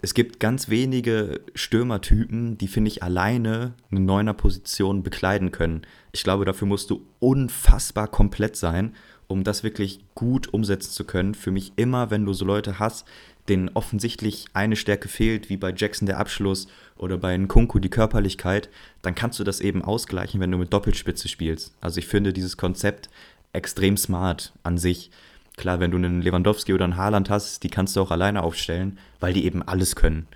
es 0.00 0.14
gibt 0.14 0.40
ganz 0.40 0.68
wenige 0.68 1.40
Stürmertypen, 1.54 2.56
die, 2.58 2.68
finde 2.68 2.88
ich, 2.88 3.02
alleine 3.02 3.74
eine 3.90 4.00
neuner 4.00 4.34
Position 4.34 5.02
bekleiden 5.02 5.52
können. 5.52 5.82
Ich 6.12 6.24
glaube, 6.24 6.44
dafür 6.44 6.66
musst 6.66 6.90
du 6.90 7.06
unfassbar 7.20 8.08
komplett 8.08 8.56
sein, 8.56 8.94
um 9.26 9.44
das 9.44 9.62
wirklich 9.62 10.00
gut 10.14 10.52
umsetzen 10.52 10.92
zu 10.92 11.04
können. 11.04 11.34
Für 11.34 11.50
mich 11.50 11.72
immer, 11.76 12.10
wenn 12.10 12.24
du 12.24 12.32
so 12.32 12.44
Leute 12.44 12.78
hast, 12.78 13.06
denen 13.48 13.70
offensichtlich 13.74 14.46
eine 14.54 14.76
Stärke 14.76 15.08
fehlt, 15.08 15.48
wie 15.48 15.56
bei 15.56 15.72
Jackson 15.76 16.06
der 16.06 16.18
Abschluss 16.18 16.68
oder 17.02 17.18
bei 17.18 17.36
Nkunku 17.36 17.80
die 17.80 17.90
Körperlichkeit, 17.90 18.68
dann 19.02 19.16
kannst 19.16 19.40
du 19.40 19.44
das 19.44 19.60
eben 19.60 19.82
ausgleichen, 19.82 20.40
wenn 20.40 20.52
du 20.52 20.58
mit 20.58 20.72
Doppelspitze 20.72 21.28
spielst. 21.28 21.74
Also 21.80 21.98
ich 21.98 22.06
finde 22.06 22.32
dieses 22.32 22.56
Konzept 22.56 23.10
extrem 23.52 23.96
smart 23.96 24.52
an 24.62 24.78
sich. 24.78 25.10
Klar, 25.56 25.80
wenn 25.80 25.90
du 25.90 25.98
einen 25.98 26.22
Lewandowski 26.22 26.72
oder 26.72 26.84
einen 26.84 26.96
Haaland 26.96 27.28
hast, 27.28 27.64
die 27.64 27.68
kannst 27.68 27.96
du 27.96 28.00
auch 28.00 28.12
alleine 28.12 28.42
aufstellen, 28.42 28.98
weil 29.18 29.34
die 29.34 29.44
eben 29.44 29.62
alles 29.62 29.96
können. 29.96 30.28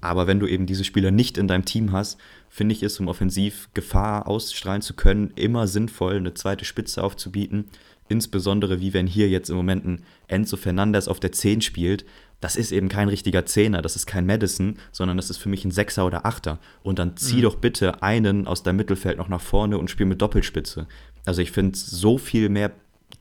Aber 0.00 0.26
wenn 0.26 0.40
du 0.40 0.46
eben 0.46 0.66
diese 0.66 0.84
Spieler 0.84 1.12
nicht 1.12 1.38
in 1.38 1.48
deinem 1.48 1.64
Team 1.64 1.92
hast, 1.92 2.18
finde 2.48 2.74
ich 2.74 2.82
es, 2.82 2.98
um 2.98 3.08
offensiv 3.08 3.68
Gefahr 3.74 4.26
ausstrahlen 4.26 4.82
zu 4.82 4.94
können, 4.94 5.32
immer 5.36 5.66
sinnvoll, 5.68 6.16
eine 6.16 6.34
zweite 6.34 6.64
Spitze 6.64 7.02
aufzubieten. 7.02 7.66
Insbesondere 8.08 8.80
wie 8.80 8.94
wenn 8.94 9.06
hier 9.06 9.28
jetzt 9.28 9.50
im 9.50 9.56
Moment 9.56 9.84
ein 9.86 10.02
Enzo 10.26 10.56
Fernandez 10.56 11.08
auf 11.08 11.20
der 11.20 11.32
10 11.32 11.60
spielt, 11.60 12.04
das 12.40 12.56
ist 12.56 12.70
eben 12.70 12.88
kein 12.88 13.08
richtiger 13.08 13.46
Zehner, 13.46 13.82
das 13.82 13.96
ist 13.96 14.06
kein 14.06 14.24
Madison, 14.24 14.76
sondern 14.92 15.16
das 15.16 15.28
ist 15.28 15.38
für 15.38 15.48
mich 15.48 15.64
ein 15.64 15.72
Sechser 15.72 16.06
oder 16.06 16.24
Achter. 16.24 16.58
Und 16.82 16.98
dann 16.98 17.16
zieh 17.16 17.38
mhm. 17.38 17.42
doch 17.42 17.56
bitte 17.56 18.02
einen 18.02 18.46
aus 18.46 18.62
deinem 18.62 18.76
Mittelfeld 18.76 19.18
noch 19.18 19.28
nach 19.28 19.40
vorne 19.40 19.76
und 19.76 19.90
spiel 19.90 20.06
mit 20.06 20.22
Doppelspitze. 20.22 20.86
Also 21.26 21.42
ich 21.42 21.50
finde 21.50 21.76
so 21.76 22.16
viel 22.16 22.48
mehr 22.48 22.72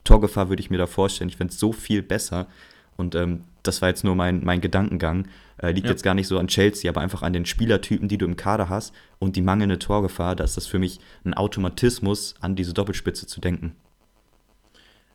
Torgefahr 0.03 0.49
würde 0.49 0.61
ich 0.61 0.69
mir 0.69 0.77
da 0.77 0.87
vorstellen. 0.87 1.29
Ich 1.29 1.37
finde 1.37 1.51
es 1.51 1.59
so 1.59 1.71
viel 1.71 2.01
besser. 2.01 2.47
Und 2.95 3.15
ähm, 3.15 3.43
das 3.63 3.81
war 3.81 3.89
jetzt 3.89 4.03
nur 4.03 4.15
mein, 4.15 4.43
mein 4.43 4.61
Gedankengang. 4.61 5.27
Äh, 5.57 5.71
liegt 5.71 5.85
ja. 5.85 5.91
jetzt 5.91 6.03
gar 6.03 6.13
nicht 6.13 6.27
so 6.27 6.37
an 6.39 6.47
Chelsea, 6.47 6.89
aber 6.89 7.01
einfach 7.01 7.21
an 7.23 7.33
den 7.33 7.45
Spielertypen, 7.45 8.07
die 8.07 8.17
du 8.17 8.25
im 8.25 8.35
Kader 8.35 8.69
hast 8.69 8.93
und 9.19 9.35
die 9.35 9.41
mangelnde 9.41 9.79
Torgefahr. 9.79 10.35
Da 10.35 10.43
ist 10.43 10.57
das 10.57 10.67
für 10.67 10.79
mich 10.79 10.99
ein 11.25 11.33
Automatismus, 11.33 12.35
an 12.39 12.55
diese 12.55 12.73
Doppelspitze 12.73 13.27
zu 13.27 13.41
denken. 13.41 13.75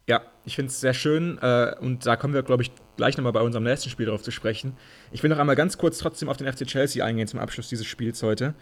Ja, 0.08 0.22
ich 0.44 0.56
finde 0.56 0.70
es 0.70 0.80
sehr 0.80 0.94
schön 0.94 1.38
äh, 1.40 1.74
und 1.80 2.06
da 2.06 2.16
kommen 2.16 2.34
wir, 2.34 2.42
glaube 2.42 2.62
ich, 2.62 2.72
gleich 2.96 3.16
nochmal 3.16 3.32
bei 3.32 3.40
unserem 3.40 3.64
nächsten 3.64 3.88
Spiel 3.88 4.06
darauf 4.06 4.22
zu 4.22 4.32
sprechen. 4.32 4.76
Ich 5.12 5.22
will 5.22 5.30
noch 5.30 5.38
einmal 5.38 5.54
ganz 5.54 5.78
kurz 5.78 5.98
trotzdem 5.98 6.28
auf 6.28 6.36
den 6.36 6.52
FC 6.52 6.66
Chelsea 6.66 7.04
eingehen 7.04 7.28
zum 7.28 7.38
Abschluss 7.38 7.68
dieses 7.68 7.86
Spiels 7.86 8.22
heute. 8.22 8.54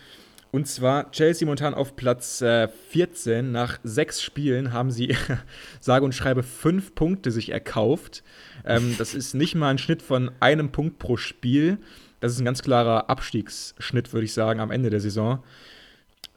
Und 0.52 0.66
zwar 0.66 1.10
Chelsea 1.12 1.46
momentan 1.46 1.74
auf 1.74 1.96
Platz 1.96 2.42
äh, 2.42 2.68
14. 2.68 3.52
Nach 3.52 3.78
sechs 3.84 4.20
Spielen 4.20 4.72
haben 4.72 4.90
sie, 4.90 5.16
sage 5.80 6.04
und 6.04 6.14
schreibe, 6.14 6.42
fünf 6.42 6.94
Punkte 6.94 7.30
sich 7.30 7.50
erkauft. 7.50 8.24
Ähm, 8.64 8.96
das 8.98 9.14
ist 9.14 9.34
nicht 9.34 9.54
mal 9.54 9.70
ein 9.70 9.78
Schnitt 9.78 10.02
von 10.02 10.32
einem 10.40 10.72
Punkt 10.72 10.98
pro 10.98 11.16
Spiel. 11.16 11.78
Das 12.18 12.32
ist 12.32 12.40
ein 12.40 12.44
ganz 12.44 12.62
klarer 12.62 13.08
Abstiegsschnitt, 13.08 14.12
würde 14.12 14.24
ich 14.24 14.34
sagen, 14.34 14.60
am 14.60 14.70
Ende 14.70 14.90
der 14.90 15.00
Saison. 15.00 15.42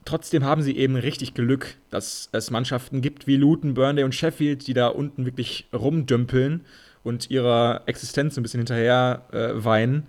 Trotzdem 0.06 0.44
haben 0.44 0.62
sie 0.62 0.76
eben 0.76 0.96
richtig 0.96 1.34
Glück, 1.34 1.76
dass 1.90 2.30
es 2.32 2.52
Mannschaften 2.52 3.02
gibt 3.02 3.26
wie 3.26 3.38
Luton, 3.38 3.74
Burnley 3.74 4.04
und 4.04 4.14
Sheffield, 4.14 4.68
die 4.68 4.74
da 4.74 4.88
unten 4.88 5.26
wirklich 5.26 5.68
rumdümpeln 5.74 6.62
und 7.04 7.30
ihrer 7.30 7.84
Existenz 7.86 8.36
ein 8.36 8.44
bisschen 8.44 8.60
hinterher 8.60 9.26
äh, 9.32 9.64
weinen. 9.64 10.08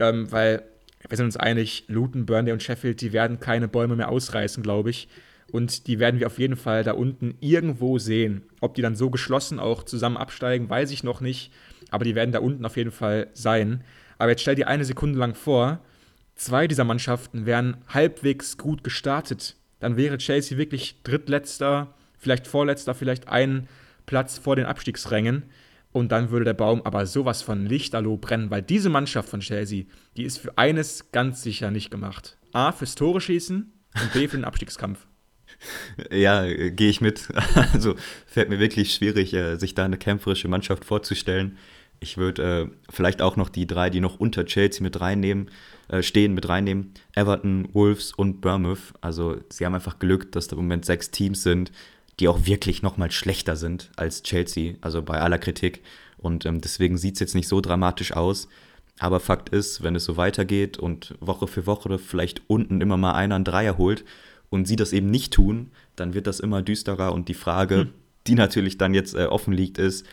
Ähm, 0.00 0.30
weil 0.32 0.62
wir 1.08 1.16
sind 1.16 1.26
uns 1.26 1.36
einig, 1.36 1.84
Luton, 1.88 2.24
Burnley 2.26 2.52
und 2.52 2.62
Sheffield, 2.62 3.00
die 3.00 3.12
werden 3.12 3.40
keine 3.40 3.68
Bäume 3.68 3.96
mehr 3.96 4.08
ausreißen, 4.08 4.62
glaube 4.62 4.90
ich. 4.90 5.08
Und 5.52 5.86
die 5.86 5.98
werden 5.98 6.18
wir 6.18 6.26
auf 6.26 6.38
jeden 6.38 6.56
Fall 6.56 6.82
da 6.82 6.92
unten 6.92 7.34
irgendwo 7.40 7.98
sehen. 7.98 8.42
Ob 8.60 8.74
die 8.74 8.82
dann 8.82 8.96
so 8.96 9.10
geschlossen 9.10 9.60
auch 9.60 9.82
zusammen 9.82 10.16
absteigen, 10.16 10.70
weiß 10.70 10.90
ich 10.90 11.04
noch 11.04 11.20
nicht. 11.20 11.52
Aber 11.90 12.04
die 12.04 12.14
werden 12.14 12.32
da 12.32 12.40
unten 12.40 12.64
auf 12.64 12.76
jeden 12.76 12.90
Fall 12.90 13.28
sein. 13.34 13.84
Aber 14.18 14.30
jetzt 14.30 14.40
stell 14.40 14.54
dir 14.54 14.68
eine 14.68 14.84
Sekunde 14.84 15.18
lang 15.18 15.34
vor, 15.34 15.80
zwei 16.34 16.66
dieser 16.66 16.84
Mannschaften 16.84 17.46
wären 17.46 17.78
halbwegs 17.88 18.58
gut 18.58 18.84
gestartet. 18.84 19.56
Dann 19.80 19.96
wäre 19.96 20.18
Chelsea 20.18 20.58
wirklich 20.58 21.02
drittletzter, 21.02 21.94
vielleicht 22.18 22.46
vorletzter, 22.46 22.94
vielleicht 22.94 23.28
einen 23.28 23.68
Platz 24.06 24.38
vor 24.38 24.56
den 24.56 24.66
Abstiegsrängen. 24.66 25.44
Und 25.92 26.10
dann 26.10 26.30
würde 26.30 26.44
der 26.44 26.54
Baum 26.54 26.82
aber 26.82 27.06
sowas 27.06 27.42
von 27.42 27.66
Lichterloh 27.66 28.16
brennen, 28.16 28.50
weil 28.50 28.62
diese 28.62 28.88
Mannschaft 28.88 29.28
von 29.28 29.40
Chelsea, 29.40 29.84
die 30.16 30.24
ist 30.24 30.38
für 30.38 30.58
eines 30.58 31.12
ganz 31.12 31.42
sicher 31.42 31.70
nicht 31.70 31.90
gemacht. 31.90 32.36
A, 32.52 32.72
fürs 32.72 32.96
Tore 32.96 33.20
schießen 33.20 33.72
und 34.02 34.12
B, 34.12 34.26
für 34.26 34.36
den 34.36 34.44
Abstiegskampf. 34.44 35.06
Ja, 36.10 36.44
gehe 36.46 36.90
ich 36.90 37.00
mit. 37.00 37.28
Also 37.72 37.94
fällt 38.26 38.48
mir 38.48 38.58
wirklich 38.58 38.92
schwierig, 38.92 39.32
äh, 39.34 39.56
sich 39.56 39.74
da 39.74 39.84
eine 39.84 39.96
kämpferische 39.96 40.48
Mannschaft 40.48 40.84
vorzustellen. 40.84 41.58
Ich 42.00 42.16
würde 42.16 42.70
äh, 42.70 42.92
vielleicht 42.92 43.22
auch 43.22 43.36
noch 43.36 43.48
die 43.48 43.66
drei, 43.66 43.90
die 43.90 44.00
noch 44.00 44.20
unter 44.20 44.44
Chelsea 44.44 44.82
mit 44.82 45.00
reinnehmen, 45.00 45.50
äh, 45.88 46.02
stehen, 46.02 46.34
mit 46.34 46.48
reinnehmen. 46.48 46.92
Everton, 47.14 47.68
Wolves 47.72 48.12
und 48.12 48.40
Bournemouth. 48.40 48.92
Also 49.00 49.36
sie 49.48 49.64
haben 49.64 49.74
einfach 49.74 49.98
Glück, 49.98 50.32
dass 50.32 50.48
da 50.48 50.56
im 50.56 50.62
Moment 50.62 50.84
sechs 50.84 51.10
Teams 51.10 51.42
sind, 51.42 51.72
die 52.20 52.28
auch 52.28 52.46
wirklich 52.46 52.82
nochmal 52.82 53.10
schlechter 53.10 53.56
sind 53.56 53.90
als 53.96 54.22
Chelsea, 54.22 54.74
also 54.80 55.02
bei 55.02 55.20
aller 55.20 55.38
Kritik. 55.38 55.82
Und 56.18 56.46
ähm, 56.46 56.60
deswegen 56.60 56.96
sieht 56.96 57.14
es 57.14 57.20
jetzt 57.20 57.34
nicht 57.34 57.48
so 57.48 57.60
dramatisch 57.60 58.12
aus. 58.12 58.48
Aber 58.98 59.20
Fakt 59.20 59.48
ist, 59.48 59.82
wenn 59.82 59.96
es 59.96 60.04
so 60.04 60.16
weitergeht 60.16 60.78
und 60.78 61.14
Woche 61.20 61.48
für 61.48 61.66
Woche 61.66 61.98
vielleicht 61.98 62.42
unten 62.46 62.80
immer 62.80 62.96
mal 62.96 63.14
einer 63.14 63.34
einen 63.34 63.44
Dreier 63.44 63.76
holt 63.76 64.04
und 64.50 64.66
sie 64.66 64.76
das 64.76 64.92
eben 64.92 65.10
nicht 65.10 65.32
tun, 65.32 65.70
dann 65.96 66.14
wird 66.14 66.26
das 66.26 66.40
immer 66.40 66.62
düsterer. 66.62 67.12
Und 67.12 67.28
die 67.28 67.34
Frage, 67.34 67.76
hm. 67.76 67.90
die 68.26 68.34
natürlich 68.34 68.78
dann 68.78 68.94
jetzt 68.94 69.14
äh, 69.14 69.24
offen 69.24 69.52
liegt, 69.52 69.78
ist, 69.78 70.06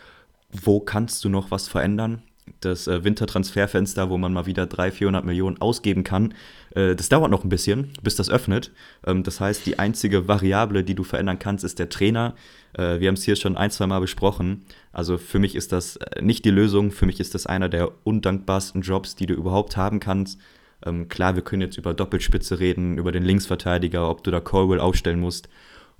wo 0.51 0.79
kannst 0.79 1.23
du 1.23 1.29
noch 1.29 1.51
was 1.51 1.67
verändern? 1.67 2.21
das 2.59 2.87
äh, 2.87 3.03
Wintertransferfenster, 3.03 4.09
wo 4.09 4.17
man 4.17 4.33
mal 4.33 4.45
wieder 4.45 4.65
300, 4.65 4.93
400 4.93 5.25
Millionen 5.25 5.61
ausgeben 5.61 6.03
kann, 6.03 6.33
äh, 6.75 6.95
das 6.95 7.09
dauert 7.09 7.31
noch 7.31 7.43
ein 7.43 7.49
bisschen, 7.49 7.89
bis 8.03 8.15
das 8.15 8.29
öffnet. 8.29 8.71
Ähm, 9.05 9.23
das 9.23 9.39
heißt, 9.39 9.65
die 9.65 9.79
einzige 9.79 10.27
Variable, 10.27 10.83
die 10.83 10.95
du 10.95 11.03
verändern 11.03 11.39
kannst, 11.39 11.63
ist 11.63 11.79
der 11.79 11.89
Trainer. 11.89 12.35
Äh, 12.73 12.99
wir 12.99 13.07
haben 13.07 13.15
es 13.15 13.23
hier 13.23 13.35
schon 13.35 13.57
ein, 13.57 13.71
zwei 13.71 13.87
Mal 13.87 13.99
besprochen. 13.99 14.65
Also 14.91 15.17
für 15.17 15.39
mich 15.39 15.55
ist 15.55 15.71
das 15.71 15.95
äh, 15.97 16.21
nicht 16.21 16.45
die 16.45 16.51
Lösung. 16.51 16.91
Für 16.91 17.05
mich 17.05 17.19
ist 17.19 17.35
das 17.35 17.45
einer 17.45 17.69
der 17.69 17.91
undankbarsten 18.03 18.81
Jobs, 18.81 19.15
die 19.15 19.25
du 19.25 19.33
überhaupt 19.33 19.77
haben 19.77 19.99
kannst. 19.99 20.39
Ähm, 20.85 21.07
klar, 21.09 21.35
wir 21.35 21.43
können 21.43 21.61
jetzt 21.61 21.77
über 21.77 21.93
Doppelspitze 21.93 22.59
reden, 22.59 22.97
über 22.97 23.11
den 23.11 23.23
Linksverteidiger, 23.23 24.09
ob 24.09 24.23
du 24.23 24.31
da 24.31 24.39
Colwell 24.39 24.79
aufstellen 24.79 25.19
musst 25.19 25.47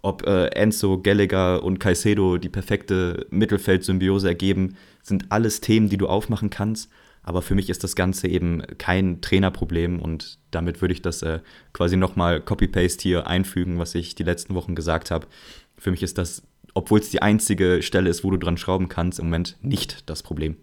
ob 0.02 0.26
äh, 0.26 0.48
Enzo, 0.48 1.00
Gallagher 1.02 1.64
und 1.64 1.80
Caicedo 1.80 2.38
die 2.38 2.50
perfekte 2.50 3.28
Mittelfeldsymbiose 3.30 4.28
ergeben, 4.28 4.76
sind 5.04 5.32
alles 5.32 5.62
Themen, 5.62 5.90
die 5.90 5.98
du 5.98 6.08
aufmachen 6.08 6.50
kannst. 6.50 6.90
Aber 7.24 7.42
für 7.42 7.54
mich 7.54 7.70
ist 7.70 7.84
das 7.84 7.96
Ganze 7.96 8.28
eben 8.28 8.64
kein 8.80 9.22
Trainerproblem 9.22 10.00
und 10.00 10.40
damit 10.50 10.82
würde 10.82 10.94
ich 10.94 11.04
das 11.04 11.22
äh, 11.22 11.40
quasi 11.72 11.96
nochmal 11.96 12.42
Copy-Paste 12.42 13.04
hier 13.04 13.28
einfügen, 13.28 13.78
was 13.78 13.94
ich 13.94 14.16
die 14.16 14.24
letzten 14.24 14.56
Wochen 14.56 14.74
gesagt 14.74 15.12
habe. 15.12 15.28
Für 15.78 15.92
mich 15.92 16.02
ist 16.02 16.18
das, 16.18 16.42
obwohl 16.74 17.00
es 17.00 17.12
die 17.12 17.22
einzige 17.22 17.84
Stelle 17.84 18.10
ist, 18.10 18.24
wo 18.24 18.32
du 18.32 18.38
dran 18.38 18.58
schrauben 18.58 18.90
kannst, 18.90 19.20
im 19.20 19.26
Moment 19.26 19.58
nicht 19.62 20.10
das 20.10 20.24
Problem. 20.24 20.58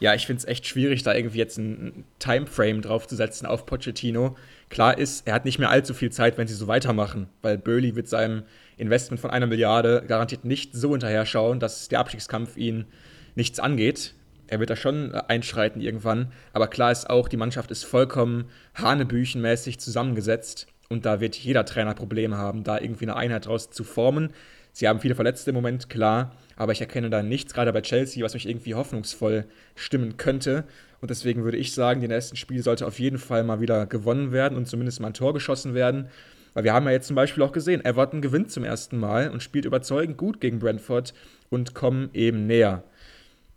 Ja, 0.00 0.14
ich 0.14 0.26
finde 0.26 0.40
es 0.40 0.46
echt 0.46 0.66
schwierig, 0.66 1.02
da 1.02 1.14
irgendwie 1.14 1.38
jetzt 1.38 1.58
ein 1.58 2.04
Timeframe 2.18 2.80
draufzusetzen 2.80 3.46
auf 3.46 3.66
Pochettino. 3.66 4.34
Klar 4.70 4.96
ist, 4.96 5.26
er 5.26 5.34
hat 5.34 5.44
nicht 5.44 5.58
mehr 5.58 5.68
allzu 5.68 5.92
viel 5.92 6.10
Zeit, 6.10 6.38
wenn 6.38 6.48
sie 6.48 6.54
so 6.54 6.66
weitermachen, 6.66 7.28
weil 7.42 7.58
Burley 7.58 7.92
mit 7.92 8.08
seinem 8.08 8.44
Investment 8.78 9.20
von 9.20 9.30
einer 9.30 9.46
Milliarde 9.46 10.02
garantiert 10.08 10.46
nicht 10.46 10.74
so 10.74 10.92
hinterher 10.92 11.26
schauen, 11.26 11.60
dass 11.60 11.88
der 11.88 12.00
Abstiegskampf 12.00 12.56
ihn 12.56 12.86
nichts 13.34 13.60
angeht. 13.60 14.14
Er 14.46 14.58
wird 14.58 14.70
da 14.70 14.76
schon 14.76 15.14
einschreiten 15.14 15.82
irgendwann, 15.82 16.32
aber 16.54 16.68
klar 16.68 16.90
ist 16.90 17.08
auch, 17.08 17.28
die 17.28 17.36
Mannschaft 17.36 17.70
ist 17.70 17.84
vollkommen 17.84 18.46
hanebüchenmäßig 18.74 19.78
zusammengesetzt 19.78 20.66
und 20.88 21.04
da 21.04 21.20
wird 21.20 21.36
jeder 21.36 21.66
Trainer 21.66 21.94
Probleme 21.94 22.38
haben, 22.38 22.64
da 22.64 22.78
irgendwie 22.80 23.04
eine 23.04 23.16
Einheit 23.16 23.46
draus 23.46 23.70
zu 23.70 23.84
formen. 23.84 24.30
Sie 24.72 24.88
haben 24.88 25.00
viele 25.00 25.14
Verletzte 25.14 25.50
im 25.50 25.56
Moment, 25.56 25.88
klar, 25.90 26.32
aber 26.56 26.72
ich 26.72 26.80
erkenne 26.80 27.10
da 27.10 27.22
nichts, 27.22 27.54
gerade 27.54 27.72
bei 27.72 27.80
Chelsea, 27.80 28.24
was 28.24 28.34
mich 28.34 28.48
irgendwie 28.48 28.74
hoffnungsvoll 28.74 29.46
stimmen 29.74 30.16
könnte. 30.16 30.64
Und 31.00 31.10
deswegen 31.10 31.44
würde 31.44 31.56
ich 31.56 31.72
sagen, 31.74 32.00
die 32.00 32.08
nächsten 32.08 32.36
Spiele 32.36 32.62
sollte 32.62 32.86
auf 32.86 32.98
jeden 32.98 33.18
Fall 33.18 33.42
mal 33.42 33.60
wieder 33.60 33.86
gewonnen 33.86 34.32
werden 34.32 34.56
und 34.56 34.66
zumindest 34.66 35.00
mal 35.00 35.08
ein 35.08 35.14
Tor 35.14 35.34
geschossen 35.34 35.74
werden. 35.74 36.08
Weil 36.52 36.64
wir 36.64 36.72
haben 36.72 36.86
ja 36.86 36.92
jetzt 36.92 37.06
zum 37.06 37.16
Beispiel 37.16 37.42
auch 37.42 37.52
gesehen, 37.52 37.84
Everton 37.84 38.22
gewinnt 38.22 38.50
zum 38.50 38.64
ersten 38.64 38.98
Mal 38.98 39.30
und 39.30 39.42
spielt 39.42 39.64
überzeugend 39.64 40.16
gut 40.16 40.40
gegen 40.40 40.58
Brentford 40.58 41.14
und 41.48 41.74
kommen 41.74 42.10
eben 42.12 42.46
näher. 42.46 42.84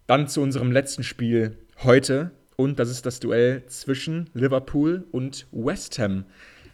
Dann 0.07 0.27
zu 0.27 0.41
unserem 0.41 0.71
letzten 0.71 1.03
Spiel 1.03 1.57
heute 1.83 2.31
und 2.55 2.79
das 2.79 2.89
ist 2.89 3.05
das 3.05 3.19
Duell 3.19 3.63
zwischen 3.67 4.29
Liverpool 4.33 5.05
und 5.11 5.47
West 5.51 5.97
Ham. 5.99 6.25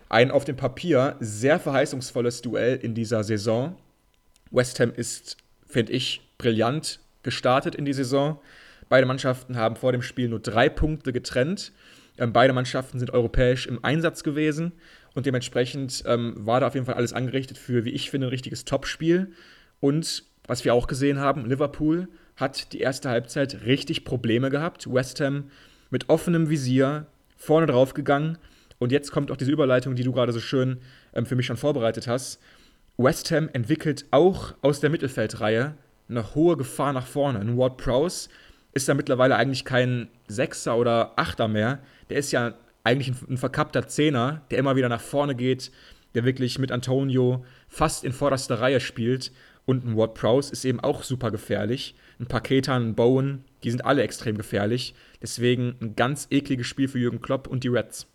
Ein 0.10 0.32
auf 0.32 0.44
dem 0.44 0.56
Papier 0.56 1.16
sehr 1.20 1.60
verheißungsvolles 1.60 2.42
Duell 2.42 2.78
in 2.78 2.96
dieser 2.96 3.24
Saison. 3.24 3.76
West 4.52 4.80
Ham 4.80 4.92
ist, 4.96 5.38
finde 5.68 5.94
ich, 5.94 6.22
brillant 6.38 7.00
gestartet 7.24 7.76
in 7.76 7.86
die 7.86 7.94
Saison. 7.94 8.40
Beide 8.88 9.06
Mannschaften 9.06 9.56
haben 9.56 9.76
vor 9.76 9.92
dem 9.92 10.02
Spiel 10.02 10.30
nur 10.30 10.40
drei 10.40 10.70
Punkte 10.70 11.14
getrennt. 11.14 11.72
Ähm, 12.18 12.34
beide 12.34 12.54
Mannschaften 12.54 13.00
sind 13.00 13.12
europäisch 13.12 13.68
im 13.68 13.84
Einsatz 13.84 14.24
gewesen 14.24 14.74
und 15.14 15.26
dementsprechend 15.26 16.04
ähm, 16.06 16.34
war 16.38 16.60
da 16.60 16.68
auf 16.68 16.74
jeden 16.74 16.86
Fall 16.86 16.96
alles 16.96 17.14
angerichtet 17.14 17.58
für, 17.58 17.86
wie 17.86 17.92
ich 17.92 18.10
finde, 18.10 18.28
ein 18.28 18.32
richtiges 18.32 18.66
Topspiel. 18.66 19.32
Und 19.80 20.24
was 20.46 20.66
wir 20.66 20.74
auch 20.74 20.88
gesehen 20.88 21.20
haben, 21.20 21.46
Liverpool 21.46 22.08
hat 22.36 22.74
die 22.74 22.80
erste 22.80 23.10
Halbzeit 23.10 23.66
richtig 23.66 24.06
Probleme 24.06 24.50
gehabt. 24.50 24.92
West 24.92 25.20
Ham 25.22 25.52
mit 25.90 26.10
offenem 26.10 26.50
Visier 26.50 27.06
vorne 27.38 27.68
drauf 27.68 27.94
gegangen. 27.94 28.38
Und 28.80 28.92
jetzt 28.92 29.12
kommt 29.12 29.32
auch 29.32 29.38
diese 29.38 29.52
Überleitung, 29.52 29.96
die 29.96 30.04
du 30.04 30.12
gerade 30.12 30.32
so 30.32 30.40
schön 30.40 30.80
ähm, 31.14 31.26
für 31.26 31.36
mich 31.36 31.46
schon 31.46 31.58
vorbereitet 31.58 32.08
hast. 32.08 32.40
West 33.02 33.32
Ham 33.32 33.50
entwickelt 33.54 34.06
auch 34.12 34.56
aus 34.62 34.82
der 34.82 34.90
Mittelfeldreihe 34.90 35.74
eine 36.10 36.36
hohe 36.36 36.58
Gefahr 36.58 36.92
nach 36.92 37.08
vorne. 37.08 37.40
Ein 37.40 37.58
Ward 37.58 37.78
Prowse 37.78 38.28
ist 38.74 38.90
da 38.90 38.94
mittlerweile 38.94 39.38
eigentlich 39.38 39.64
kein 39.64 40.10
Sechser 40.28 40.76
oder 40.76 41.14
Achter 41.16 41.48
mehr. 41.48 41.80
Der 42.10 42.18
ist 42.18 42.34
ja 42.34 42.56
eigentlich 42.84 43.08
ein, 43.08 43.18
ein 43.30 43.38
verkappter 43.38 43.88
Zehner, 43.88 44.42
der 44.52 44.58
immer 44.58 44.76
wieder 44.76 44.90
nach 44.90 45.00
vorne 45.00 45.34
geht, 45.34 45.72
der 46.14 46.26
wirklich 46.26 46.60
mit 46.60 46.74
Antonio 46.74 47.46
fast 47.70 48.04
in 48.04 48.12
vorderster 48.12 48.60
Reihe 48.60 48.82
spielt. 48.82 49.32
Und 49.66 49.86
ein 49.86 49.96
Ward 49.96 50.14
Prowse 50.16 50.52
ist 50.52 50.66
eben 50.66 50.82
auch 50.82 51.04
super 51.04 51.32
gefährlich. 51.32 51.96
Ein 52.20 52.26
Paketan, 52.26 52.90
ein 52.90 52.96
Bowen, 52.96 53.46
die 53.64 53.72
sind 53.72 53.86
alle 53.86 54.04
extrem 54.04 54.36
gefährlich. 54.36 54.94
Deswegen 55.22 55.76
ein 55.82 55.96
ganz 55.96 56.28
ekliges 56.32 56.68
Spiel 56.68 56.90
für 56.90 57.00
Jürgen 57.00 57.22
Klopp 57.22 57.48
und 57.48 57.64
die 57.64 57.70
Reds. 57.70 58.08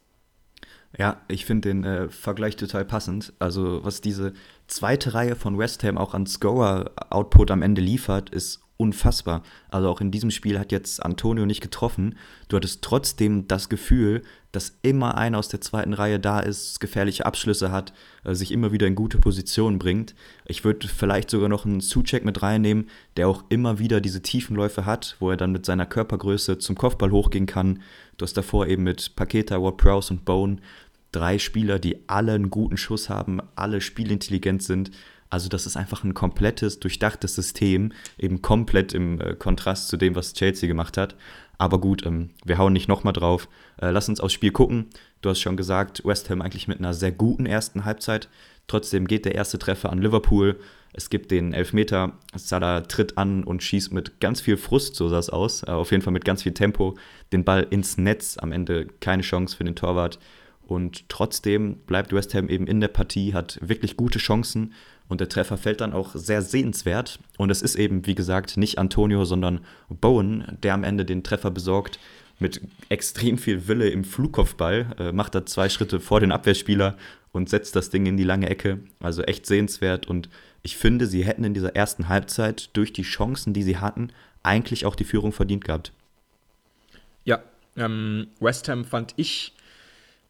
Ja, 0.98 1.22
ich 1.28 1.44
finde 1.44 1.68
den 1.68 1.84
äh, 1.84 2.08
Vergleich 2.08 2.56
total 2.56 2.84
passend. 2.84 3.32
Also, 3.38 3.84
was 3.84 4.00
diese 4.00 4.32
zweite 4.68 5.14
Reihe 5.14 5.34
von 5.34 5.58
West 5.58 5.82
Ham 5.82 5.98
auch 5.98 6.14
an 6.14 6.26
Scorer-Output 6.26 7.50
am 7.50 7.62
Ende 7.62 7.80
liefert, 7.80 8.30
ist 8.30 8.63
unfassbar. 8.76 9.42
Also 9.70 9.88
auch 9.88 10.00
in 10.00 10.10
diesem 10.10 10.30
Spiel 10.30 10.58
hat 10.58 10.72
jetzt 10.72 11.04
Antonio 11.04 11.46
nicht 11.46 11.60
getroffen. 11.60 12.16
Du 12.48 12.56
hattest 12.56 12.82
trotzdem 12.82 13.46
das 13.46 13.68
Gefühl, 13.68 14.22
dass 14.52 14.76
immer 14.82 15.16
einer 15.16 15.38
aus 15.38 15.48
der 15.48 15.60
zweiten 15.60 15.92
Reihe 15.92 16.18
da 16.20 16.40
ist, 16.40 16.80
gefährliche 16.80 17.26
Abschlüsse 17.26 17.70
hat, 17.70 17.92
äh, 18.24 18.34
sich 18.34 18.52
immer 18.52 18.72
wieder 18.72 18.86
in 18.86 18.94
gute 18.94 19.18
Positionen 19.18 19.78
bringt. 19.78 20.14
Ich 20.46 20.64
würde 20.64 20.88
vielleicht 20.88 21.30
sogar 21.30 21.48
noch 21.48 21.64
einen 21.64 21.80
Suchek 21.80 22.24
mit 22.24 22.42
reinnehmen, 22.42 22.88
der 23.16 23.28
auch 23.28 23.44
immer 23.48 23.78
wieder 23.78 24.00
diese 24.00 24.22
Tiefenläufe 24.22 24.86
hat, 24.86 25.16
wo 25.20 25.30
er 25.30 25.36
dann 25.36 25.52
mit 25.52 25.66
seiner 25.66 25.86
Körpergröße 25.86 26.58
zum 26.58 26.76
Kopfball 26.76 27.10
hochgehen 27.10 27.46
kann. 27.46 27.80
Du 28.16 28.24
hast 28.24 28.36
davor 28.36 28.66
eben 28.66 28.84
mit 28.84 29.16
Paketa, 29.16 29.60
Ward 29.60 29.76
Prowse 29.76 30.12
und 30.12 30.24
Bone 30.24 30.58
drei 31.14 31.38
Spieler, 31.38 31.78
die 31.78 32.08
alle 32.08 32.32
einen 32.32 32.50
guten 32.50 32.76
Schuss 32.76 33.08
haben, 33.08 33.40
alle 33.54 33.80
spielintelligent 33.80 34.62
sind. 34.62 34.90
Also 35.30 35.48
das 35.48 35.66
ist 35.66 35.76
einfach 35.76 36.04
ein 36.04 36.14
komplettes, 36.14 36.80
durchdachtes 36.80 37.34
System, 37.34 37.92
eben 38.18 38.42
komplett 38.42 38.92
im 38.94 39.20
äh, 39.20 39.34
Kontrast 39.34 39.88
zu 39.88 39.96
dem, 39.96 40.14
was 40.14 40.34
Chelsea 40.34 40.68
gemacht 40.68 40.96
hat. 40.96 41.16
Aber 41.58 41.80
gut, 41.80 42.04
ähm, 42.06 42.30
wir 42.44 42.58
hauen 42.58 42.72
nicht 42.72 42.88
nochmal 42.88 43.12
drauf. 43.12 43.48
Äh, 43.80 43.90
lass 43.90 44.08
uns 44.08 44.20
aufs 44.20 44.34
Spiel 44.34 44.52
gucken. 44.52 44.86
Du 45.22 45.30
hast 45.30 45.40
schon 45.40 45.56
gesagt, 45.56 46.04
West 46.04 46.30
Ham 46.30 46.42
eigentlich 46.42 46.68
mit 46.68 46.78
einer 46.78 46.94
sehr 46.94 47.12
guten 47.12 47.46
ersten 47.46 47.84
Halbzeit. 47.84 48.28
Trotzdem 48.66 49.06
geht 49.06 49.24
der 49.24 49.34
erste 49.34 49.58
Treffer 49.58 49.90
an 49.90 49.98
Liverpool. 49.98 50.58
Es 50.92 51.10
gibt 51.10 51.30
den 51.30 51.52
Elfmeter. 51.52 52.12
Salah 52.34 52.82
tritt 52.82 53.18
an 53.18 53.44
und 53.44 53.62
schießt 53.62 53.92
mit 53.92 54.20
ganz 54.20 54.40
viel 54.40 54.56
Frust, 54.56 54.94
so 54.94 55.08
sah 55.08 55.18
es 55.18 55.30
aus. 55.30 55.62
Äh, 55.62 55.70
auf 55.70 55.90
jeden 55.90 56.02
Fall 56.02 56.12
mit 56.12 56.24
ganz 56.24 56.42
viel 56.42 56.54
Tempo. 56.54 56.96
Den 57.32 57.44
Ball 57.44 57.66
ins 57.70 57.98
Netz. 57.98 58.36
Am 58.38 58.52
Ende 58.52 58.86
keine 59.00 59.22
Chance 59.22 59.56
für 59.56 59.64
den 59.64 59.76
Torwart. 59.76 60.18
Und 60.66 61.08
trotzdem 61.08 61.76
bleibt 61.86 62.12
West 62.12 62.34
Ham 62.34 62.48
eben 62.48 62.66
in 62.66 62.80
der 62.80 62.88
Partie, 62.88 63.34
hat 63.34 63.58
wirklich 63.60 63.96
gute 63.96 64.18
Chancen 64.18 64.72
und 65.08 65.20
der 65.20 65.28
Treffer 65.28 65.56
fällt 65.56 65.80
dann 65.80 65.92
auch 65.92 66.14
sehr 66.14 66.42
sehenswert. 66.42 67.18
Und 67.36 67.50
es 67.50 67.62
ist 67.62 67.76
eben, 67.76 68.06
wie 68.06 68.14
gesagt, 68.14 68.56
nicht 68.56 68.78
Antonio, 68.78 69.24
sondern 69.24 69.60
Bowen, 69.88 70.58
der 70.62 70.74
am 70.74 70.84
Ende 70.84 71.04
den 71.04 71.22
Treffer 71.22 71.50
besorgt. 71.50 71.98
Mit 72.38 72.60
extrem 72.88 73.38
viel 73.38 73.68
Wille 73.68 73.88
im 73.90 74.04
Flugkopfball 74.04 74.86
äh, 74.98 75.12
macht 75.12 75.34
er 75.34 75.46
zwei 75.46 75.68
Schritte 75.68 76.00
vor 76.00 76.20
den 76.20 76.32
Abwehrspieler 76.32 76.96
und 77.32 77.48
setzt 77.48 77.76
das 77.76 77.90
Ding 77.90 78.06
in 78.06 78.16
die 78.16 78.24
lange 78.24 78.48
Ecke. 78.48 78.80
Also 79.00 79.22
echt 79.22 79.46
sehenswert. 79.46 80.06
Und 80.06 80.28
ich 80.62 80.76
finde, 80.76 81.06
sie 81.06 81.24
hätten 81.24 81.44
in 81.44 81.54
dieser 81.54 81.76
ersten 81.76 82.08
Halbzeit 82.08 82.70
durch 82.72 82.92
die 82.92 83.02
Chancen, 83.02 83.52
die 83.52 83.62
sie 83.62 83.78
hatten, 83.78 84.10
eigentlich 84.42 84.86
auch 84.86 84.96
die 84.96 85.04
Führung 85.04 85.32
verdient 85.32 85.64
gehabt. 85.64 85.92
Ja, 87.24 87.42
ähm, 87.76 88.28
West 88.40 88.68
Ham 88.68 88.84
fand 88.84 89.14
ich 89.16 89.53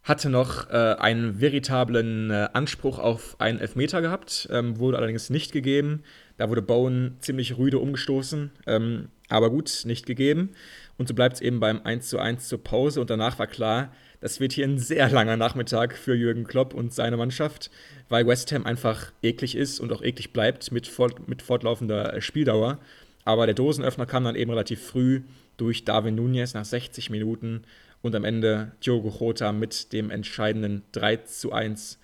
hatte 0.05 0.29
noch 0.29 0.71
äh, 0.71 0.97
einen 0.99 1.41
veritablen 1.41 2.31
äh, 2.31 2.49
Anspruch 2.53 2.99
auf 2.99 3.37
einen 3.41 3.59
Elfmeter 3.59 4.03
gehabt, 4.03 4.47
ähm, 4.53 4.79
wurde 4.79 4.99
allerdings 4.99 5.31
nicht 5.31 5.51
gegeben. 5.51 6.03
Da 6.37 6.51
wurde 6.51 6.61
Bowen 6.61 7.17
ziemlich 7.21 7.57
rüde 7.57 7.79
umgestoßen, 7.79 8.51
ähm, 8.67 9.09
aber 9.31 9.49
gut, 9.49 9.83
nicht 9.87 10.05
gegeben. 10.05 10.51
Und 10.99 11.09
so 11.09 11.15
bleibt 11.15 11.37
es 11.37 11.41
eben 11.41 11.59
beim 11.59 11.79
1:1 11.79 12.49
zur 12.49 12.63
Pause 12.63 13.01
und 13.01 13.09
danach 13.09 13.39
war 13.39 13.47
klar, 13.47 13.93
das 14.21 14.41
wird 14.41 14.53
hier 14.53 14.67
ein 14.67 14.79
sehr 14.79 15.09
langer 15.11 15.39
Nachmittag 15.39 15.97
für 15.97 16.15
Jürgen 16.15 16.45
Klopp 16.45 16.75
und 16.75 16.93
seine 16.93 17.17
Mannschaft, 17.17 17.71
weil 18.11 18.27
West 18.27 18.53
Ham 18.53 18.67
einfach 18.67 19.11
eklig 19.23 19.57
ist 19.57 19.81
und 19.81 19.91
auch 19.91 20.03
eklig 20.03 20.33
bleibt 20.35 20.71
mit, 20.71 20.87
fort, 20.87 21.29
mit 21.29 21.41
fortlaufender 21.41 22.15
äh, 22.15 22.21
Spieldauer. 22.21 22.79
Aber 23.25 23.47
der 23.47 23.55
Dosenöffner 23.55 24.05
kam 24.05 24.25
dann 24.25 24.37
eben 24.37 24.51
relativ 24.51 24.83
früh 24.83 25.23
durch 25.57 25.85
Darwin 25.85 26.15
Nunez 26.15 26.53
nach 26.53 26.65
60 26.65 27.09
Minuten 27.09 27.63
und 28.05 28.15
am 28.15 28.25
Ende 28.25 28.73
Diogo 28.85 29.09
Jota 29.09 29.51
mit 29.51 29.95
dem 29.95 30.11
entscheidenden 30.11 30.83
3 30.93 31.17
zu 31.17 31.53
1 31.53 31.99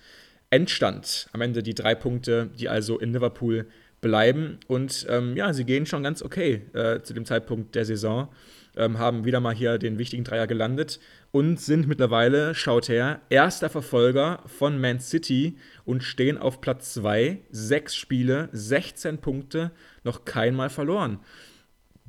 Endstand. 0.49 1.29
Am 1.31 1.41
Ende 1.41 1.61
die 1.61 1.75
drei 1.75 1.93
Punkte, 1.93 2.49
die 2.59 2.69
also 2.69 2.97
in 2.97 3.13
Liverpool 3.13 3.67
bleiben. 4.01 4.57
Und 4.67 5.05
ähm, 5.09 5.37
ja, 5.37 5.53
sie 5.53 5.63
gehen 5.63 5.85
schon 5.85 6.01
ganz 6.01 6.23
okay 6.23 6.63
äh, 6.73 7.01
zu 7.03 7.13
dem 7.13 7.23
Zeitpunkt 7.25 7.75
der 7.75 7.85
Saison. 7.85 8.29
Ähm, 8.75 8.97
haben 8.97 9.25
wieder 9.25 9.39
mal 9.39 9.53
hier 9.53 9.77
den 9.77 9.99
wichtigen 9.99 10.23
Dreier 10.23 10.47
gelandet 10.47 10.99
und 11.29 11.59
sind 11.59 11.87
mittlerweile, 11.87 12.55
schaut 12.55 12.89
her, 12.89 13.21
erster 13.29 13.69
Verfolger 13.69 14.41
von 14.47 14.81
Man 14.81 14.99
City 14.99 15.57
und 15.85 16.03
stehen 16.03 16.39
auf 16.39 16.61
Platz 16.61 16.95
2. 16.95 17.37
Sechs 17.51 17.95
Spiele, 17.95 18.49
16 18.53 19.19
Punkte, 19.19 19.71
noch 20.03 20.25
keinmal 20.25 20.71
verloren. 20.71 21.19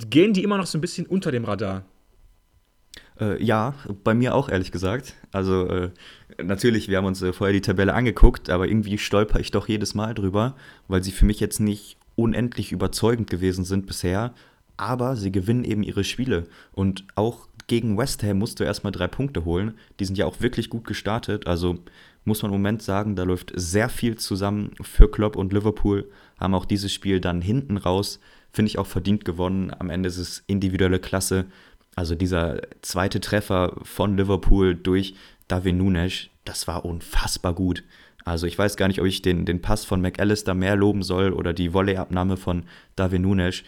Gehen 0.08 0.32
die 0.32 0.44
immer 0.44 0.56
noch 0.56 0.66
so 0.66 0.78
ein 0.78 0.80
bisschen 0.80 1.06
unter 1.06 1.30
dem 1.30 1.44
Radar? 1.44 1.84
Äh, 3.22 3.42
ja, 3.42 3.74
bei 4.02 4.14
mir 4.14 4.34
auch, 4.34 4.48
ehrlich 4.48 4.72
gesagt. 4.72 5.14
Also 5.30 5.66
äh, 5.68 5.90
natürlich, 6.42 6.88
wir 6.88 6.98
haben 6.98 7.04
uns 7.04 7.22
äh, 7.22 7.32
vorher 7.32 7.52
die 7.52 7.60
Tabelle 7.60 7.94
angeguckt, 7.94 8.50
aber 8.50 8.66
irgendwie 8.66 8.98
stolper 8.98 9.38
ich 9.38 9.52
doch 9.52 9.68
jedes 9.68 9.94
Mal 9.94 10.14
drüber, 10.14 10.56
weil 10.88 11.04
sie 11.04 11.12
für 11.12 11.24
mich 11.24 11.38
jetzt 11.38 11.60
nicht 11.60 11.98
unendlich 12.16 12.72
überzeugend 12.72 13.30
gewesen 13.30 13.64
sind 13.64 13.86
bisher. 13.86 14.34
Aber 14.76 15.14
sie 15.16 15.30
gewinnen 15.30 15.64
eben 15.64 15.84
ihre 15.84 16.02
Spiele. 16.02 16.48
Und 16.72 17.04
auch 17.14 17.46
gegen 17.68 17.96
West 17.96 18.22
Ham 18.24 18.38
musst 18.38 18.58
du 18.58 18.64
erstmal 18.64 18.92
drei 18.92 19.06
Punkte 19.06 19.44
holen. 19.44 19.74
Die 20.00 20.04
sind 20.04 20.18
ja 20.18 20.26
auch 20.26 20.40
wirklich 20.40 20.68
gut 20.68 20.84
gestartet. 20.84 21.46
Also 21.46 21.78
muss 22.24 22.42
man 22.42 22.50
im 22.50 22.58
Moment 22.58 22.82
sagen, 22.82 23.14
da 23.14 23.22
läuft 23.22 23.52
sehr 23.54 23.88
viel 23.88 24.16
zusammen 24.16 24.72
für 24.80 25.10
Klopp 25.10 25.36
und 25.36 25.52
Liverpool. 25.52 26.10
Haben 26.40 26.54
auch 26.54 26.64
dieses 26.64 26.92
Spiel 26.92 27.20
dann 27.20 27.40
hinten 27.40 27.76
raus, 27.76 28.18
finde 28.50 28.70
ich 28.70 28.78
auch 28.78 28.86
verdient 28.86 29.24
gewonnen. 29.24 29.72
Am 29.78 29.90
Ende 29.90 30.08
ist 30.08 30.18
es 30.18 30.42
individuelle 30.46 30.98
Klasse. 30.98 31.46
Also 31.94 32.14
dieser 32.14 32.60
zweite 32.80 33.20
Treffer 33.20 33.76
von 33.82 34.16
Liverpool 34.16 34.74
durch 34.74 35.14
David 35.48 35.76
Nunes, 35.76 36.28
das 36.44 36.66
war 36.66 36.84
unfassbar 36.84 37.54
gut. 37.54 37.84
Also 38.24 38.46
ich 38.46 38.56
weiß 38.56 38.76
gar 38.76 38.88
nicht, 38.88 39.00
ob 39.00 39.06
ich 39.06 39.22
den, 39.22 39.44
den 39.44 39.60
Pass 39.60 39.84
von 39.84 40.00
McAllister 40.00 40.54
mehr 40.54 40.76
loben 40.76 41.02
soll 41.02 41.32
oder 41.32 41.52
die 41.52 41.72
Volleyabnahme 41.72 42.36
von 42.36 42.64
David 42.96 43.20
Nunes. 43.20 43.62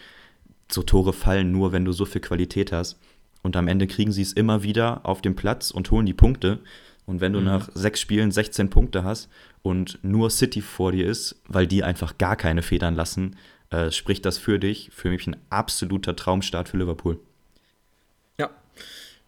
So 0.71 0.81
Tore 0.81 1.13
fallen 1.13 1.51
nur, 1.51 1.71
wenn 1.71 1.85
du 1.85 1.91
so 1.91 2.05
viel 2.05 2.21
Qualität 2.21 2.71
hast. 2.71 2.99
und 3.43 3.55
am 3.55 3.67
Ende 3.67 3.85
kriegen 3.85 4.11
sie 4.11 4.23
es 4.23 4.33
immer 4.33 4.63
wieder 4.63 5.05
auf 5.05 5.21
den 5.21 5.35
Platz 5.35 5.69
und 5.69 5.91
holen 5.91 6.07
die 6.07 6.15
Punkte. 6.15 6.59
Und 7.05 7.21
wenn 7.21 7.33
du 7.33 7.39
mhm. 7.39 7.45
nach 7.45 7.69
sechs 7.75 7.99
Spielen 7.99 8.31
16 8.31 8.71
Punkte 8.71 9.03
hast 9.03 9.29
und 9.61 9.99
nur 10.01 10.31
City 10.31 10.61
vor 10.61 10.91
dir 10.91 11.05
ist, 11.05 11.39
weil 11.47 11.67
die 11.67 11.83
einfach 11.83 12.17
gar 12.17 12.35
keine 12.35 12.63
Federn 12.63 12.95
lassen, 12.95 13.35
äh, 13.69 13.91
spricht 13.91 14.25
das 14.25 14.39
für 14.39 14.57
dich. 14.57 14.89
Für 14.91 15.11
mich 15.11 15.27
ein 15.27 15.37
absoluter 15.51 16.15
Traumstart 16.15 16.69
für 16.69 16.77
Liverpool. 16.77 17.19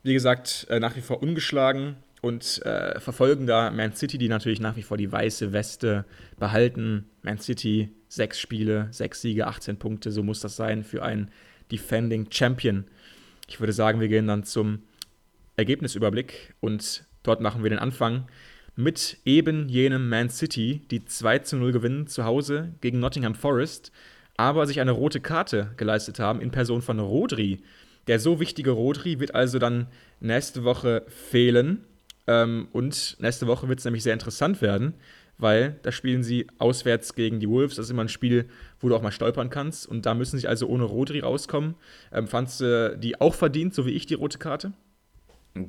Wie 0.07 0.13
gesagt, 0.13 0.67
äh, 0.69 0.79
nach 0.79 0.95
wie 0.95 1.01
vor 1.01 1.21
ungeschlagen 1.21 1.97
und 2.21 2.65
äh, 2.65 2.97
verfolgen 3.01 3.45
da 3.45 3.71
Man 3.71 3.91
City, 3.91 4.17
die 4.17 4.29
natürlich 4.29 4.61
nach 4.61 4.77
wie 4.77 4.81
vor 4.81 4.95
die 4.95 5.11
weiße 5.11 5.51
Weste 5.51 6.05
behalten. 6.39 7.09
Man 7.23 7.39
City, 7.39 7.89
sechs 8.07 8.39
Spiele, 8.39 8.87
sechs 8.91 9.19
Siege, 9.19 9.47
18 9.47 9.75
Punkte, 9.75 10.13
so 10.13 10.23
muss 10.23 10.39
das 10.39 10.55
sein 10.55 10.85
für 10.85 11.03
einen 11.03 11.29
Defending 11.73 12.27
Champion. 12.31 12.85
Ich 13.49 13.59
würde 13.59 13.73
sagen, 13.73 13.99
wir 13.99 14.07
gehen 14.07 14.27
dann 14.27 14.45
zum 14.45 14.83
Ergebnisüberblick 15.57 16.55
und 16.61 17.03
dort 17.23 17.41
machen 17.41 17.63
wir 17.63 17.69
den 17.69 17.79
Anfang 17.79 18.29
mit 18.77 19.17
eben 19.25 19.67
jenem 19.67 20.07
Man 20.07 20.29
City, 20.29 20.83
die 20.89 21.03
2 21.03 21.39
zu 21.39 21.57
0 21.57 21.73
gewinnen 21.73 22.07
zu 22.07 22.23
Hause 22.23 22.71
gegen 22.79 23.01
Nottingham 23.01 23.35
Forest, 23.35 23.91
aber 24.37 24.67
sich 24.67 24.79
eine 24.79 24.91
rote 24.91 25.19
Karte 25.19 25.73
geleistet 25.75 26.17
haben 26.17 26.39
in 26.39 26.51
Person 26.51 26.81
von 26.81 26.97
Rodri. 26.97 27.61
Der 28.07 28.19
so 28.19 28.39
wichtige 28.39 28.71
Rodri 28.71 29.19
wird 29.19 29.35
also 29.35 29.59
dann 29.59 29.87
nächste 30.19 30.63
Woche 30.63 31.03
fehlen. 31.07 31.83
Ähm, 32.25 32.67
und 32.71 33.17
nächste 33.19 33.47
Woche 33.47 33.67
wird 33.67 33.79
es 33.79 33.85
nämlich 33.85 34.03
sehr 34.03 34.13
interessant 34.13 34.61
werden, 34.61 34.93
weil 35.37 35.79
da 35.83 35.91
spielen 35.91 36.23
sie 36.23 36.47
auswärts 36.57 37.15
gegen 37.15 37.39
die 37.39 37.49
Wolves. 37.49 37.75
Das 37.75 37.85
ist 37.85 37.91
immer 37.91 38.03
ein 38.03 38.09
Spiel, 38.09 38.49
wo 38.79 38.89
du 38.89 38.95
auch 38.95 39.01
mal 39.01 39.11
stolpern 39.11 39.49
kannst. 39.49 39.87
Und 39.87 40.05
da 40.05 40.13
müssen 40.13 40.37
sie 40.37 40.47
also 40.47 40.67
ohne 40.67 40.83
Rodri 40.83 41.19
rauskommen. 41.19 41.75
Ähm, 42.11 42.27
fandst 42.27 42.61
du 42.61 42.97
die 42.97 43.19
auch 43.19 43.33
verdient, 43.33 43.73
so 43.73 43.85
wie 43.85 43.91
ich, 43.91 44.05
die 44.05 44.15
rote 44.15 44.37
Karte? 44.37 44.73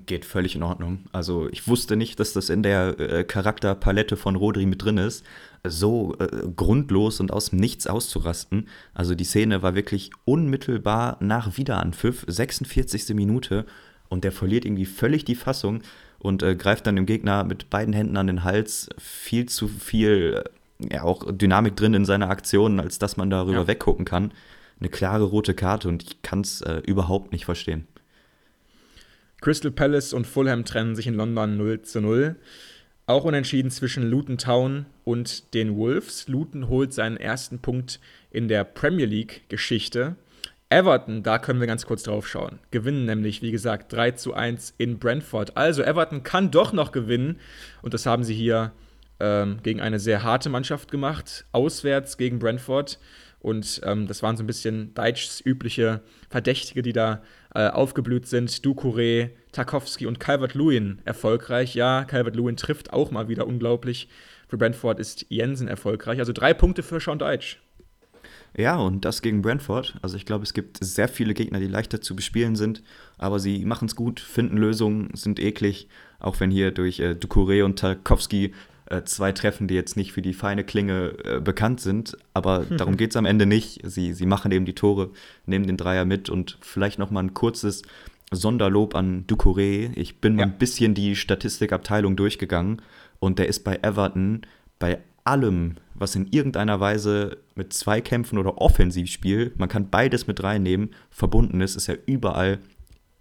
Geht 0.07 0.25
völlig 0.25 0.55
in 0.55 0.63
Ordnung. 0.63 1.05
Also 1.13 1.49
ich 1.51 1.67
wusste 1.67 1.97
nicht, 1.97 2.21
dass 2.21 2.33
das 2.33 2.51
in 2.51 2.63
der 2.63 2.99
äh, 3.01 3.25
Charakterpalette 3.25 4.17
von 4.17 4.37
Rodri 4.37 4.67
mit 4.67 4.85
drin 4.85 4.99
ist. 4.99 5.25
So 5.65 6.17
äh, 6.19 6.49
grundlos 6.55 7.21
und 7.21 7.33
aus 7.33 7.51
dem 7.51 7.59
Nichts 7.59 7.87
auszurasten. 7.87 8.69
Also 8.95 9.15
die 9.15 9.25
Szene 9.25 9.63
war 9.63 9.75
wirklich 9.75 10.11
unmittelbar 10.25 11.17
nach 11.21 11.57
Wiederanpfiff, 11.57 12.25
46. 12.27 13.15
Minute. 13.15 13.67
Und 14.09 14.25
der 14.25 14.33
verliert 14.33 14.65
irgendwie 14.65 14.87
völlig 14.87 15.25
die 15.25 15.35
Fassung 15.35 15.83
und 16.19 16.43
äh, 16.43 16.57
greift 16.57 16.87
dann 16.87 16.97
dem 16.97 17.07
Gegner 17.07 17.45
mit 17.45 17.71
beiden 17.71 17.93
Händen 17.93 18.17
an 18.17 18.27
den 18.27 18.45
Hals. 18.45 18.89
Viel 18.99 19.47
zu 19.47 19.69
viel, 19.69 20.43
äh, 20.81 20.95
ja, 20.95 21.03
auch 21.03 21.31
Dynamik 21.31 21.77
drin 21.77 21.95
in 21.95 22.05
seiner 22.05 22.31
Aktionen, 22.31 22.81
als 22.81 22.99
dass 22.99 23.17
man 23.17 23.31
darüber 23.31 23.61
ja. 23.61 23.67
weggucken 23.67 24.05
kann. 24.05 24.33
Eine 24.81 24.89
klare 24.89 25.25
rote 25.25 25.55
Karte 25.55 25.89
und 25.89 26.03
ich 26.03 26.23
kann 26.23 26.41
es 26.41 26.61
äh, 26.63 26.83
überhaupt 26.87 27.33
nicht 27.33 27.45
verstehen. 27.45 27.87
Crystal 29.41 29.71
Palace 29.71 30.13
und 30.13 30.27
Fulham 30.27 30.65
trennen 30.65 30.97
sich 30.97 31.07
in 31.07 31.15
London 31.15 31.57
0 31.57 31.83
zu 31.83 32.01
0. 32.01 32.37
Auch 33.09 33.25
unentschieden 33.25 33.71
zwischen 33.71 34.03
Luton 34.03 34.37
Town 34.37 34.85
und 35.05 35.55
den 35.55 35.77
Wolves. 35.77 36.29
Luton 36.29 36.69
holt 36.69 36.93
seinen 36.93 37.17
ersten 37.17 37.59
Punkt 37.59 38.01
in 38.31 38.49
der 38.49 38.65
Premier 38.65 39.07
League-Geschichte. 39.07 40.17
Everton, 40.69 41.23
da 41.23 41.39
können 41.39 41.59
wir 41.59 41.67
ganz 41.67 41.87
kurz 41.87 42.03
drauf 42.03 42.29
schauen. 42.29 42.59
Gewinnen 42.71 43.07
nämlich, 43.07 43.41
wie 43.41 43.51
gesagt, 43.51 43.95
3 43.95 44.11
zu 44.11 44.35
1 44.35 44.75
in 44.77 44.99
Brentford. 44.99 45.57
Also 45.57 45.83
Everton 45.83 46.23
kann 46.23 46.51
doch 46.51 46.75
noch 46.75 46.93
gewinnen. 46.93 47.41
Und 47.81 47.95
das 47.95 48.05
haben 48.05 48.25
sie 48.25 48.35
hier 48.35 48.73
ähm, 49.21 49.61
gegen 49.63 49.81
eine 49.81 50.01
sehr 50.01 50.23
harte 50.23 50.51
Mannschaft 50.51 50.91
gemacht. 50.91 51.47
Auswärts 51.53 52.19
gegen 52.19 52.39
Brentford. 52.39 52.99
Und 53.41 53.81
ähm, 53.85 54.07
das 54.07 54.23
waren 54.23 54.37
so 54.37 54.43
ein 54.43 54.47
bisschen 54.47 54.93
Deitschs 54.93 55.41
übliche 55.43 56.03
Verdächtige, 56.29 56.83
die 56.83 56.93
da 56.93 57.23
äh, 57.55 57.69
aufgeblüht 57.69 58.27
sind. 58.27 58.51
Ducouré, 58.51 59.31
Tarkowski 59.59 60.07
und 60.07 60.21
Calvert-Lewin 60.21 61.01
erfolgreich. 61.05 61.75
Ja, 61.75 62.05
Calvert-Lewin 62.05 62.57
trifft 62.57 62.93
auch 62.93 63.11
mal 63.11 63.29
wieder 63.29 63.45
unglaublich. 63.45 64.09
Für 64.47 64.57
Brentford 64.57 65.01
ist 65.01 65.27
Jensen 65.31 65.67
erfolgreich. 65.67 66.21
Also 66.21 66.33
drei 66.33 66.55
Punkte 66.55 66.85
für 66.85 67.01
Sean 67.01 67.19
Deitch. 67.19 67.59
Ja, 68.57 68.77
und 68.77 69.05
das 69.05 69.21
gegen 69.21 69.43
Brentford. 69.43 69.97
Also 70.01 70.17
ich 70.17 70.27
glaube, 70.27 70.45
es 70.45 70.55
gibt 70.55 70.79
sehr 70.81 71.09
viele 71.09 71.35
Gegner, 71.35 71.59
die 71.59 71.67
leichter 71.67 72.01
zu 72.01 72.15
bespielen 72.15 72.55
sind, 72.55 72.85
aber 73.19 73.41
sie 73.41 73.65
machen 73.65 73.87
es 73.89 73.97
gut, 73.97 74.21
finden 74.21 74.57
Lösungen, 74.57 75.11
sind 75.15 75.41
eklig, 75.41 75.89
auch 76.21 76.39
wenn 76.39 76.53
hier 76.53 76.71
durch 76.71 77.01
äh, 77.01 77.15
Ducouré 77.15 77.65
und 77.65 77.81
Tarkowski 77.81 78.55
äh, 78.87 79.03
zwei 79.03 79.33
Treffen, 79.33 79.67
die 79.67 79.75
jetzt 79.75 79.97
nicht 79.97 80.13
für 80.13 80.23
die 80.23 80.35
feine 80.35 80.63
Klinge 80.63 81.15
äh, 81.25 81.41
bekannt 81.41 81.81
sind, 81.81 82.17
aber 82.33 82.65
darum 82.77 82.97
geht 82.97 83.11
es 83.11 83.17
am 83.17 83.27
Ende 83.27 83.45
nicht. 83.45 83.81
Sie, 83.85 84.13
sie 84.13 84.27
machen 84.27 84.53
eben 84.53 84.67
die 84.67 84.75
Tore, 84.75 85.11
nehmen 85.47 85.67
den 85.67 85.77
Dreier 85.77 86.05
mit 86.05 86.31
und 86.31 86.59
vielleicht 86.61 87.01
nochmal 87.01 87.25
ein 87.25 87.35
kurzes 87.35 87.83
Sonderlob 88.31 88.95
an 88.95 89.27
Ducouré. 89.27 89.91
Ich 89.97 90.21
bin 90.21 90.37
mal 90.37 90.43
ja. 90.43 90.47
ein 90.47 90.59
bisschen 90.59 90.95
die 90.95 91.17
Statistikabteilung 91.17 92.17
durchgegangen 92.17 92.83
und 93.19 93.39
der 93.39 93.49
ist 93.49 93.65
bei 93.65 93.77
Everton 93.83 94.43
bei 94.79 94.99
allem, 95.25 95.77
was 95.95 96.15
in 96.15 96.29
irgendeiner 96.31 96.81
Weise 96.81 97.39
mit 97.55 97.73
Zweikämpfen 97.73 98.39
oder 98.39 98.59
Offensivspiel, 98.59 99.53
man 99.57 99.69
kann 99.69 99.91
beides 99.91 100.27
mit 100.27 100.43
reinnehmen, 100.43 100.91
verbunden 101.11 101.61
ist, 101.61 101.77
ist 101.77 101.89
er 101.89 101.99
überall 102.07 102.61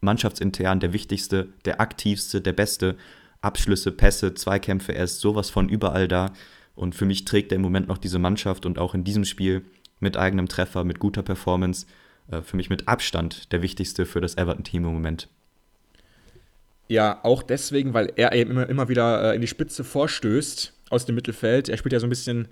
mannschaftsintern 0.02 0.80
der 0.80 0.94
wichtigste, 0.94 1.50
der 1.66 1.82
aktivste, 1.82 2.42
der 2.42 2.54
beste. 2.54 2.96
Abschlüsse, 3.42 3.92
Pässe, 3.92 4.34
Zweikämpfe, 4.34 4.96
er 4.96 5.04
ist 5.04 5.20
sowas 5.20 5.50
von 5.50 5.70
überall 5.70 6.08
da. 6.08 6.34
Und 6.76 6.96
für 6.96 7.06
mich 7.06 7.26
trägt 7.26 7.52
er 7.52 7.58
im 7.58 7.62
Moment 7.62 7.88
noch 7.88 7.98
diese 7.98 8.20
Mannschaft 8.20 8.66
und 8.66 8.80
auch 8.80 8.94
in 8.94 9.04
diesem 9.04 9.26
Spiel 9.26 9.64
mit 10.00 10.18
eigenem 10.18 10.48
Treffer, 10.48 10.84
mit 10.84 11.00
guter 11.00 11.24
Performance, 11.24 11.86
äh, 12.32 12.42
für 12.42 12.58
mich 12.58 12.70
mit 12.70 12.88
Abstand 12.88 13.52
der 13.52 13.62
wichtigste 13.62 14.06
für 14.06 14.22
das 14.22 14.36
Everton-Team 14.36 14.86
im 14.86 14.94
Moment. 14.94 15.30
Ja, 16.88 17.20
auch 17.24 17.44
deswegen, 17.44 17.94
weil 17.94 18.14
er 18.16 18.34
eben 18.34 18.52
immer, 18.52 18.70
immer 18.70 18.90
wieder 18.90 19.32
äh, 19.32 19.36
in 19.36 19.42
die 19.42 19.48
Spitze 19.48 19.84
vorstößt 19.84 20.74
aus 20.90 21.06
dem 21.06 21.16
Mittelfeld. 21.16 21.70
Er 21.70 21.78
spielt 21.78 21.94
ja 21.94 22.00
so 22.00 22.08
ein 22.08 22.12
bisschen 22.12 22.48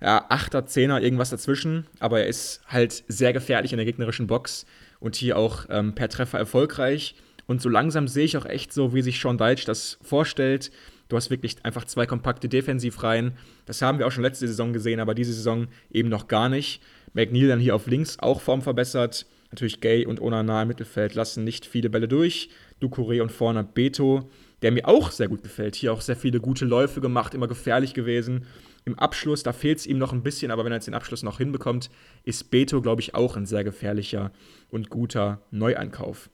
ja, 0.00 0.24
Achter, 0.28 0.66
Zehner, 0.66 1.00
irgendwas 1.00 1.30
dazwischen, 1.30 1.86
aber 1.98 2.20
er 2.20 2.26
ist 2.26 2.60
halt 2.66 3.04
sehr 3.08 3.32
gefährlich 3.32 3.72
in 3.72 3.78
der 3.78 3.86
gegnerischen 3.86 4.26
Box 4.26 4.66
und 5.00 5.16
hier 5.16 5.36
auch 5.36 5.66
ähm, 5.68 5.94
per 5.94 6.08
Treffer 6.08 6.38
erfolgreich. 6.38 7.14
Und 7.46 7.60
so 7.60 7.68
langsam 7.68 8.08
sehe 8.08 8.24
ich 8.24 8.36
auch 8.36 8.46
echt 8.46 8.72
so, 8.72 8.94
wie 8.94 9.02
sich 9.02 9.20
Sean 9.20 9.38
Deitch 9.38 9.64
das 9.64 9.98
vorstellt. 10.02 10.70
Du 11.08 11.16
hast 11.16 11.30
wirklich 11.30 11.56
einfach 11.64 11.84
zwei 11.84 12.06
kompakte 12.06 12.48
Defensivreihen. 12.48 13.32
Das 13.66 13.82
haben 13.82 13.98
wir 13.98 14.06
auch 14.06 14.12
schon 14.12 14.22
letzte 14.22 14.46
Saison 14.46 14.72
gesehen, 14.72 15.00
aber 15.00 15.14
diese 15.14 15.32
Saison 15.32 15.66
eben 15.90 16.08
noch 16.08 16.28
gar 16.28 16.48
nicht. 16.48 16.80
McNeil 17.12 17.48
dann 17.48 17.60
hier 17.60 17.74
auf 17.74 17.86
links 17.86 18.18
auch 18.18 18.40
Form 18.40 18.62
verbessert. 18.62 19.26
Natürlich 19.50 19.80
Gay 19.80 20.06
und 20.06 20.20
Onana 20.20 20.62
im 20.62 20.68
Mittelfeld 20.68 21.14
lassen 21.14 21.44
nicht 21.44 21.66
viele 21.66 21.90
Bälle 21.90 22.08
durch. 22.08 22.48
Ducouré 22.80 23.20
und 23.20 23.30
vorne 23.30 23.64
Beto, 23.64 24.30
der 24.62 24.72
mir 24.72 24.88
auch 24.88 25.10
sehr 25.10 25.28
gut 25.28 25.42
gefällt. 25.42 25.74
Hier 25.74 25.92
auch 25.92 26.00
sehr 26.00 26.16
viele 26.16 26.40
gute 26.40 26.64
Läufe 26.64 27.00
gemacht, 27.00 27.34
immer 27.34 27.48
gefährlich 27.48 27.92
gewesen. 27.92 28.46
Im 28.84 28.98
Abschluss, 28.98 29.42
da 29.42 29.52
fehlt 29.52 29.78
es 29.78 29.86
ihm 29.86 29.98
noch 29.98 30.12
ein 30.12 30.22
bisschen, 30.22 30.50
aber 30.50 30.64
wenn 30.64 30.72
er 30.72 30.76
jetzt 30.76 30.86
den 30.86 30.94
Abschluss 30.94 31.22
noch 31.22 31.38
hinbekommt, 31.38 31.90
ist 32.24 32.50
Beto, 32.50 32.80
glaube 32.80 33.02
ich, 33.02 33.14
auch 33.14 33.36
ein 33.36 33.46
sehr 33.46 33.62
gefährlicher 33.62 34.32
und 34.70 34.90
guter 34.90 35.42
Neueinkauf. 35.50 36.30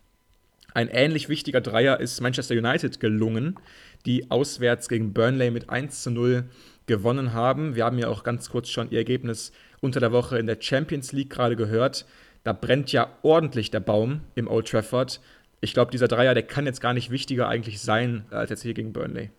Ein 0.75 0.89
ähnlich 0.89 1.29
wichtiger 1.29 1.61
Dreier 1.61 1.99
ist 1.99 2.21
Manchester 2.21 2.55
United 2.55 3.01
gelungen, 3.01 3.57
die 4.07 4.31
auswärts 4.31 4.89
gegen 4.89 5.13
Burnley 5.13 5.51
mit 5.51 5.71
1 5.71 6.03
zu 6.03 6.11
0 6.11 6.45
gewonnen 6.87 7.33
haben. 7.33 7.75
Wir 7.75 7.85
haben 7.85 7.99
ja 7.99 8.09
auch 8.09 8.23
ganz 8.23 8.49
kurz 8.49 8.69
schon 8.69 8.91
ihr 8.91 8.99
Ergebnis 8.99 9.53
unter 9.81 10.01
der 10.01 10.13
Woche 10.13 10.39
in 10.39 10.47
der 10.47 10.59
Champions 10.61 11.13
League 11.13 11.31
gerade 11.31 11.57
gehört. 11.57 12.07
Da 12.45 12.53
brennt 12.53 12.93
ja 12.93 13.09
ordentlich 13.23 13.71
der 13.71 13.81
Baum 13.81 14.21
im 14.35 14.49
Old 14.49 14.69
Trafford. 14.69 15.21
Ich 15.61 15.75
glaube, 15.75 15.91
dieser 15.91 16.09
Dreier, 16.09 16.35
der 16.35 16.45
kann 16.45 16.67
jetzt 16.67 16.81
gar 16.81 16.95
nicht 16.95 17.11
wichtiger 17.11 17.49
eigentlich 17.49 17.81
sein 17.81 18.25
als 18.31 18.51
jetzt 18.51 18.63
hier 18.63 18.75
gegen 18.75 18.93
Burnley. 18.93 19.31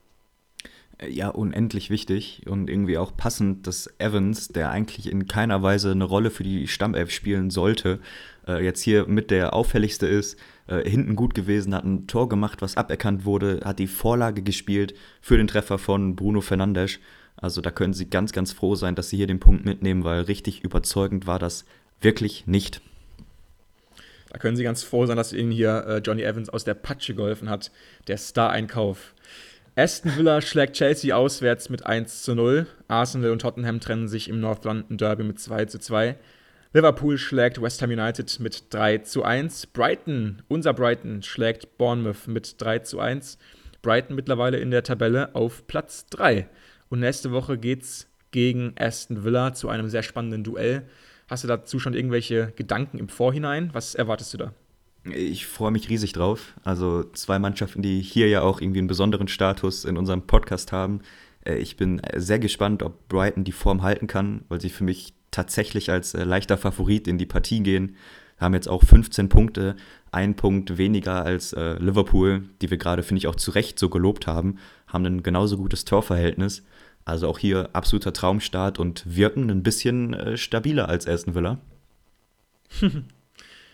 Ja, 1.08 1.30
unendlich 1.30 1.90
wichtig 1.90 2.42
und 2.46 2.70
irgendwie 2.70 2.98
auch 2.98 3.16
passend, 3.16 3.66
dass 3.68 3.90
Evans, 4.00 4.50
der 4.50 4.70
eigentlich 4.70 5.10
in 5.10 5.28
keiner 5.28 5.64
Weise 5.64 5.92
eine 5.92 6.04
Rolle 6.04 6.30
für 6.30 6.44
die 6.44 6.68
Stammelf 6.68 7.10
spielen 7.12 7.52
sollte, 7.52 8.00
äh, 8.46 8.62
jetzt 8.62 8.82
hier 8.82 9.08
mit 9.08 9.32
der 9.32 9.54
auffälligste 9.54 10.08
ist, 10.08 10.38
äh, 10.68 10.88
hinten 10.88 11.16
gut 11.16 11.34
gewesen, 11.34 11.74
hat 11.74 11.86
ein 11.86 12.08
Tor 12.08 12.28
gemacht, 12.28 12.62
was 12.62 12.76
aberkannt 12.76 13.24
wurde, 13.24 13.62
hat 13.64 13.80
die 13.80 13.88
Vorlage 13.88 14.44
gespielt 14.44 14.94
für 15.22 15.38
den 15.38 15.48
Treffer 15.48 15.78
von 15.78 16.18
Bruno 16.18 16.42
Fernandes. 16.42 17.00
Also 17.42 17.62
da 17.62 17.72
können 17.72 17.94
Sie 17.94 18.10
ganz, 18.10 18.32
ganz 18.34 18.52
froh 18.52 18.76
sein, 18.76 18.96
dass 18.96 19.10
Sie 19.10 19.18
hier 19.18 19.28
den 19.28 19.40
Punkt 19.40 19.66
mitnehmen, 19.66 20.04
weil 20.04 20.22
richtig 20.22 20.64
überzeugend 20.64 21.26
war 21.26 21.40
das 21.40 21.66
wirklich 22.02 22.48
nicht. 22.48 22.82
Da 24.30 24.38
können 24.38 24.58
Sie 24.58 24.64
ganz 24.64 24.84
froh 24.84 25.06
sein, 25.06 25.18
dass 25.18 25.34
Ihnen 25.34 25.52
hier 25.52 25.86
äh, 25.88 25.98
Johnny 26.00 26.24
Evans 26.24 26.50
aus 26.50 26.64
der 26.64 26.76
Patsche 26.76 27.16
geholfen 27.16 27.50
hat, 27.50 27.72
der 28.08 28.18
Star-Einkauf. 28.18 29.14
Aston 29.76 30.18
Villa 30.18 30.42
schlägt 30.42 30.76
Chelsea 30.76 31.16
auswärts 31.16 31.70
mit 31.70 31.86
1 31.86 32.24
zu 32.24 32.36
0. 32.36 32.68
Arsenal 32.90 33.32
und 33.32 33.40
Tottenham 33.40 33.80
trennen 33.80 34.10
sich 34.10 34.28
im 34.28 34.42
North 34.42 34.66
London 34.66 34.98
Derby 34.98 35.24
mit 35.24 35.40
2 35.40 35.66
zu 35.66 35.80
2. 35.80 36.18
Liverpool 36.74 37.18
schlägt 37.18 37.62
West 37.62 37.82
Ham 37.82 37.90
United 37.90 38.40
mit 38.42 38.66
3 38.72 39.00
zu 39.00 39.24
1. 39.24 39.68
Brighton, 39.68 40.44
unser 40.50 40.74
Brighton, 40.74 41.24
schlägt 41.24 41.78
Bournemouth 41.78 42.28
mit 42.28 42.62
3 42.62 42.80
zu 42.80 43.00
1. 43.00 43.38
Brighton 43.82 44.16
mittlerweile 44.16 44.58
in 44.58 44.70
der 44.70 44.84
Tabelle 44.84 45.34
auf 45.34 45.66
Platz 45.66 46.06
3. 46.08 46.48
Und 46.90 47.00
nächste 47.00 47.32
Woche 47.32 47.58
geht's 47.58 48.08
gegen 48.32 48.74
Aston 48.78 49.24
Villa 49.24 49.54
zu 49.54 49.70
einem 49.70 49.90
sehr 49.90 50.04
spannenden 50.04 50.44
Duell. 50.44 50.88
Hast 51.28 51.44
du 51.44 51.48
dazu 51.48 51.80
schon 51.80 51.94
irgendwelche 51.94 52.52
Gedanken 52.56 52.98
im 52.98 53.10
Vorhinein? 53.10 53.70
Was 53.74 53.96
erwartest 53.96 54.34
du 54.34 54.38
da? 54.38 54.54
Ich 55.06 55.46
freue 55.46 55.72
mich 55.72 55.90
riesig 55.90 56.14
drauf. 56.14 56.54
Also 56.64 57.04
zwei 57.04 57.40
Mannschaften, 57.40 57.82
die 57.82 58.02
hier 58.02 58.28
ja 58.28 58.42
auch 58.42 58.62
irgendwie 58.62 58.80
einen 58.80 58.88
besonderen 58.88 59.28
Status 59.28 59.86
in 59.86 59.98
unserem 59.98 60.24
Podcast 60.24 60.72
haben. 60.72 61.02
Äh, 61.46 61.56
ich 61.56 61.78
bin 61.78 62.02
sehr 62.16 62.40
gespannt, 62.40 62.84
ob 62.84 63.08
Brighton 63.08 63.44
die 63.44 63.52
Form 63.52 63.82
halten 63.84 64.08
kann, 64.08 64.44
weil 64.50 64.60
sie 64.60 64.70
für 64.70 64.84
mich 64.84 65.14
tatsächlich 65.32 65.92
als 65.92 66.14
äh, 66.14 66.24
leichter 66.24 66.58
Favorit 66.58 67.08
in 67.08 67.18
die 67.18 67.26
Partie 67.26 67.62
gehen. 67.62 67.96
Haben 68.38 68.54
jetzt 68.54 68.70
auch 68.70 68.84
15 68.84 69.30
Punkte, 69.30 69.76
ein 70.12 70.36
Punkt 70.36 70.78
weniger 70.78 71.24
als 71.26 71.54
äh, 71.54 71.74
Liverpool, 71.74 72.44
die 72.62 72.70
wir 72.72 72.78
gerade, 72.78 73.04
finde 73.04 73.20
ich, 73.20 73.28
auch 73.28 73.36
zu 73.36 73.52
Recht 73.52 73.78
so 73.78 73.90
gelobt 73.90 74.28
haben, 74.28 74.58
haben 74.88 75.06
ein 75.06 75.24
genauso 75.24 75.58
gutes 75.58 75.86
Torverhältnis. 75.86 76.64
Also 77.06 77.28
auch 77.28 77.40
hier 77.40 77.70
absoluter 77.74 78.14
Traumstart 78.14 78.80
und 78.80 79.04
wirken 79.06 79.50
ein 79.50 79.64
bisschen 79.64 80.14
äh, 80.14 80.38
stabiler 80.38 80.90
als 80.90 81.08
Aston 81.08 81.36
Villa. 81.36 81.60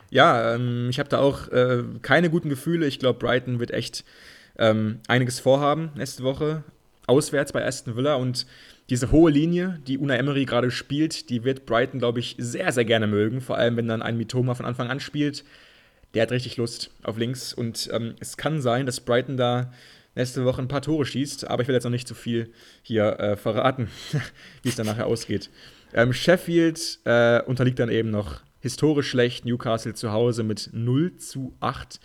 ja, 0.10 0.56
ähm, 0.56 0.88
ich 0.90 1.00
habe 1.00 1.10
da 1.10 1.20
auch 1.20 1.50
äh, 1.50 1.84
keine 2.02 2.30
guten 2.30 2.50
Gefühle. 2.50 2.88
Ich 2.88 3.00
glaube, 3.00 3.20
Brighton 3.20 3.60
wird 3.60 3.72
echt 3.72 4.06
ähm, 4.58 5.00
einiges 5.08 5.40
vorhaben 5.40 5.92
nächste 5.96 6.24
Woche. 6.24 6.64
Auswärts 7.08 7.54
bei 7.54 7.66
Aston 7.66 7.96
Villa 7.96 8.16
und 8.16 8.48
diese 8.90 9.12
hohe 9.12 9.32
Linie, 9.32 9.80
die 9.88 9.98
Una 9.98 10.16
Emery 10.16 10.46
gerade 10.46 10.72
spielt, 10.72 11.30
die 11.30 11.44
wird 11.44 11.66
Brighton, 11.66 12.00
glaube 12.00 12.20
ich, 12.20 12.36
sehr, 12.38 12.72
sehr 12.72 12.86
gerne 12.86 13.08
mögen. 13.08 13.42
Vor 13.42 13.58
allem, 13.58 13.78
wenn 13.78 13.88
dann 13.88 14.02
ein 14.02 14.18
Mitoma 14.18 14.54
von 14.54 14.66
Anfang 14.66 14.90
an 14.90 15.00
spielt. 15.00 15.44
Der 16.14 16.22
hat 16.22 16.32
richtig 16.32 16.58
Lust 16.58 16.92
auf 17.04 17.18
links. 17.18 17.54
Und 17.54 17.90
ähm, 17.92 18.16
es 18.20 18.38
kann 18.38 18.62
sein, 18.62 18.86
dass 18.86 19.02
Brighton 19.02 19.38
da 19.38 19.72
nächste 20.16 20.46
Woche 20.46 20.62
ein 20.62 20.68
paar 20.68 20.82
Tore 20.82 21.06
schießt. 21.06 21.48
Aber 21.48 21.62
ich 21.62 21.68
will 21.68 21.76
jetzt 21.76 21.84
noch 21.84 21.92
nicht 21.92 22.08
zu 22.08 22.16
viel 22.16 22.52
hier 22.82 23.20
äh, 23.20 23.36
verraten, 23.36 23.90
wie 24.64 24.70
es 24.70 24.76
dann 24.76 24.86
nachher 24.86 25.08
ausgeht. 25.08 25.50
Ähm, 25.94 26.14
Sheffield 26.14 27.00
äh, 27.06 27.42
unterliegt 27.44 27.80
dann 27.80 27.90
eben 27.90 28.10
noch 28.10 28.42
historisch 28.60 29.10
schlecht. 29.10 29.46
Newcastle 29.46 29.94
zu 29.94 30.12
Hause 30.12 30.44
mit 30.44 30.70
0 30.74 31.18
zu 31.18 31.56
8. 31.60 32.00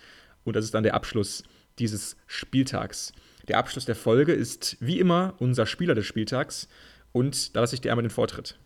Und 0.44 0.56
das 0.56 0.64
ist 0.64 0.74
dann 0.74 0.82
der 0.82 0.94
Abschluss 0.94 1.42
dieses 1.78 2.16
Spieltags. 2.26 3.12
Der 3.48 3.58
Abschluss 3.58 3.86
der 3.86 3.96
Folge 3.96 4.32
ist 4.32 4.76
wie 4.80 4.98
immer 4.98 5.34
unser 5.38 5.66
Spieler 5.66 5.94
des 5.94 6.06
Spieltags. 6.06 6.68
Und 7.12 7.56
da 7.56 7.61
lasse 7.61 7.74
ich 7.74 7.80
dir 7.80 7.90
einmal 7.90 8.04
den 8.04 8.11
Vortritt. 8.11 8.58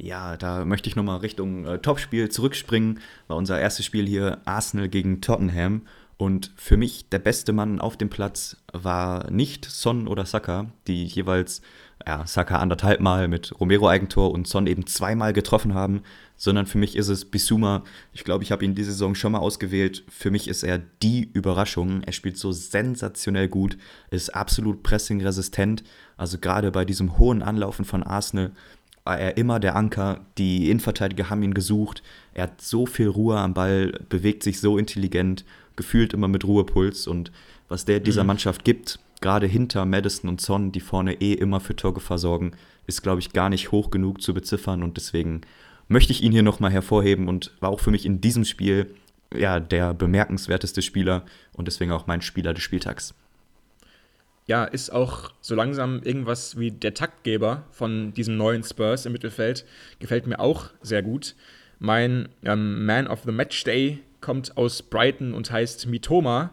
Ja, 0.00 0.36
da 0.36 0.64
möchte 0.64 0.88
ich 0.88 0.94
nochmal 0.94 1.18
Richtung 1.18 1.66
äh, 1.66 1.78
Topspiel 1.80 2.28
zurückspringen. 2.28 3.00
War 3.26 3.36
unser 3.36 3.60
erstes 3.60 3.84
Spiel 3.84 4.06
hier 4.06 4.40
Arsenal 4.44 4.88
gegen 4.88 5.20
Tottenham. 5.20 5.82
Und 6.18 6.50
für 6.56 6.76
mich 6.76 7.08
der 7.08 7.20
beste 7.20 7.52
Mann 7.52 7.80
auf 7.80 7.96
dem 7.96 8.10
Platz 8.10 8.56
war 8.72 9.30
nicht 9.30 9.64
Son 9.64 10.08
oder 10.08 10.26
Saka, 10.26 10.66
die 10.88 11.04
jeweils 11.04 11.62
ja, 12.04 12.26
Saka 12.26 12.58
anderthalb 12.58 13.00
Mal 13.00 13.28
mit 13.28 13.58
Romero-Eigentor 13.60 14.32
und 14.32 14.48
Son 14.48 14.66
eben 14.66 14.84
zweimal 14.86 15.32
getroffen 15.32 15.74
haben, 15.74 16.02
sondern 16.36 16.66
für 16.66 16.78
mich 16.78 16.96
ist 16.96 17.06
es 17.06 17.24
Bisuma. 17.24 17.84
Ich 18.12 18.24
glaube, 18.24 18.42
ich 18.42 18.50
habe 18.50 18.64
ihn 18.64 18.74
diese 18.74 18.90
Saison 18.90 19.14
schon 19.14 19.30
mal 19.30 19.38
ausgewählt. 19.38 20.04
Für 20.08 20.32
mich 20.32 20.48
ist 20.48 20.64
er 20.64 20.78
die 20.78 21.30
Überraschung. 21.32 22.02
Er 22.02 22.12
spielt 22.12 22.36
so 22.36 22.50
sensationell 22.50 23.48
gut, 23.48 23.78
ist 24.10 24.34
absolut 24.34 24.82
pressingresistent. 24.82 25.84
Also 26.16 26.38
gerade 26.38 26.72
bei 26.72 26.84
diesem 26.84 27.18
hohen 27.18 27.42
Anlaufen 27.42 27.84
von 27.84 28.02
Arsenal 28.02 28.50
war 29.04 29.18
er 29.18 29.36
immer 29.36 29.60
der 29.60 29.74
Anker. 29.74 30.26
Die 30.36 30.68
Innenverteidiger 30.68 31.30
haben 31.30 31.42
ihn 31.42 31.54
gesucht. 31.54 32.02
Er 32.34 32.44
hat 32.44 32.60
so 32.60 32.86
viel 32.86 33.08
Ruhe 33.08 33.38
am 33.38 33.54
Ball, 33.54 33.92
bewegt 34.08 34.42
sich 34.42 34.60
so 34.60 34.78
intelligent, 34.78 35.44
gefühlt 35.78 36.12
immer 36.12 36.28
mit 36.28 36.44
Ruhepuls. 36.44 37.06
Und 37.06 37.32
was 37.68 37.86
der 37.86 38.00
dieser 38.00 38.24
mhm. 38.24 38.28
Mannschaft 38.28 38.64
gibt, 38.64 38.98
gerade 39.22 39.46
hinter 39.46 39.86
Madison 39.86 40.28
und 40.28 40.42
Son, 40.42 40.72
die 40.72 40.80
vorne 40.80 41.14
eh 41.22 41.32
immer 41.32 41.60
für 41.60 41.74
Torgefahr 41.74 42.18
sorgen, 42.18 42.52
ist, 42.86 43.02
glaube 43.02 43.20
ich, 43.20 43.32
gar 43.32 43.48
nicht 43.48 43.72
hoch 43.72 43.90
genug 43.90 44.20
zu 44.20 44.34
beziffern. 44.34 44.82
Und 44.82 44.98
deswegen 44.98 45.40
möchte 45.88 46.12
ich 46.12 46.22
ihn 46.22 46.32
hier 46.32 46.42
nochmal 46.42 46.70
hervorheben 46.70 47.28
und 47.28 47.52
war 47.60 47.70
auch 47.70 47.80
für 47.80 47.90
mich 47.90 48.04
in 48.04 48.20
diesem 48.20 48.44
Spiel 48.44 48.94
ja, 49.34 49.60
der 49.60 49.94
bemerkenswerteste 49.94 50.82
Spieler 50.82 51.24
und 51.52 51.66
deswegen 51.68 51.92
auch 51.92 52.06
mein 52.06 52.22
Spieler 52.22 52.54
des 52.54 52.62
Spieltags. 52.62 53.14
Ja, 54.46 54.64
ist 54.64 54.90
auch 54.90 55.32
so 55.42 55.54
langsam 55.54 56.02
irgendwas 56.02 56.58
wie 56.58 56.70
der 56.70 56.94
Taktgeber 56.94 57.64
von 57.70 58.14
diesem 58.14 58.38
neuen 58.38 58.64
Spurs 58.64 59.04
im 59.04 59.12
Mittelfeld. 59.12 59.66
Gefällt 59.98 60.26
mir 60.26 60.40
auch 60.40 60.70
sehr 60.80 61.02
gut. 61.02 61.34
Mein 61.78 62.30
ähm, 62.44 62.86
Man 62.86 63.06
of 63.06 63.24
the 63.24 63.32
Match 63.32 63.62
Day 63.64 63.98
kommt 64.20 64.56
aus 64.56 64.82
Brighton 64.82 65.34
und 65.34 65.50
heißt 65.50 65.86
Mitoma, 65.86 66.50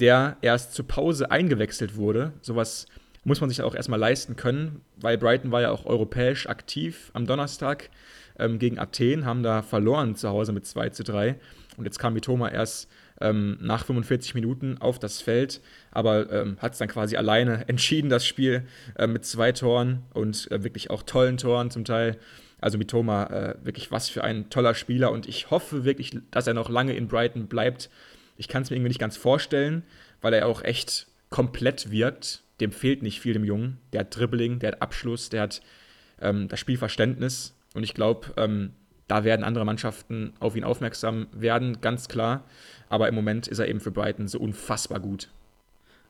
der 0.00 0.36
erst 0.40 0.74
zur 0.74 0.86
Pause 0.86 1.30
eingewechselt 1.30 1.96
wurde. 1.96 2.32
Sowas 2.40 2.86
muss 3.24 3.40
man 3.40 3.50
sich 3.50 3.62
auch 3.62 3.74
erstmal 3.74 4.00
leisten 4.00 4.36
können, 4.36 4.80
weil 4.96 5.18
Brighton 5.18 5.52
war 5.52 5.60
ja 5.60 5.70
auch 5.70 5.86
europäisch 5.86 6.48
aktiv 6.48 7.10
am 7.14 7.26
Donnerstag 7.26 7.90
ähm, 8.38 8.58
gegen 8.58 8.78
Athen, 8.78 9.24
haben 9.24 9.42
da 9.42 9.62
verloren 9.62 10.16
zu 10.16 10.28
Hause 10.28 10.52
mit 10.52 10.66
2 10.66 10.90
zu 10.90 11.04
3. 11.04 11.36
Und 11.76 11.84
jetzt 11.84 11.98
kam 11.98 12.14
Mitoma 12.14 12.48
erst 12.48 12.88
ähm, 13.20 13.56
nach 13.60 13.84
45 13.86 14.34
Minuten 14.34 14.78
auf 14.78 14.98
das 14.98 15.22
Feld, 15.22 15.60
aber 15.90 16.30
ähm, 16.32 16.58
hat 16.60 16.72
es 16.72 16.78
dann 16.78 16.88
quasi 16.88 17.16
alleine 17.16 17.64
entschieden, 17.68 18.10
das 18.10 18.26
Spiel 18.26 18.66
äh, 18.96 19.06
mit 19.06 19.24
zwei 19.24 19.52
Toren 19.52 20.02
und 20.12 20.50
äh, 20.50 20.64
wirklich 20.64 20.90
auch 20.90 21.02
tollen 21.02 21.36
Toren 21.36 21.70
zum 21.70 21.84
Teil. 21.84 22.18
Also 22.62 22.78
Mitoma, 22.78 23.24
äh, 23.24 23.54
wirklich 23.64 23.90
was 23.90 24.08
für 24.08 24.22
ein 24.22 24.48
toller 24.48 24.74
Spieler 24.74 25.10
und 25.10 25.28
ich 25.28 25.50
hoffe 25.50 25.84
wirklich, 25.84 26.16
dass 26.30 26.46
er 26.46 26.54
noch 26.54 26.70
lange 26.70 26.94
in 26.94 27.08
Brighton 27.08 27.48
bleibt. 27.48 27.90
Ich 28.36 28.46
kann 28.46 28.62
es 28.62 28.70
mir 28.70 28.76
irgendwie 28.76 28.90
nicht 28.90 29.00
ganz 29.00 29.16
vorstellen, 29.16 29.82
weil 30.20 30.32
er 30.32 30.46
auch 30.46 30.62
echt 30.62 31.08
komplett 31.28 31.90
wirkt. 31.90 32.42
Dem 32.60 32.70
fehlt 32.70 33.02
nicht 33.02 33.20
viel 33.20 33.32
dem 33.32 33.44
Jungen. 33.44 33.78
Der 33.92 34.00
hat 34.00 34.16
Dribbling, 34.16 34.60
der 34.60 34.72
hat 34.72 34.82
Abschluss, 34.82 35.28
der 35.28 35.42
hat 35.42 35.60
ähm, 36.20 36.46
das 36.46 36.60
Spielverständnis 36.60 37.54
und 37.74 37.82
ich 37.82 37.94
glaube, 37.94 38.28
ähm, 38.36 38.70
da 39.08 39.24
werden 39.24 39.44
andere 39.44 39.64
Mannschaften 39.64 40.32
auf 40.38 40.54
ihn 40.54 40.62
aufmerksam 40.62 41.26
werden, 41.32 41.80
ganz 41.80 42.08
klar. 42.08 42.44
Aber 42.88 43.08
im 43.08 43.14
Moment 43.16 43.48
ist 43.48 43.58
er 43.58 43.68
eben 43.68 43.80
für 43.80 43.90
Brighton 43.90 44.28
so 44.28 44.38
unfassbar 44.38 45.00
gut. 45.00 45.28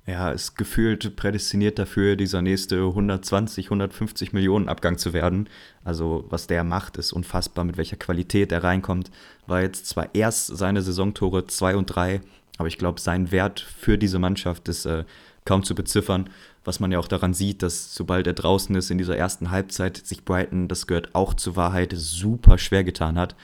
Ja, 0.04 0.32
ist 0.32 0.56
gefühlt 0.56 1.14
prädestiniert 1.14 1.78
dafür, 1.78 2.16
dieser 2.16 2.42
nächste 2.42 2.76
120, 2.76 3.66
150 3.66 4.32
Millionen 4.32 4.68
Abgang 4.68 4.98
zu 4.98 5.12
werden. 5.12 5.48
Also, 5.84 6.24
was 6.28 6.48
der 6.48 6.64
macht, 6.64 6.96
ist 6.96 7.12
unfassbar, 7.12 7.64
mit 7.64 7.76
welcher 7.76 7.96
Qualität 7.96 8.50
er 8.50 8.64
reinkommt. 8.64 9.12
War 9.46 9.62
jetzt 9.62 9.86
zwar 9.86 10.12
erst 10.14 10.48
seine 10.48 10.82
Saisontore 10.82 11.46
2 11.46 11.76
und 11.76 11.86
3, 11.86 12.20
aber 12.58 12.66
ich 12.66 12.78
glaube, 12.78 13.00
sein 13.00 13.30
Wert 13.30 13.60
für 13.60 13.96
diese 13.96 14.18
Mannschaft 14.18 14.68
ist 14.68 14.86
äh, 14.86 15.04
kaum 15.44 15.62
zu 15.62 15.76
beziffern 15.76 16.28
was 16.64 16.80
man 16.80 16.92
ja 16.92 16.98
auch 16.98 17.08
daran 17.08 17.34
sieht, 17.34 17.62
dass 17.62 17.94
sobald 17.94 18.26
er 18.26 18.34
draußen 18.34 18.74
ist 18.76 18.90
in 18.90 18.98
dieser 18.98 19.16
ersten 19.16 19.50
Halbzeit, 19.50 19.96
sich 19.96 20.24
Brighton, 20.24 20.68
das 20.68 20.86
gehört 20.86 21.14
auch 21.14 21.34
zur 21.34 21.56
Wahrheit, 21.56 21.92
super 21.96 22.58
schwer 22.58 22.84
getan 22.84 23.18
hat. 23.18 23.34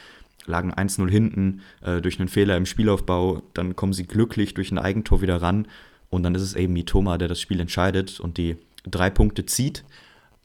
Lagen 0.47 0.73
1-0 0.73 1.11
hinten 1.11 1.61
äh, 1.83 2.01
durch 2.01 2.19
einen 2.19 2.29
Fehler 2.29 2.57
im 2.57 2.67
Spielaufbau, 2.67 3.43
dann 3.55 3.77
kommen 3.77 3.93
sie 3.93 4.07
glücklich 4.07 4.55
durch 4.55 4.71
ein 4.71 4.79
Eigentor 4.79 5.21
wieder 5.21 5.43
ran 5.43 5.67
und 6.11 6.23
dann 6.23 6.35
ist 6.35 6.43
es 6.43 6.55
eben 6.55 6.73
Mitoma, 6.73 7.19
der 7.19 7.29
das 7.29 7.41
Spiel 7.41 7.61
entscheidet 7.61 8.21
und 8.21 8.39
die 8.39 8.57
drei 8.85 9.11
Punkte 9.11 9.47
zieht. 9.47 9.85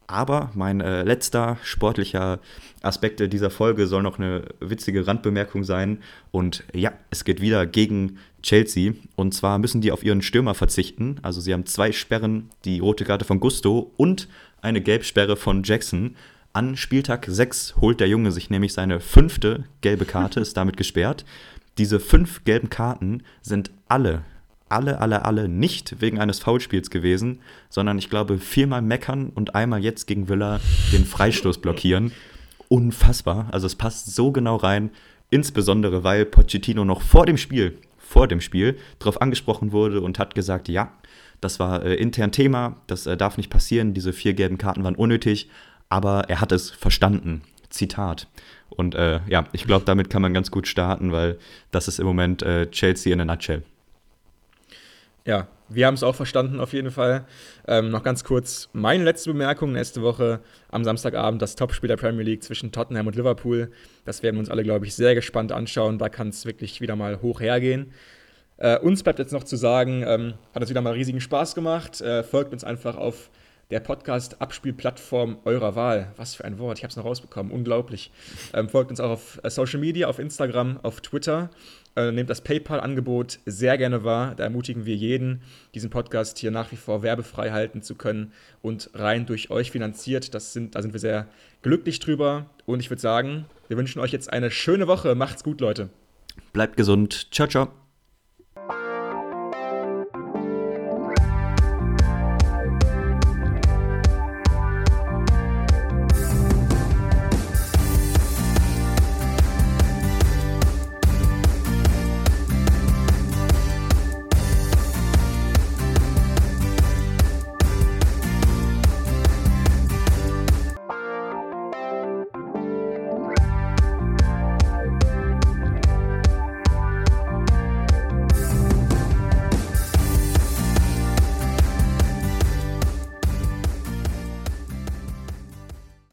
Aber 0.08 0.52
mein 0.54 0.82
äh, 0.82 1.04
letzter 1.04 1.58
sportlicher 1.64 2.40
Aspekt 2.82 3.20
dieser 3.32 3.50
Folge 3.50 3.88
soll 3.88 4.04
noch 4.04 4.20
eine 4.20 4.44
witzige 4.60 5.08
Randbemerkung 5.08 5.64
sein. 5.64 6.00
Und 6.32 6.64
ja, 6.74 6.92
es 7.10 7.24
geht 7.24 7.42
wieder 7.42 7.66
gegen 7.66 8.18
Chelsea. 8.42 8.94
Und 9.16 9.34
zwar 9.34 9.60
müssen 9.60 9.82
die 9.82 9.92
auf 9.92 10.04
ihren 10.04 10.22
Stürmer 10.22 10.56
verzichten. 10.56 11.20
Also 11.22 11.40
sie 11.40 11.54
haben 11.54 11.66
zwei 11.66 11.92
Sperren, 11.92 12.50
die 12.66 12.80
rote 12.80 13.06
Karte 13.06 13.26
von 13.26 13.40
Gusto 13.40 13.92
und 13.96 14.28
eine 14.62 14.82
Gelbsperre 14.82 15.38
von 15.38 15.64
Jackson. 15.64 16.16
An 16.52 16.78
Spieltag 16.78 17.26
6 17.28 17.78
holt 17.82 18.00
der 18.00 18.08
Junge 18.08 18.32
sich 18.32 18.50
nämlich 18.50 18.74
seine 18.74 19.00
fünfte 19.00 19.64
gelbe 19.82 20.06
Karte, 20.06 20.40
ist 20.40 20.58
damit 20.58 20.78
gesperrt. 20.78 21.26
Diese 21.78 22.00
fünf 22.00 22.44
gelben 22.44 22.70
Karten 22.70 23.24
sind 23.42 23.72
alle 23.88 24.24
alle, 24.74 25.00
alle, 25.00 25.26
alle 25.26 25.48
nicht 25.48 26.02
wegen 26.02 26.20
eines 26.20 26.40
Foulspiels 26.40 26.90
gewesen, 26.90 27.40
sondern 27.70 27.98
ich 27.98 28.10
glaube 28.10 28.40
viermal 28.40 28.82
meckern 28.82 29.32
und 29.34 29.56
einmal 29.56 29.84
jetzt 29.84 30.08
gegen 30.08 30.28
Villa 30.28 30.60
den 30.92 31.06
Freistoß 31.06 31.60
blockieren. 31.60 32.12
Unfassbar. 32.68 33.48
Also 33.52 33.68
es 33.68 33.76
passt 33.76 34.14
so 34.16 34.32
genau 34.32 34.56
rein, 34.56 34.90
insbesondere 35.30 36.04
weil 36.04 36.26
Pochettino 36.26 36.86
noch 36.86 37.02
vor 37.02 37.26
dem 37.26 37.38
Spiel, 37.38 37.78
vor 37.98 38.28
dem 38.28 38.42
Spiel, 38.42 38.78
darauf 39.00 39.22
angesprochen 39.22 39.72
wurde 39.72 40.02
und 40.02 40.20
hat 40.20 40.36
gesagt, 40.36 40.68
ja, 40.68 40.92
das 41.40 41.60
war 41.60 41.84
äh, 41.84 41.96
intern 41.96 42.32
Thema, 42.32 42.78
das 42.88 43.06
äh, 43.06 43.18
darf 43.18 43.38
nicht 43.38 43.50
passieren, 43.50 43.94
diese 43.94 44.14
vier 44.14 44.34
gelben 44.34 44.58
Karten 44.58 44.84
waren 44.84 44.96
unnötig, 44.96 45.50
aber 45.90 46.30
er 46.30 46.42
hat 46.42 46.52
es 46.52 46.72
verstanden. 46.72 47.42
Zitat. 47.70 48.28
Und 48.70 48.96
äh, 48.96 49.20
ja, 49.28 49.46
ich 49.52 49.66
glaube, 49.66 49.86
damit 49.86 50.10
kann 50.10 50.22
man 50.22 50.34
ganz 50.34 50.52
gut 50.52 50.68
starten, 50.68 51.12
weil 51.12 51.38
das 51.72 51.88
ist 51.88 52.00
im 52.00 52.06
Moment 52.06 52.44
äh, 52.44 52.70
Chelsea 52.70 53.12
in 53.14 53.22
a 53.22 53.26
nutshell. 53.26 53.64
Ja, 55.26 55.48
wir 55.70 55.88
haben 55.88 55.94
es 55.94 56.04
auch 56.04 56.16
verstanden 56.16 56.60
auf 56.60 56.74
jeden 56.74 56.92
Fall. 56.92 57.26
Ähm, 57.66 57.90
noch 57.90 58.04
ganz 58.04 58.26
kurz 58.26 58.70
meine 58.74 59.06
letzte 59.06 59.32
Bemerkung. 59.32 59.72
Nächste 59.72 60.02
Woche 60.02 60.42
am 60.70 60.84
Samstagabend 60.84 61.42
das 61.42 61.56
Topspiel 61.56 61.88
der 61.88 61.96
Premier 61.96 62.24
League 62.24 62.44
zwischen 62.44 62.74
Tottenham 62.74 63.08
und 63.08 63.16
Liverpool. 63.16 63.72
Das 64.04 64.22
werden 64.22 64.36
wir 64.36 64.40
uns 64.40 64.50
alle, 64.50 64.64
glaube 64.64 64.86
ich, 64.86 64.96
sehr 64.96 65.16
gespannt 65.16 65.54
anschauen. 65.54 65.98
Da 65.98 66.10
kann 66.10 66.28
es 66.28 66.46
wirklich 66.46 66.82
wieder 66.82 66.98
mal 66.98 67.22
hoch 67.22 67.40
hergehen. 67.40 67.94
Äh, 68.58 68.80
uns 68.80 69.02
bleibt 69.02 69.20
jetzt 69.20 69.32
noch 69.32 69.46
zu 69.46 69.56
sagen, 69.56 70.04
ähm, 70.06 70.34
hat 70.54 70.62
uns 70.62 70.70
wieder 70.70 70.82
mal 70.82 70.94
riesigen 70.94 71.22
Spaß 71.22 71.56
gemacht. 71.56 72.02
Äh, 72.02 72.24
folgt 72.24 72.52
uns 72.52 72.66
einfach 72.66 72.98
auf 72.98 73.30
der 73.72 73.80
Podcast-Abspielplattform 73.80 75.40
eurer 75.46 75.76
Wahl. 75.76 76.12
Was 76.18 76.36
für 76.36 76.46
ein 76.46 76.60
Wort, 76.60 76.78
ich 76.78 76.84
habe 76.84 76.92
es 76.92 76.98
noch 76.98 77.06
rausbekommen, 77.06 77.52
unglaublich. 77.52 78.12
Ähm, 78.54 78.70
folgt 78.70 78.92
uns 78.92 79.00
auch 79.00 79.10
auf 79.10 79.40
äh, 79.42 79.50
Social 79.50 79.80
Media, 79.80 80.08
auf 80.08 80.20
Instagram, 80.20 80.80
auf 80.84 81.02
Twitter. 81.02 81.50
Äh, 81.96 82.12
nehmt 82.12 82.30
das 82.30 82.42
PayPal-Angebot 82.42 83.40
sehr 83.46 83.78
gerne 83.78 84.04
wahr. 84.04 84.34
Da 84.36 84.44
ermutigen 84.44 84.86
wir 84.86 84.96
jeden, 84.96 85.42
diesen 85.76 85.90
Podcast 85.90 86.40
hier 86.40 86.50
nach 86.50 86.72
wie 86.72 86.76
vor 86.76 87.04
werbefrei 87.04 87.52
halten 87.52 87.82
zu 87.82 87.96
können 87.96 88.32
und 88.62 88.90
rein 88.94 89.26
durch 89.26 89.52
euch 89.52 89.72
finanziert. 89.72 90.34
Das 90.34 90.54
sind, 90.54 90.76
da 90.76 90.82
sind 90.82 90.94
wir 90.94 91.00
sehr 91.00 91.28
glücklich 91.62 92.00
drüber. 92.00 92.48
Und 92.66 92.80
ich 92.80 92.90
würde 92.90 93.02
sagen, 93.02 93.46
wir 93.68 93.78
wünschen 93.78 94.00
euch 94.00 94.12
jetzt 94.12 94.34
eine 94.34 94.50
schöne 94.50 94.88
Woche. 94.88 95.14
Macht's 95.14 95.44
gut, 95.44 95.62
Leute. 95.62 95.90
Bleibt 96.52 96.78
gesund. 96.78 97.28
Ciao, 97.32 97.48
ciao. 97.48 97.83